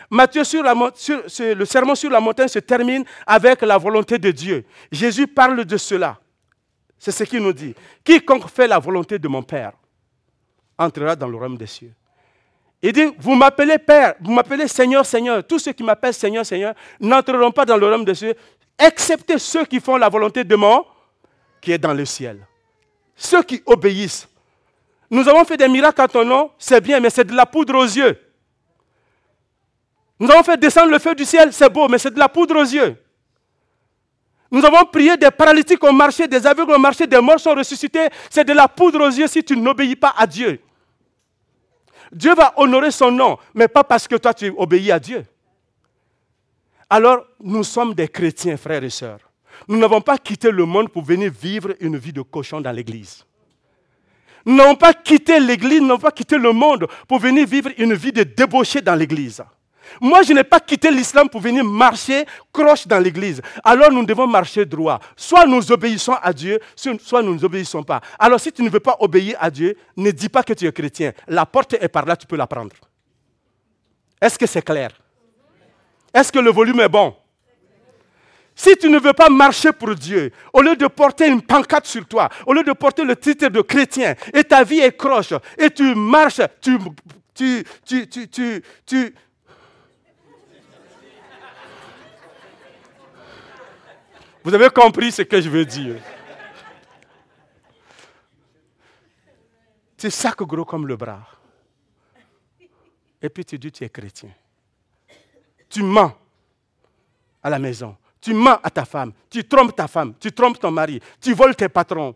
Matthieu, 0.09 0.43
sur 0.43 0.63
le 0.63 1.65
sermon 1.65 1.95
sur 1.95 2.09
la 2.09 2.19
montagne 2.19 2.47
se 2.47 2.59
termine 2.59 3.03
avec 3.25 3.61
la 3.61 3.77
volonté 3.77 4.17
de 4.17 4.31
Dieu. 4.31 4.63
Jésus 4.91 5.27
parle 5.27 5.65
de 5.65 5.77
cela. 5.77 6.17
C'est 6.97 7.11
ce 7.11 7.23
qu'il 7.25 7.41
nous 7.41 7.53
dit. 7.53 7.75
Quiconque 8.03 8.49
fait 8.49 8.67
la 8.67 8.79
volonté 8.79 9.19
de 9.19 9.27
mon 9.27 9.43
Père 9.43 9.73
entrera 10.77 11.15
dans 11.15 11.27
le 11.27 11.35
royaume 11.35 11.57
des 11.57 11.67
cieux. 11.67 11.91
Il 12.81 12.93
dit, 12.93 13.11
vous 13.17 13.35
m'appelez 13.35 13.77
Père, 13.79 14.15
vous 14.21 14.31
m'appelez 14.31 14.67
Seigneur, 14.67 15.05
Seigneur. 15.05 15.45
Tous 15.45 15.59
ceux 15.59 15.73
qui 15.73 15.83
m'appellent 15.83 16.13
Seigneur, 16.13 16.45
Seigneur 16.45 16.75
n'entreront 16.99 17.51
pas 17.51 17.65
dans 17.65 17.75
le 17.75 17.85
royaume 17.85 18.05
des 18.05 18.13
cieux, 18.15 18.35
excepté 18.77 19.39
ceux 19.39 19.65
qui 19.65 19.79
font 19.79 19.97
la 19.97 20.09
volonté 20.09 20.43
de 20.43 20.55
mon 20.55 20.85
qui 21.59 21.71
est 21.71 21.79
dans 21.79 21.93
le 21.93 22.05
ciel. 22.05 22.45
Ceux 23.15 23.41
qui 23.41 23.63
obéissent. 23.65 24.27
Nous 25.09 25.27
avons 25.27 25.43
fait 25.43 25.57
des 25.57 25.67
miracles 25.67 26.01
à 26.01 26.07
ton 26.07 26.23
nom, 26.23 26.51
c'est 26.59 26.81
bien, 26.81 26.99
mais 26.99 27.09
c'est 27.09 27.23
de 27.23 27.33
la 27.33 27.47
poudre 27.47 27.75
aux 27.75 27.83
yeux. 27.85 28.15
Nous 30.19 30.29
avons 30.31 30.43
fait 30.43 30.57
descendre 30.57 30.91
le 30.91 30.99
feu 30.99 31.13
du 31.13 31.25
ciel, 31.25 31.53
c'est 31.53 31.69
beau, 31.69 31.87
mais 31.87 31.97
c'est 31.97 32.13
de 32.13 32.19
la 32.19 32.27
poudre 32.29 32.55
aux 32.57 32.65
yeux. 32.65 32.95
Nous 34.49 34.65
avons 34.65 34.85
prié, 34.85 35.17
des 35.17 35.29
paralytiques 35.29 35.83
au 35.83 35.91
marché, 35.91 36.27
des 36.27 36.47
aveugles 36.47 36.71
au 36.71 36.79
marché, 36.79 37.05
des 37.05 37.19
morts 37.19 37.39
sont 37.39 37.53
ressuscités. 37.53 38.07
C'est 38.29 38.45
de 38.45 38.53
la 38.53 38.67
poudre 38.67 39.01
aux 39.05 39.09
yeux 39.11 39.27
si 39.27 39.43
tu 39.43 39.57
n'obéis 39.57 39.95
pas 39.95 40.13
à 40.17 40.25
Dieu. 40.25 40.59
Dieu 42.11 42.33
va 42.33 42.53
honorer 42.57 42.91
son 42.91 43.11
nom, 43.11 43.37
mais 43.53 43.67
pas 43.67 43.83
parce 43.83 44.07
que 44.07 44.15
toi 44.15 44.33
tu 44.33 44.53
obéis 44.57 44.91
à 44.91 44.99
Dieu. 44.99 45.25
Alors, 46.89 47.25
nous 47.41 47.65
sommes 47.65 47.93
des 47.93 48.07
chrétiens, 48.07 48.55
frères 48.55 48.83
et 48.83 48.89
sœurs. 48.89 49.19
Nous 49.67 49.77
n'avons 49.77 49.99
pas 49.99 50.17
quitté 50.17 50.49
le 50.51 50.63
monde 50.63 50.89
pour 50.89 51.03
venir 51.03 51.31
vivre 51.31 51.73
une 51.81 51.97
vie 51.97 52.13
de 52.13 52.21
cochon 52.21 52.61
dans 52.61 52.71
l'église. 52.71 53.25
Nous 54.45 54.55
n'avons 54.55 54.75
pas 54.75 54.93
quitté 54.93 55.41
l'église, 55.41 55.81
nous 55.81 55.87
n'avons 55.87 55.99
pas 55.99 56.11
quitté 56.11 56.37
le 56.37 56.53
monde 56.53 56.87
pour 57.05 57.19
venir 57.19 57.45
vivre 57.45 57.69
une 57.77 57.93
vie 57.93 58.13
de 58.13 58.23
débauché 58.23 58.81
dans 58.81 58.95
l'église. 58.95 59.43
Moi, 60.01 60.23
je 60.23 60.33
n'ai 60.33 60.43
pas 60.43 60.59
quitté 60.59 60.91
l'islam 60.91 61.29
pour 61.29 61.41
venir 61.41 61.63
marcher 61.63 62.25
croche 62.51 62.87
dans 62.87 62.99
l'église. 62.99 63.41
Alors 63.63 63.91
nous 63.91 64.05
devons 64.05 64.27
marcher 64.27 64.65
droit. 64.65 64.99
Soit 65.15 65.45
nous 65.45 65.71
obéissons 65.71 66.15
à 66.21 66.33
Dieu, 66.33 66.59
soit 66.75 67.21
nous 67.21 67.35
n'obéissons 67.35 67.83
pas. 67.83 68.01
Alors 68.17 68.39
si 68.39 68.51
tu 68.51 68.63
ne 68.63 68.69
veux 68.69 68.79
pas 68.79 68.97
obéir 68.99 69.37
à 69.39 69.49
Dieu, 69.49 69.77
ne 69.95 70.11
dis 70.11 70.29
pas 70.29 70.43
que 70.43 70.53
tu 70.53 70.65
es 70.65 70.71
chrétien. 70.71 71.13
La 71.27 71.45
porte 71.45 71.73
est 71.73 71.87
par 71.89 72.05
là, 72.05 72.15
tu 72.15 72.25
peux 72.25 72.35
la 72.35 72.47
prendre. 72.47 72.75
Est-ce 74.19 74.37
que 74.39 74.45
c'est 74.45 74.63
clair? 74.63 74.91
Est-ce 76.13 76.31
que 76.31 76.39
le 76.39 76.51
volume 76.51 76.79
est 76.79 76.89
bon? 76.89 77.15
Si 78.55 78.75
tu 78.75 78.89
ne 78.89 78.97
veux 78.97 79.13
pas 79.13 79.29
marcher 79.29 79.71
pour 79.71 79.93
Dieu, 79.93 80.31
au 80.51 80.61
lieu 80.61 80.75
de 80.75 80.87
porter 80.87 81.27
une 81.27 81.43
pancarte 81.43 81.85
sur 81.85 82.07
toi, 82.07 82.27
au 82.47 82.53
lieu 82.53 82.63
de 82.63 82.71
porter 82.71 83.03
le 83.03 83.15
titre 83.15 83.49
de 83.49 83.61
chrétien, 83.61 84.15
et 84.33 84.43
ta 84.43 84.63
vie 84.63 84.79
est 84.79 84.97
croche, 84.97 85.33
et 85.59 85.69
tu 85.69 85.93
marches, 85.93 86.41
tu, 86.59 86.79
tu, 87.35 87.63
tu, 88.09 88.63
tu 88.83 89.13
Vous 94.47 94.53
avez 94.53 94.69
compris 94.69 95.11
ce 95.11 95.23
que 95.23 95.41
je 95.41 95.49
veux 95.49 95.65
dire. 95.65 95.97
Tu 99.97 100.09
sac 100.09 100.41
gros 100.43 100.63
comme 100.63 100.87
le 100.87 100.95
bras. 100.95 101.27
Et 103.21 103.27
puis 103.27 103.43
tu 103.43 103.59
dis 103.59 103.73
tu 103.73 103.83
es 103.83 103.89
chrétien. 103.89 104.29
Tu 105.67 105.83
mens 105.83 106.13
à 107.43 107.49
la 107.49 107.59
maison. 107.59 107.97
Tu 108.21 108.33
mens 108.33 108.57
à 108.63 108.69
ta 108.69 108.85
femme. 108.85 109.11
Tu 109.29 109.43
trompes 109.43 109.75
ta 109.75 109.89
femme. 109.89 110.13
Tu 110.17 110.31
trompes 110.31 110.61
ton 110.61 110.71
mari. 110.71 111.01
Tu 111.19 111.33
voles 111.33 111.53
tes 111.53 111.67
patrons. 111.67 112.15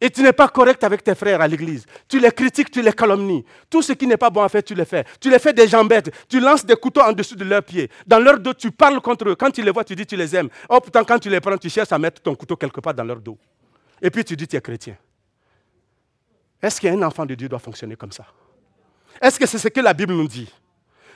Et 0.00 0.08
tu 0.08 0.22
n'es 0.22 0.32
pas 0.32 0.48
correct 0.48 0.82
avec 0.82 1.04
tes 1.04 1.14
frères 1.14 1.40
à 1.42 1.46
l'église. 1.46 1.84
Tu 2.08 2.18
les 2.18 2.30
critiques, 2.30 2.70
tu 2.70 2.80
les 2.80 2.92
calomnies. 2.92 3.44
Tout 3.68 3.82
ce 3.82 3.92
qui 3.92 4.06
n'est 4.06 4.16
pas 4.16 4.30
bon 4.30 4.42
à 4.42 4.48
faire, 4.48 4.62
tu 4.62 4.74
le 4.74 4.84
fais. 4.84 5.04
Tu 5.20 5.28
les 5.28 5.38
fais 5.38 5.52
des 5.52 5.68
jambettes. 5.68 6.10
Tu 6.26 6.40
lances 6.40 6.64
des 6.64 6.76
couteaux 6.76 7.02
en 7.02 7.12
dessous 7.12 7.36
de 7.36 7.44
leurs 7.44 7.62
pieds. 7.62 7.90
Dans 8.06 8.18
leur 8.18 8.38
dos, 8.38 8.54
tu 8.54 8.70
parles 8.70 9.00
contre 9.02 9.28
eux. 9.28 9.34
Quand 9.34 9.50
tu 9.50 9.62
les 9.62 9.70
vois, 9.70 9.84
tu 9.84 9.94
dis 9.94 10.06
tu 10.06 10.16
les 10.16 10.34
aimes. 10.34 10.48
Oh, 10.70 10.80
pourtant, 10.80 11.04
quand 11.04 11.18
tu 11.18 11.28
les 11.28 11.40
prends, 11.40 11.58
tu 11.58 11.68
cherches 11.68 11.92
à 11.92 11.98
mettre 11.98 12.22
ton 12.22 12.34
couteau 12.34 12.56
quelque 12.56 12.80
part 12.80 12.94
dans 12.94 13.04
leur 13.04 13.20
dos. 13.20 13.36
Et 14.00 14.10
puis 14.10 14.24
tu 14.24 14.34
dis 14.36 14.48
tu 14.48 14.56
es 14.56 14.60
chrétien. 14.60 14.96
Est-ce 16.62 16.80
qu'un 16.80 17.02
enfant 17.02 17.26
de 17.26 17.34
Dieu 17.34 17.48
doit 17.48 17.58
fonctionner 17.58 17.96
comme 17.96 18.12
ça? 18.12 18.24
Est-ce 19.20 19.38
que 19.38 19.46
c'est 19.46 19.58
ce 19.58 19.68
que 19.68 19.80
la 19.80 19.92
Bible 19.92 20.14
nous 20.14 20.28
dit? 20.28 20.50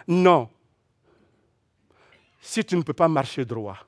Non. 0.06 0.48
Si 2.40 2.62
tu 2.62 2.76
ne 2.76 2.82
peux 2.82 2.92
pas 2.92 3.08
marcher 3.08 3.46
droit, 3.46 3.78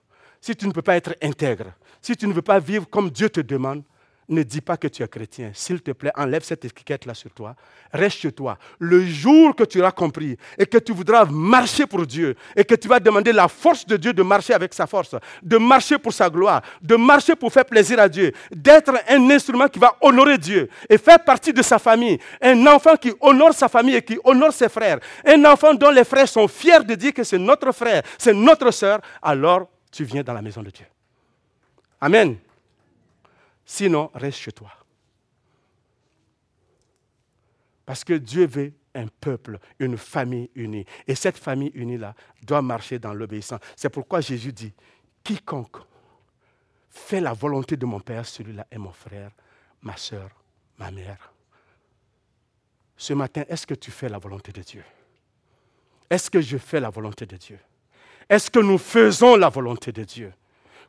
si 0.40 0.56
tu 0.56 0.66
ne 0.66 0.72
peux 0.72 0.80
pas 0.80 0.96
être 0.96 1.14
intègre, 1.22 1.74
si 2.00 2.16
tu 2.16 2.26
ne 2.26 2.32
veux 2.32 2.42
pas 2.42 2.58
vivre 2.58 2.88
comme 2.88 3.10
Dieu 3.10 3.28
te 3.28 3.40
demande, 3.40 3.82
ne 4.28 4.42
dis 4.42 4.60
pas 4.60 4.76
que 4.76 4.88
tu 4.88 5.02
es 5.02 5.08
chrétien. 5.08 5.50
S'il 5.54 5.80
te 5.80 5.92
plaît, 5.92 6.10
enlève 6.16 6.42
cette 6.42 6.64
étiquette-là 6.64 7.14
sur 7.14 7.30
toi. 7.30 7.54
Reste 7.92 8.18
chez 8.18 8.32
toi. 8.32 8.58
Le 8.78 9.04
jour 9.04 9.54
que 9.54 9.64
tu 9.64 9.80
auras 9.80 9.92
compris 9.92 10.36
et 10.58 10.66
que 10.66 10.78
tu 10.78 10.92
voudras 10.92 11.24
marcher 11.26 11.86
pour 11.86 12.04
Dieu 12.06 12.34
et 12.56 12.64
que 12.64 12.74
tu 12.74 12.88
vas 12.88 12.98
demander 12.98 13.32
la 13.32 13.48
force 13.48 13.86
de 13.86 13.96
Dieu 13.96 14.12
de 14.12 14.22
marcher 14.22 14.54
avec 14.54 14.74
sa 14.74 14.86
force, 14.86 15.14
de 15.42 15.56
marcher 15.58 15.98
pour 15.98 16.12
sa 16.12 16.28
gloire, 16.28 16.62
de 16.82 16.96
marcher 16.96 17.36
pour 17.36 17.52
faire 17.52 17.64
plaisir 17.64 18.00
à 18.00 18.08
Dieu, 18.08 18.32
d'être 18.50 18.92
un 19.08 19.30
instrument 19.30 19.68
qui 19.68 19.78
va 19.78 19.96
honorer 20.00 20.38
Dieu 20.38 20.68
et 20.88 20.98
faire 20.98 21.22
partie 21.22 21.52
de 21.52 21.62
sa 21.62 21.78
famille. 21.78 22.18
Un 22.42 22.66
enfant 22.66 22.96
qui 22.96 23.12
honore 23.20 23.54
sa 23.54 23.68
famille 23.68 23.94
et 23.94 24.02
qui 24.02 24.18
honore 24.24 24.52
ses 24.52 24.68
frères. 24.68 24.98
Un 25.24 25.44
enfant 25.44 25.74
dont 25.74 25.90
les 25.90 26.04
frères 26.04 26.28
sont 26.28 26.48
fiers 26.48 26.82
de 26.82 26.94
dire 26.94 27.14
que 27.14 27.22
c'est 27.22 27.38
notre 27.38 27.70
frère, 27.72 28.02
c'est 28.18 28.34
notre 28.34 28.70
sœur. 28.72 29.00
Alors, 29.22 29.68
tu 29.92 30.04
viens 30.04 30.22
dans 30.22 30.34
la 30.34 30.42
maison 30.42 30.62
de 30.62 30.70
Dieu. 30.70 30.86
Amen. 32.00 32.36
Sinon, 33.66 34.10
reste 34.14 34.38
chez 34.38 34.52
toi. 34.52 34.70
Parce 37.84 38.04
que 38.04 38.14
Dieu 38.14 38.46
veut 38.46 38.72
un 38.94 39.08
peuple, 39.08 39.58
une 39.78 39.98
famille 39.98 40.50
unie. 40.54 40.86
Et 41.06 41.14
cette 41.14 41.36
famille 41.36 41.72
unie-là 41.74 42.14
doit 42.42 42.62
marcher 42.62 42.98
dans 42.98 43.12
l'obéissance. 43.12 43.60
C'est 43.74 43.90
pourquoi 43.90 44.20
Jésus 44.20 44.52
dit, 44.52 44.72
quiconque 45.22 45.78
fait 46.88 47.20
la 47.20 47.32
volonté 47.32 47.76
de 47.76 47.84
mon 47.84 48.00
Père, 48.00 48.24
celui-là 48.24 48.66
est 48.70 48.78
mon 48.78 48.92
frère, 48.92 49.30
ma 49.82 49.96
soeur, 49.96 50.30
ma 50.78 50.90
mère. 50.90 51.32
Ce 52.96 53.12
matin, 53.12 53.44
est-ce 53.48 53.66
que 53.66 53.74
tu 53.74 53.90
fais 53.90 54.08
la 54.08 54.18
volonté 54.18 54.50
de 54.52 54.62
Dieu? 54.62 54.84
Est-ce 56.08 56.30
que 56.30 56.40
je 56.40 56.56
fais 56.56 56.80
la 56.80 56.88
volonté 56.88 57.26
de 57.26 57.36
Dieu? 57.36 57.58
Est-ce 58.28 58.50
que 58.50 58.60
nous 58.60 58.78
faisons 58.78 59.36
la 59.36 59.48
volonté 59.48 59.92
de 59.92 60.04
Dieu? 60.04 60.32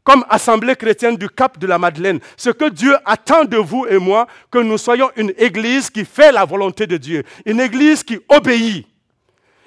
Comme 0.08 0.24
assemblée 0.30 0.78
chrétienne 0.78 1.18
du 1.18 1.28
Cap 1.28 1.60
de 1.60 1.68
la 1.68 1.78
Madeleine, 1.78 2.22
ce 2.38 2.50
que 2.50 2.70
Dieu 2.70 2.96
attend 3.04 3.44
de 3.44 3.58
vous 3.58 3.86
et 3.88 3.98
moi, 3.98 4.26
que 4.50 4.58
nous 4.60 4.78
soyons 4.78 5.12
une 5.18 5.34
église 5.38 5.90
qui 5.90 6.06
fait 6.06 6.32
la 6.32 6.46
volonté 6.46 6.88
de 6.88 6.96
Dieu, 6.96 7.26
une 7.46 7.60
église 7.60 8.06
qui 8.06 8.18
obéit, 8.30 8.88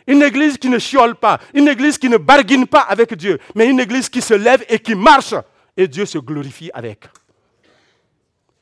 une 0.06 0.22
église 0.22 0.56
qui 0.56 0.70
ne 0.70 0.78
chiole 0.78 1.14
pas, 1.14 1.38
une 1.52 1.68
église 1.68 1.98
qui 1.98 2.08
ne 2.08 2.16
barguine 2.16 2.66
pas 2.66 2.80
avec 2.80 3.12
Dieu, 3.12 3.38
mais 3.54 3.68
une 3.68 3.80
église 3.80 4.08
qui 4.08 4.22
se 4.22 4.32
lève 4.32 4.64
et 4.70 4.78
qui 4.78 4.94
marche, 4.94 5.34
et 5.76 5.86
Dieu 5.86 6.06
se 6.06 6.16
glorifie 6.16 6.70
avec. 6.72 7.04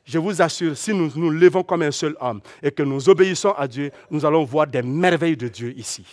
Je 0.03 0.19
vous 0.19 0.41
assure, 0.41 0.75
si 0.75 0.93
nous 0.93 1.09
nous 1.15 1.29
levons 1.29 1.63
comme 1.63 1.83
un 1.83 1.91
seul 1.91 2.17
homme 2.19 2.41
et 2.61 2.71
que 2.71 2.83
nous 2.83 3.07
obéissons 3.07 3.53
à 3.53 3.69
Dieu, 3.69 3.89
nous 4.11 4.25
allons 4.25 4.43
voir 4.43 4.67
des 4.67 4.81
merveilles 4.81 5.37
de 5.37 5.47
Dieu 5.47 5.73
ici. 5.77 6.05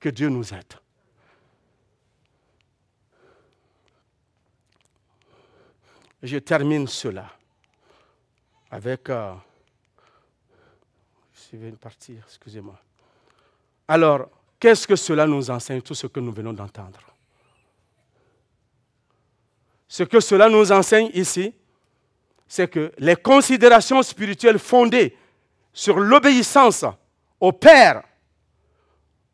Que 0.00 0.08
Dieu 0.08 0.30
nous 0.30 0.52
aide. 0.52 0.74
Je 6.26 6.38
termine 6.38 6.86
cela 6.86 7.30
avec. 8.70 9.08
Euh, 9.10 9.34
je 11.52 11.56
vais 11.56 11.70
partir, 11.72 12.22
excusez-moi. 12.26 12.78
Alors, 13.88 14.28
qu'est-ce 14.58 14.86
que 14.86 14.96
cela 14.96 15.26
nous 15.26 15.50
enseigne, 15.50 15.80
tout 15.80 15.94
ce 15.94 16.06
que 16.06 16.18
nous 16.18 16.32
venons 16.32 16.52
d'entendre? 16.52 17.00
Ce 19.86 20.02
que 20.02 20.18
cela 20.18 20.48
nous 20.48 20.72
enseigne 20.72 21.10
ici, 21.14 21.54
c'est 22.48 22.68
que 22.68 22.92
les 22.98 23.16
considérations 23.16 24.02
spirituelles 24.02 24.58
fondées 24.58 25.16
sur 25.72 26.00
l'obéissance 26.00 26.84
au 27.38 27.52
Père 27.52 28.02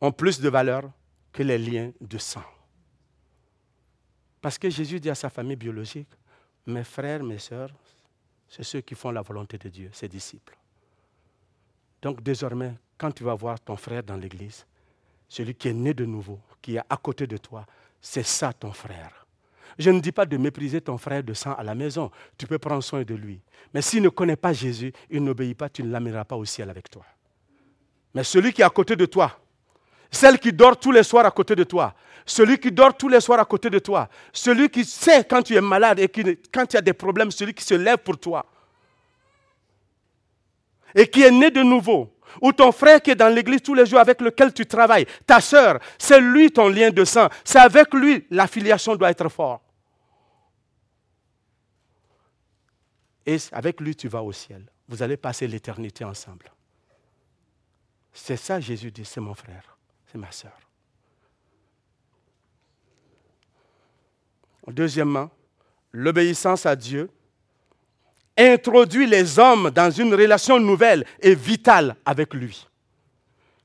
ont 0.01 0.13
plus 0.13 0.41
de 0.41 0.49
valeur 0.49 0.91
que 1.33 1.43
les 1.43 1.59
liens 1.59 1.93
de 2.01 2.19
sang. 2.19 2.45
Parce 4.41 4.59
que 4.59 4.69
Jésus 4.69 5.01
dit 5.01 5.09
à 5.09 5.15
sa 5.15 5.31
famille 5.31 5.57
biologique, 5.57 6.09
mes 6.67 6.85
frères, 6.85 7.23
mes 7.23 7.39
sœurs, 7.39 7.71
c'est 8.49 8.63
ceux 8.63 8.81
qui 8.81 8.95
font 8.95 9.11
la 9.11 9.23
volonté 9.23 9.59
de 9.59 9.69
Dieu, 9.69 9.91
ses 9.93 10.09
disciples. 10.09 10.57
Donc 12.03 12.23
désormais, 12.23 12.75
quand 12.99 13.13
tu 13.13 13.25
vas 13.25 13.35
voir 13.35 13.59
ton 13.61 13.77
frère 13.77 14.03
dans 14.03 14.17
l'église, 14.17 14.67
celui 15.29 15.55
qui 15.55 15.69
est 15.69 15.73
né 15.73 15.95
de 15.95 16.05
nouveau, 16.05 16.39
qui 16.61 16.77
est 16.77 16.83
à 16.89 16.97
côté 16.97 17.27
de 17.27 17.37
toi, 17.37 17.65
c'est 18.01 18.27
ça 18.27 18.53
ton 18.53 18.73
frère. 18.73 19.27
Je 19.79 19.91
ne 19.91 20.01
dis 20.01 20.13
pas 20.13 20.27
de 20.27 20.37
mépriser 20.37 20.81
ton 20.81 20.99
frère 20.99 21.23
de 21.23 21.33
sang 21.33 21.55
à 21.55 21.63
la 21.63 21.75
maison, 21.75 22.11
tu 22.37 22.47
peux 22.47 22.59
prendre 22.59 22.83
soin 22.83 23.03
de 23.03 23.15
lui. 23.15 23.41
Mais 23.73 23.81
s'il 23.81 24.03
ne 24.03 24.11
connaît 24.11 24.37
pas 24.37 24.53
Jésus, 24.53 24.93
il 25.09 25.25
n'obéit 25.25 25.57
pas, 25.57 25.71
tu 25.71 25.83
ne 25.83 25.91
l'amèneras 25.91 26.25
pas 26.25 26.37
au 26.37 26.45
ciel 26.45 26.69
avec 26.69 26.91
toi. 26.91 27.05
Mais 28.15 28.25
celui 28.25 28.53
qui 28.53 28.61
est 28.61 28.65
à 28.65 28.71
côté 28.71 28.95
de 28.95 29.07
toi, 29.07 29.41
celle 30.13 30.39
qui 30.39 30.53
dort 30.53 30.79
tous 30.79 30.93
les 30.93 31.03
soirs 31.03 31.25
à 31.25 31.31
côté 31.31 31.57
de 31.57 31.65
toi, 31.65 31.95
celui 32.27 32.59
qui 32.59 32.71
dort 32.71 32.97
tous 32.97 33.09
les 33.09 33.21
soirs 33.21 33.41
à 33.41 33.45
côté 33.45 33.71
de 33.71 33.79
toi, 33.79 34.09
celui 34.33 34.69
qui 34.69 34.85
sait 34.85 35.25
quand 35.25 35.43
tu 35.43 35.57
es 35.57 35.61
malade 35.61 35.99
et 35.99 36.09
quand 36.53 36.67
tu 36.67 36.77
as 36.77 36.83
des 36.83 36.93
problèmes, 36.93 37.31
celui 37.31 37.55
qui 37.55 37.65
se 37.65 37.75
lève 37.75 37.99
pour 37.99 38.19
toi. 38.19 38.45
Et 40.95 41.07
qui 41.07 41.23
est 41.23 41.31
né 41.31 41.51
de 41.51 41.63
nouveau, 41.63 42.15
ou 42.43 42.53
ton 42.53 42.71
frère 42.71 43.01
qui 43.01 43.11
est 43.11 43.15
dans 43.15 43.35
l'église 43.35 43.63
tous 43.63 43.75
les 43.75 43.87
jours 43.87 43.99
avec 43.99 44.21
lequel 44.21 44.53
tu 44.53 44.67
travailles, 44.67 45.07
ta 45.27 45.41
soeur, 45.41 45.81
c'est 45.99 46.21
lui 46.21 46.51
ton 46.51 46.69
lien 46.69 46.91
de 46.91 47.05
sang, 47.05 47.29
c'est 47.43 47.59
avec 47.59 47.93
lui 47.95 48.27
l'affiliation 48.31 48.95
doit 48.95 49.11
être 49.11 49.29
forte. 49.31 49.63
Et 53.25 53.39
avec 53.53 53.81
lui 53.81 53.97
tu 53.97 54.09
vas 54.09 54.23
au 54.23 54.33
ciel. 54.33 54.67
Vous 54.89 55.03
allez 55.03 55.17
passer 55.17 55.47
l'éternité 55.47 56.05
ensemble. 56.05 56.53
C'est 58.13 58.37
ça 58.37 58.61
Jésus 58.61 58.91
dit, 58.91 59.07
c'est 59.07 59.21
mon 59.21 59.35
frère, 59.35 59.72
c'est 60.13 60.19
ma 60.19 60.31
soeur. 60.31 60.53
Deuxièmement, 64.69 65.31
l'obéissance 65.93 66.67
à 66.67 66.77
Dieu 66.77 67.11
introduit 68.37 69.07
les 69.07 69.39
hommes 69.39 69.71
dans 69.71 69.91
une 69.91 70.15
relation 70.15 70.61
nouvelle 70.61 71.07
et 71.21 71.35
vitale 71.35 71.97
avec 72.05 72.35
lui. 72.35 72.69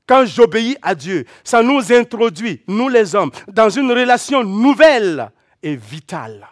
Quand 0.06 0.24
j'obéis 0.24 0.76
à 0.80 0.94
Dieu, 0.94 1.26
ça 1.44 1.62
nous 1.62 1.92
introduit, 1.92 2.62
nous 2.66 2.88
les 2.88 3.14
hommes, 3.14 3.30
dans 3.48 3.68
une 3.68 3.92
relation 3.92 4.42
nouvelle 4.42 5.30
et 5.62 5.76
vitale. 5.76 6.48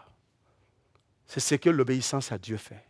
C'est 1.27 1.41
ce 1.41 1.55
que 1.55 1.71
l'obéissance 1.71 2.31
à 2.33 2.39
Dieu 2.39 2.59
fait. 2.59 2.85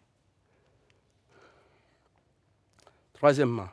Troisièmement, 3.14 3.68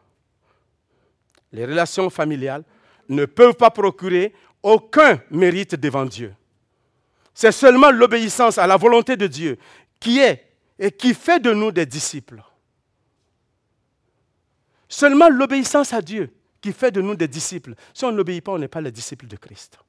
les 1.51 1.65
relations 1.65 2.09
familiales 2.09 2.63
ne 3.09 3.25
peuvent 3.25 3.55
pas 3.55 3.69
procurer 3.71 4.33
aucun 4.61 5.21
mérite 5.29 5.75
devant 5.75 6.05
Dieu. 6.05 6.33
C'est 7.33 7.51
seulement 7.51 7.91
l'obéissance 7.91 8.57
à 8.57 8.67
la 8.67 8.77
volonté 8.77 9.17
de 9.17 9.27
Dieu 9.27 9.57
qui 9.99 10.19
est 10.19 10.49
et 10.79 10.91
qui 10.91 11.13
fait 11.13 11.39
de 11.39 11.51
nous 11.53 11.71
des 11.71 11.85
disciples. 11.85 12.41
Seulement 14.87 15.29
l'obéissance 15.29 15.93
à 15.93 16.01
Dieu 16.01 16.31
qui 16.61 16.71
fait 16.71 16.91
de 16.91 17.01
nous 17.01 17.15
des 17.15 17.27
disciples. 17.27 17.75
Si 17.93 18.05
on 18.05 18.11
n'obéit 18.11 18.43
pas, 18.43 18.53
on 18.53 18.59
n'est 18.59 18.67
pas 18.67 18.81
les 18.81 18.91
disciples 18.91 19.27
de 19.27 19.35
Christ. 19.35 19.79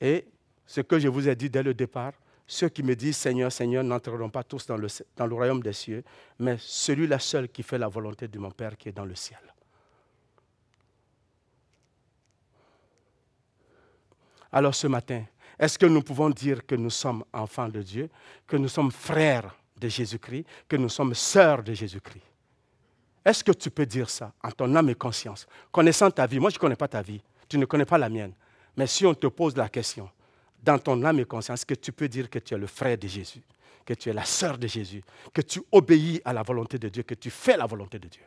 Et 0.00 0.26
ce 0.66 0.80
que 0.80 0.98
je 0.98 1.08
vous 1.08 1.28
ai 1.28 1.34
dit 1.34 1.50
dès 1.50 1.62
le 1.62 1.74
départ, 1.74 2.12
ceux 2.46 2.68
qui 2.68 2.82
me 2.82 2.94
disent 2.94 3.16
Seigneur, 3.16 3.52
Seigneur 3.52 3.84
n'entreront 3.84 4.30
pas 4.30 4.42
tous 4.42 4.66
dans 4.66 4.76
le, 4.76 4.88
dans 5.16 5.26
le 5.26 5.34
royaume 5.34 5.62
des 5.62 5.72
cieux, 5.72 6.02
mais 6.38 6.56
celui-là 6.58 7.18
seul 7.18 7.48
qui 7.48 7.62
fait 7.62 7.78
la 7.78 7.88
volonté 7.88 8.28
de 8.28 8.38
mon 8.38 8.50
Père 8.50 8.76
qui 8.76 8.88
est 8.88 8.92
dans 8.92 9.04
le 9.04 9.14
ciel. 9.14 9.38
Alors 14.52 14.74
ce 14.74 14.86
matin, 14.86 15.24
est-ce 15.58 15.78
que 15.78 15.86
nous 15.86 16.02
pouvons 16.02 16.30
dire 16.30 16.66
que 16.66 16.74
nous 16.74 16.90
sommes 16.90 17.24
enfants 17.32 17.68
de 17.68 17.82
Dieu, 17.82 18.08
que 18.46 18.56
nous 18.56 18.68
sommes 18.68 18.90
frères 18.90 19.54
de 19.78 19.88
Jésus-Christ, 19.88 20.46
que 20.68 20.76
nous 20.76 20.88
sommes 20.88 21.14
sœurs 21.14 21.62
de 21.62 21.74
Jésus-Christ? 21.74 22.24
Est-ce 23.24 23.44
que 23.44 23.52
tu 23.52 23.70
peux 23.70 23.84
dire 23.84 24.08
ça 24.08 24.32
en 24.42 24.50
ton 24.50 24.74
âme 24.74 24.88
et 24.88 24.94
conscience, 24.94 25.46
connaissant 25.70 26.10
ta 26.10 26.26
vie? 26.26 26.40
Moi, 26.40 26.50
je 26.50 26.56
ne 26.56 26.60
connais 26.60 26.76
pas 26.76 26.88
ta 26.88 27.02
vie, 27.02 27.20
tu 27.48 27.58
ne 27.58 27.66
connais 27.66 27.84
pas 27.84 27.98
la 27.98 28.08
mienne. 28.08 28.32
Mais 28.76 28.86
si 28.86 29.04
on 29.04 29.14
te 29.14 29.26
pose 29.26 29.56
la 29.56 29.68
question, 29.68 30.10
dans 30.62 30.78
ton 30.78 31.02
âme 31.04 31.20
et 31.20 31.24
conscience, 31.24 31.64
que 31.64 31.74
tu 31.74 31.92
peux 31.92 32.08
dire 32.08 32.30
que 32.30 32.38
tu 32.38 32.54
es 32.54 32.58
le 32.58 32.66
frère 32.66 32.96
de 32.96 33.06
Jésus, 33.06 33.42
que 33.84 33.94
tu 33.94 34.08
es 34.08 34.12
la 34.12 34.24
sœur 34.24 34.56
de 34.56 34.66
Jésus, 34.66 35.02
que 35.32 35.42
tu 35.42 35.60
obéis 35.72 36.20
à 36.24 36.32
la 36.32 36.42
volonté 36.42 36.78
de 36.78 36.88
Dieu, 36.88 37.02
que 37.02 37.14
tu 37.14 37.30
fais 37.30 37.56
la 37.56 37.66
volonté 37.66 37.98
de 37.98 38.08
Dieu? 38.08 38.24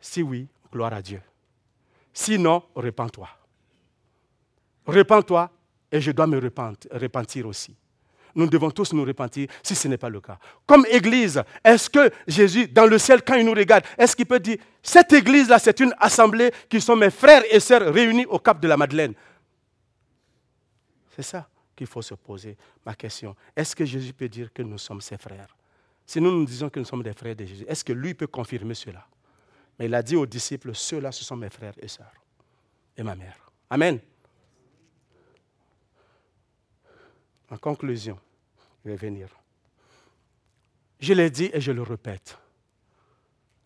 Si 0.00 0.22
oui, 0.22 0.48
gloire 0.70 0.92
à 0.92 1.02
Dieu. 1.02 1.20
Sinon, 2.12 2.62
repens-toi. 2.74 3.28
Repens-toi 4.86 5.50
et 5.90 6.00
je 6.00 6.10
dois 6.10 6.26
me 6.26 6.38
repentir 6.38 7.46
aussi 7.46 7.76
nous 8.34 8.46
devons 8.46 8.70
tous 8.70 8.92
nous 8.92 9.04
repentir 9.04 9.48
si 9.62 9.74
ce 9.74 9.88
n'est 9.88 9.98
pas 9.98 10.08
le 10.08 10.20
cas. 10.20 10.38
Comme 10.66 10.84
Église, 10.90 11.42
est-ce 11.62 11.88
que 11.88 12.10
Jésus, 12.26 12.68
dans 12.68 12.86
le 12.86 12.98
ciel, 12.98 13.22
quand 13.22 13.34
il 13.34 13.46
nous 13.46 13.54
regarde, 13.54 13.84
est-ce 13.96 14.16
qu'il 14.16 14.26
peut 14.26 14.40
dire, 14.40 14.58
cette 14.82 15.12
Église-là, 15.12 15.58
c'est 15.58 15.78
une 15.80 15.94
assemblée 15.98 16.52
qui 16.68 16.80
sont 16.80 16.96
mes 16.96 17.10
frères 17.10 17.42
et 17.50 17.60
sœurs 17.60 17.92
réunis 17.92 18.26
au 18.26 18.38
cap 18.38 18.60
de 18.60 18.68
la 18.68 18.76
Madeleine? 18.76 19.14
C'est 21.14 21.22
ça 21.22 21.48
qu'il 21.76 21.86
faut 21.86 22.02
se 22.02 22.14
poser, 22.14 22.56
ma 22.84 22.94
question. 22.94 23.34
Est-ce 23.54 23.74
que 23.74 23.84
Jésus 23.84 24.12
peut 24.12 24.28
dire 24.28 24.52
que 24.52 24.62
nous 24.62 24.78
sommes 24.78 25.00
ses 25.00 25.16
frères? 25.16 25.56
Si 26.06 26.20
nous 26.20 26.30
nous 26.30 26.44
disons 26.44 26.68
que 26.68 26.78
nous 26.78 26.84
sommes 26.84 27.02
des 27.02 27.12
frères 27.14 27.34
de 27.34 27.44
Jésus, 27.44 27.64
est-ce 27.66 27.84
que 27.84 27.92
lui 27.92 28.14
peut 28.14 28.26
confirmer 28.26 28.74
cela? 28.74 29.06
Mais 29.78 29.86
il 29.86 29.94
a 29.94 30.02
dit 30.02 30.16
aux 30.16 30.26
disciples, 30.26 30.74
ceux-là, 30.74 31.10
ce 31.10 31.24
sont 31.24 31.36
mes 31.36 31.50
frères 31.50 31.74
et 31.80 31.88
sœurs 31.88 32.12
et 32.96 33.02
ma 33.02 33.14
mère. 33.14 33.36
Amen. 33.70 33.98
En 37.50 37.56
conclusion, 37.56 38.18
je 38.84 38.90
vais 38.90 38.96
venir. 38.96 39.28
Je 41.00 41.12
l'ai 41.12 41.30
dit 41.30 41.50
et 41.52 41.60
je 41.60 41.72
le 41.72 41.82
répète. 41.82 42.38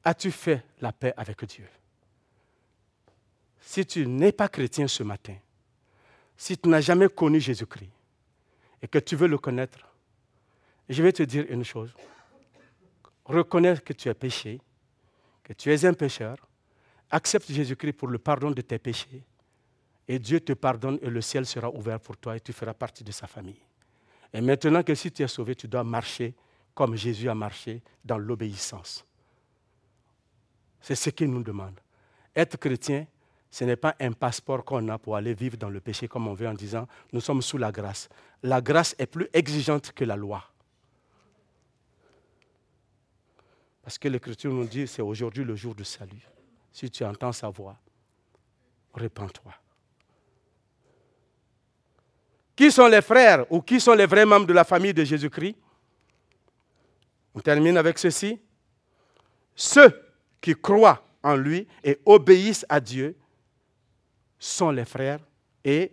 As-tu 0.04 0.30
fait 0.30 0.64
la 0.80 0.92
paix 0.92 1.12
avec 1.16 1.44
Dieu? 1.44 1.68
Si 3.60 3.84
tu 3.84 4.06
n'es 4.06 4.32
pas 4.32 4.48
chrétien 4.48 4.88
ce 4.88 5.02
matin, 5.02 5.36
si 6.36 6.56
tu 6.56 6.68
n'as 6.68 6.80
jamais 6.80 7.08
connu 7.08 7.40
Jésus-Christ 7.40 7.90
et 8.80 8.88
que 8.88 8.98
tu 8.98 9.16
veux 9.16 9.28
le 9.28 9.38
connaître, 9.38 9.78
je 10.88 11.02
vais 11.02 11.12
te 11.12 11.22
dire 11.22 11.44
une 11.48 11.64
chose. 11.64 11.92
Reconnais 13.24 13.76
que 13.78 13.92
tu 13.92 14.08
es 14.08 14.14
péché, 14.14 14.60
que 15.42 15.52
tu 15.52 15.72
es 15.72 15.84
un 15.84 15.92
pécheur, 15.92 16.38
accepte 17.10 17.52
Jésus-Christ 17.52 17.92
pour 17.92 18.08
le 18.08 18.18
pardon 18.18 18.50
de 18.50 18.62
tes 18.62 18.78
péchés, 18.78 19.22
et 20.06 20.18
Dieu 20.18 20.40
te 20.40 20.54
pardonne 20.54 20.98
et 21.02 21.10
le 21.10 21.20
ciel 21.20 21.44
sera 21.44 21.68
ouvert 21.68 22.00
pour 22.00 22.16
toi 22.16 22.36
et 22.36 22.40
tu 22.40 22.54
feras 22.54 22.72
partie 22.72 23.04
de 23.04 23.12
sa 23.12 23.26
famille. 23.26 23.60
Et 24.32 24.40
maintenant 24.40 24.82
que 24.82 24.94
si 24.94 25.10
tu 25.10 25.22
es 25.22 25.28
sauvé, 25.28 25.54
tu 25.54 25.68
dois 25.68 25.84
marcher 25.84 26.34
comme 26.74 26.94
Jésus 26.96 27.28
a 27.28 27.34
marché 27.34 27.82
dans 28.04 28.18
l'obéissance. 28.18 29.04
C'est 30.80 30.94
ce 30.94 31.10
qu'il 31.10 31.30
nous 31.30 31.42
demande. 31.42 31.80
Être 32.36 32.56
chrétien, 32.56 33.06
ce 33.50 33.64
n'est 33.64 33.76
pas 33.76 33.96
un 33.98 34.12
passeport 34.12 34.64
qu'on 34.64 34.86
a 34.88 34.98
pour 34.98 35.16
aller 35.16 35.34
vivre 35.34 35.56
dans 35.56 35.70
le 35.70 35.80
péché 35.80 36.06
comme 36.06 36.28
on 36.28 36.34
veut 36.34 36.46
en 36.46 36.54
disant 36.54 36.86
nous 37.12 37.20
sommes 37.20 37.42
sous 37.42 37.58
la 37.58 37.72
grâce. 37.72 38.08
La 38.42 38.60
grâce 38.60 38.94
est 38.98 39.06
plus 39.06 39.28
exigeante 39.32 39.92
que 39.92 40.04
la 40.04 40.16
loi. 40.16 40.44
Parce 43.82 43.98
que 43.98 44.08
l'Écriture 44.08 44.52
nous 44.52 44.66
dit 44.66 44.86
c'est 44.86 45.02
aujourd'hui 45.02 45.44
le 45.44 45.56
jour 45.56 45.74
du 45.74 45.84
salut. 45.84 46.28
Si 46.72 46.90
tu 46.90 47.04
entends 47.04 47.32
sa 47.32 47.48
voix, 47.48 47.76
répands-toi. 48.94 49.54
Qui 52.58 52.72
sont 52.72 52.88
les 52.88 53.02
frères 53.02 53.46
ou 53.52 53.62
qui 53.62 53.80
sont 53.80 53.94
les 53.94 54.06
vrais 54.06 54.26
membres 54.26 54.44
de 54.46 54.52
la 54.52 54.64
famille 54.64 54.92
de 54.92 55.04
Jésus-Christ? 55.04 55.54
On 57.32 57.38
termine 57.38 57.76
avec 57.76 57.96
ceci. 58.00 58.36
Ceux 59.54 59.96
qui 60.40 60.56
croient 60.56 61.06
en 61.22 61.36
lui 61.36 61.68
et 61.84 62.00
obéissent 62.04 62.66
à 62.68 62.80
Dieu 62.80 63.16
sont 64.40 64.72
les 64.72 64.84
frères 64.84 65.20
et 65.62 65.92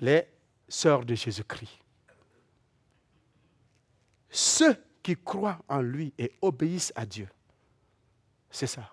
les 0.00 0.26
sœurs 0.66 1.04
de 1.04 1.14
Jésus-Christ. 1.14 1.78
Ceux 4.28 4.74
qui 5.04 5.16
croient 5.16 5.60
en 5.68 5.82
lui 5.82 6.12
et 6.18 6.32
obéissent 6.42 6.92
à 6.96 7.06
Dieu. 7.06 7.28
C'est 8.50 8.66
ça. 8.66 8.90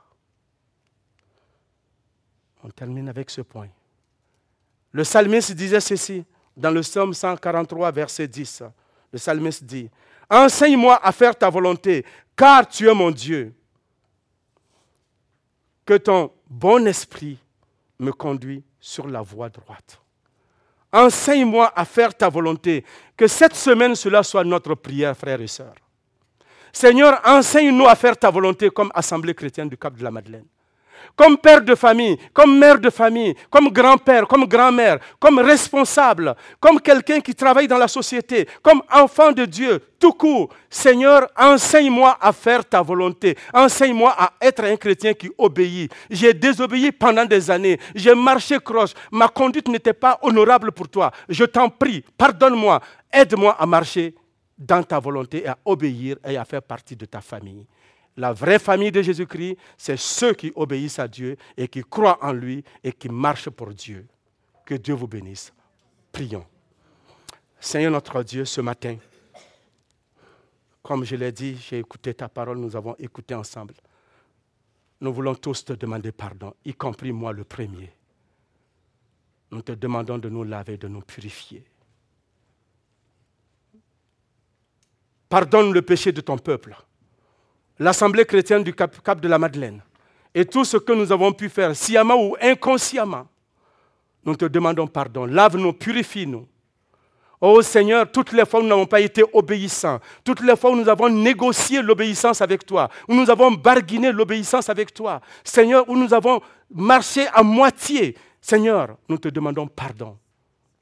On 2.64 2.70
termine 2.70 3.10
avec 3.10 3.32
ce 3.32 3.42
point. 3.42 3.70
Le 4.92 5.02
psalmiste 5.02 5.54
disait 5.54 5.82
ceci 5.82 6.24
dans 6.60 6.72
le 6.72 6.82
psaume 6.82 7.14
143, 7.14 7.92
verset 7.92 8.28
10. 8.28 8.64
Le 9.12 9.18
psalmiste 9.18 9.64
dit, 9.64 9.90
Enseigne-moi 10.30 11.00
à 11.02 11.12
faire 11.12 11.36
ta 11.36 11.50
volonté, 11.50 12.06
car 12.36 12.68
tu 12.68 12.88
es 12.88 12.94
mon 12.94 13.10
Dieu. 13.10 13.54
Que 15.86 15.96
ton 15.96 16.32
bon 16.48 16.86
esprit 16.86 17.40
me 17.98 18.12
conduit 18.12 18.64
sur 18.80 19.08
la 19.08 19.22
voie 19.22 19.50
droite. 19.50 20.00
Enseigne-moi 20.92 21.72
à 21.76 21.86
faire 21.86 22.14
ta 22.16 22.30
volonté. 22.30 22.84
Que 23.18 23.28
cette 23.28 23.56
semaine, 23.56 23.96
cela 23.96 24.22
soit 24.22 24.44
notre 24.44 24.76
prière, 24.76 25.18
frères 25.18 25.42
et 25.42 25.48
sœurs. 25.48 25.76
Seigneur, 26.72 27.20
enseigne-nous 27.26 27.88
à 27.88 27.96
faire 27.96 28.18
ta 28.18 28.30
volonté 28.30 28.70
comme 28.70 28.92
Assemblée 28.94 29.34
chrétienne 29.34 29.70
du 29.70 29.78
Cap 29.78 29.96
de 29.96 30.04
la 30.04 30.12
Madeleine 30.12 30.46
comme 31.16 31.38
père 31.38 31.62
de 31.62 31.76
famille, 31.76 32.18
comme 32.34 32.58
mère 32.58 32.80
de 32.80 32.90
famille, 32.90 33.36
comme 33.50 33.70
grand-père, 33.70 34.28
comme 34.28 34.46
grand-mère, 34.46 35.00
comme 35.20 35.40
responsable, 35.40 36.36
comme 36.60 36.80
quelqu'un 36.80 37.20
qui 37.20 37.36
travaille 37.36 37.68
dans 37.68 37.78
la 37.78 37.88
société, 37.88 38.48
comme 38.62 38.82
enfant 38.92 39.32
de 39.32 39.46
Dieu, 39.46 39.82
tout 40.00 40.14
court. 40.14 40.50
Seigneur, 40.70 41.28
enseigne-moi 41.38 42.18
à 42.22 42.32
faire 42.32 42.64
ta 42.64 42.82
volonté. 42.82 43.38
Enseigne-moi 43.54 44.16
à 44.18 44.34
être 44.42 44.64
un 44.64 44.78
chrétien 44.78 45.14
qui 45.14 45.30
obéit. 45.38 45.92
J'ai 46.10 46.34
désobéi 46.34 46.92
pendant 46.92 47.26
des 47.26 47.52
années. 47.52 47.80
J'ai 47.94 48.16
marché 48.16 48.58
croche. 48.64 48.92
Ma 49.12 49.28
conduite 49.28 49.68
n'était 49.68 49.94
pas 49.94 50.18
honorable 50.22 50.72
pour 50.72 50.88
toi. 50.88 51.12
Je 51.28 51.44
t'en 51.44 51.70
prie, 51.70 52.04
pardonne-moi. 52.18 52.80
Aide-moi 53.12 53.56
à 53.60 53.66
marcher 53.66 54.16
dans 54.58 54.84
ta 54.84 55.00
volonté 55.00 55.44
et 55.44 55.48
à 55.48 55.58
obéir 55.66 56.18
et 56.28 56.38
à 56.38 56.46
faire 56.46 56.62
partie 56.62 56.96
de 56.96 57.06
ta 57.06 57.22
famille. 57.22 57.66
La 58.20 58.34
vraie 58.34 58.60
famille 58.60 58.92
de 58.92 59.02
Jésus-Christ, 59.02 59.58
c'est 59.78 59.96
ceux 59.96 60.34
qui 60.34 60.52
obéissent 60.54 61.00
à 61.00 61.08
Dieu 61.08 61.38
et 61.56 61.70
qui 61.70 61.82
croient 61.82 62.20
en 62.22 62.34
lui 62.34 62.66
et 62.84 62.92
qui 62.92 63.08
marchent 63.08 63.50
pour 63.50 63.70
Dieu. 63.70 64.06
Que 64.66 64.76
Dieu 64.76 64.94
vous 64.94 65.08
bénisse. 65.08 65.54
Prions. 66.12 66.46
Seigneur 67.62 67.94
notre 67.94 68.22
Dieu, 68.24 68.44
ce 68.44 68.60
matin, 68.60 68.98
comme 70.84 71.06
je 71.06 71.16
l'ai 71.16 71.32
dit, 71.32 71.56
j'ai 71.56 71.80
écouté 71.80 72.14
ta 72.14 72.28
parole, 72.28 72.58
nous 72.58 72.76
avons 72.76 72.94
écouté 73.00 73.36
ensemble. 73.36 73.74
Nous 75.00 75.14
voulons 75.14 75.36
tous 75.36 75.64
te 75.64 75.72
demander 75.72 76.12
pardon, 76.12 76.54
y 76.66 76.74
compris 76.74 77.14
moi 77.14 77.32
le 77.32 77.46
premier. 77.46 77.90
Nous 79.52 79.62
te 79.62 79.72
demandons 79.72 80.18
de 80.18 80.28
nous 80.28 80.44
laver, 80.44 80.76
de 80.76 80.90
nous 80.90 81.02
purifier. 81.02 81.64
Pardonne 85.30 85.72
le 85.72 85.82
péché 85.82 86.12
de 86.12 86.20
ton 86.20 86.38
peuple 86.38 86.76
l'Assemblée 87.80 88.26
chrétienne 88.26 88.64
du 88.64 88.74
Cap, 88.74 89.20
de 89.20 89.28
la 89.28 89.40
Madeleine 89.40 89.82
et 90.36 90.46
tout 90.46 90.64
ce 90.64 90.78
que 90.78 90.92
nous 90.94 91.12
avons 91.12 91.32
pu 91.32 91.50
faire, 91.50 91.76
sciemment 91.76 92.16
ou 92.16 92.36
inconsciemment, 92.40 93.28
nous 94.26 94.36
te 94.36 94.46
demandons 94.46 94.86
pardon. 94.86 95.26
Lave-nous, 95.26 95.74
purifie-nous. 95.74 96.48
Oh 97.42 97.62
Seigneur, 97.62 98.12
toutes 98.12 98.34
les 98.34 98.46
fois 98.46 98.60
où 98.60 98.64
nous 98.64 98.70
n'avons 98.70 98.86
pas 98.86 99.00
été 99.00 99.24
obéissants, 99.32 100.00
toutes 100.26 100.42
les 100.42 100.58
fois 100.58 100.72
où 100.72 100.76
nous 100.76 100.90
avons 100.90 101.10
négocié 101.10 101.82
l'obéissance 101.82 102.42
avec 102.42 102.66
toi, 102.66 102.90
où 103.08 103.14
nous 103.14 103.30
avons 103.30 103.52
barguiné 103.52 104.12
l'obéissance 104.12 104.70
avec 104.70 104.94
toi, 104.94 105.22
Seigneur, 105.44 105.88
où 105.88 105.96
nous 105.96 106.14
avons 106.14 106.42
marché 106.70 107.28
à 107.34 107.42
moitié, 107.42 108.16
Seigneur, 108.42 108.98
nous 109.08 109.18
te 109.18 109.30
demandons 109.30 109.68
pardon. 109.68 110.18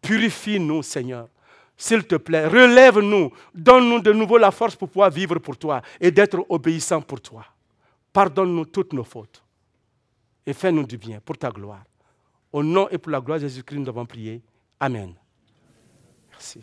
Purifie-nous, 0.01 0.81
Seigneur. 0.81 1.27
S'il 1.77 2.07
te 2.07 2.15
plaît, 2.15 2.47
relève-nous, 2.47 3.31
donne-nous 3.53 3.99
de 3.99 4.11
nouveau 4.11 4.39
la 4.39 4.49
force 4.49 4.75
pour 4.75 4.89
pouvoir 4.89 5.11
vivre 5.11 5.37
pour 5.37 5.57
toi 5.57 5.81
et 6.01 6.09
d'être 6.09 6.43
obéissant 6.49 7.01
pour 7.01 7.21
toi. 7.21 7.45
Pardonne-nous 8.11 8.65
toutes 8.65 8.93
nos 8.93 9.03
fautes 9.03 9.43
et 10.43 10.53
fais-nous 10.53 10.87
du 10.87 10.97
bien 10.97 11.19
pour 11.19 11.37
ta 11.37 11.51
gloire. 11.51 11.83
Au 12.51 12.63
nom 12.63 12.89
et 12.89 12.97
pour 12.97 13.11
la 13.11 13.21
gloire 13.21 13.37
de 13.37 13.43
Jésus-Christ, 13.43 13.77
nous 13.77 13.89
avons 13.89 14.05
prié. 14.05 14.41
Amen. 14.79 15.13
Merci. 16.31 16.61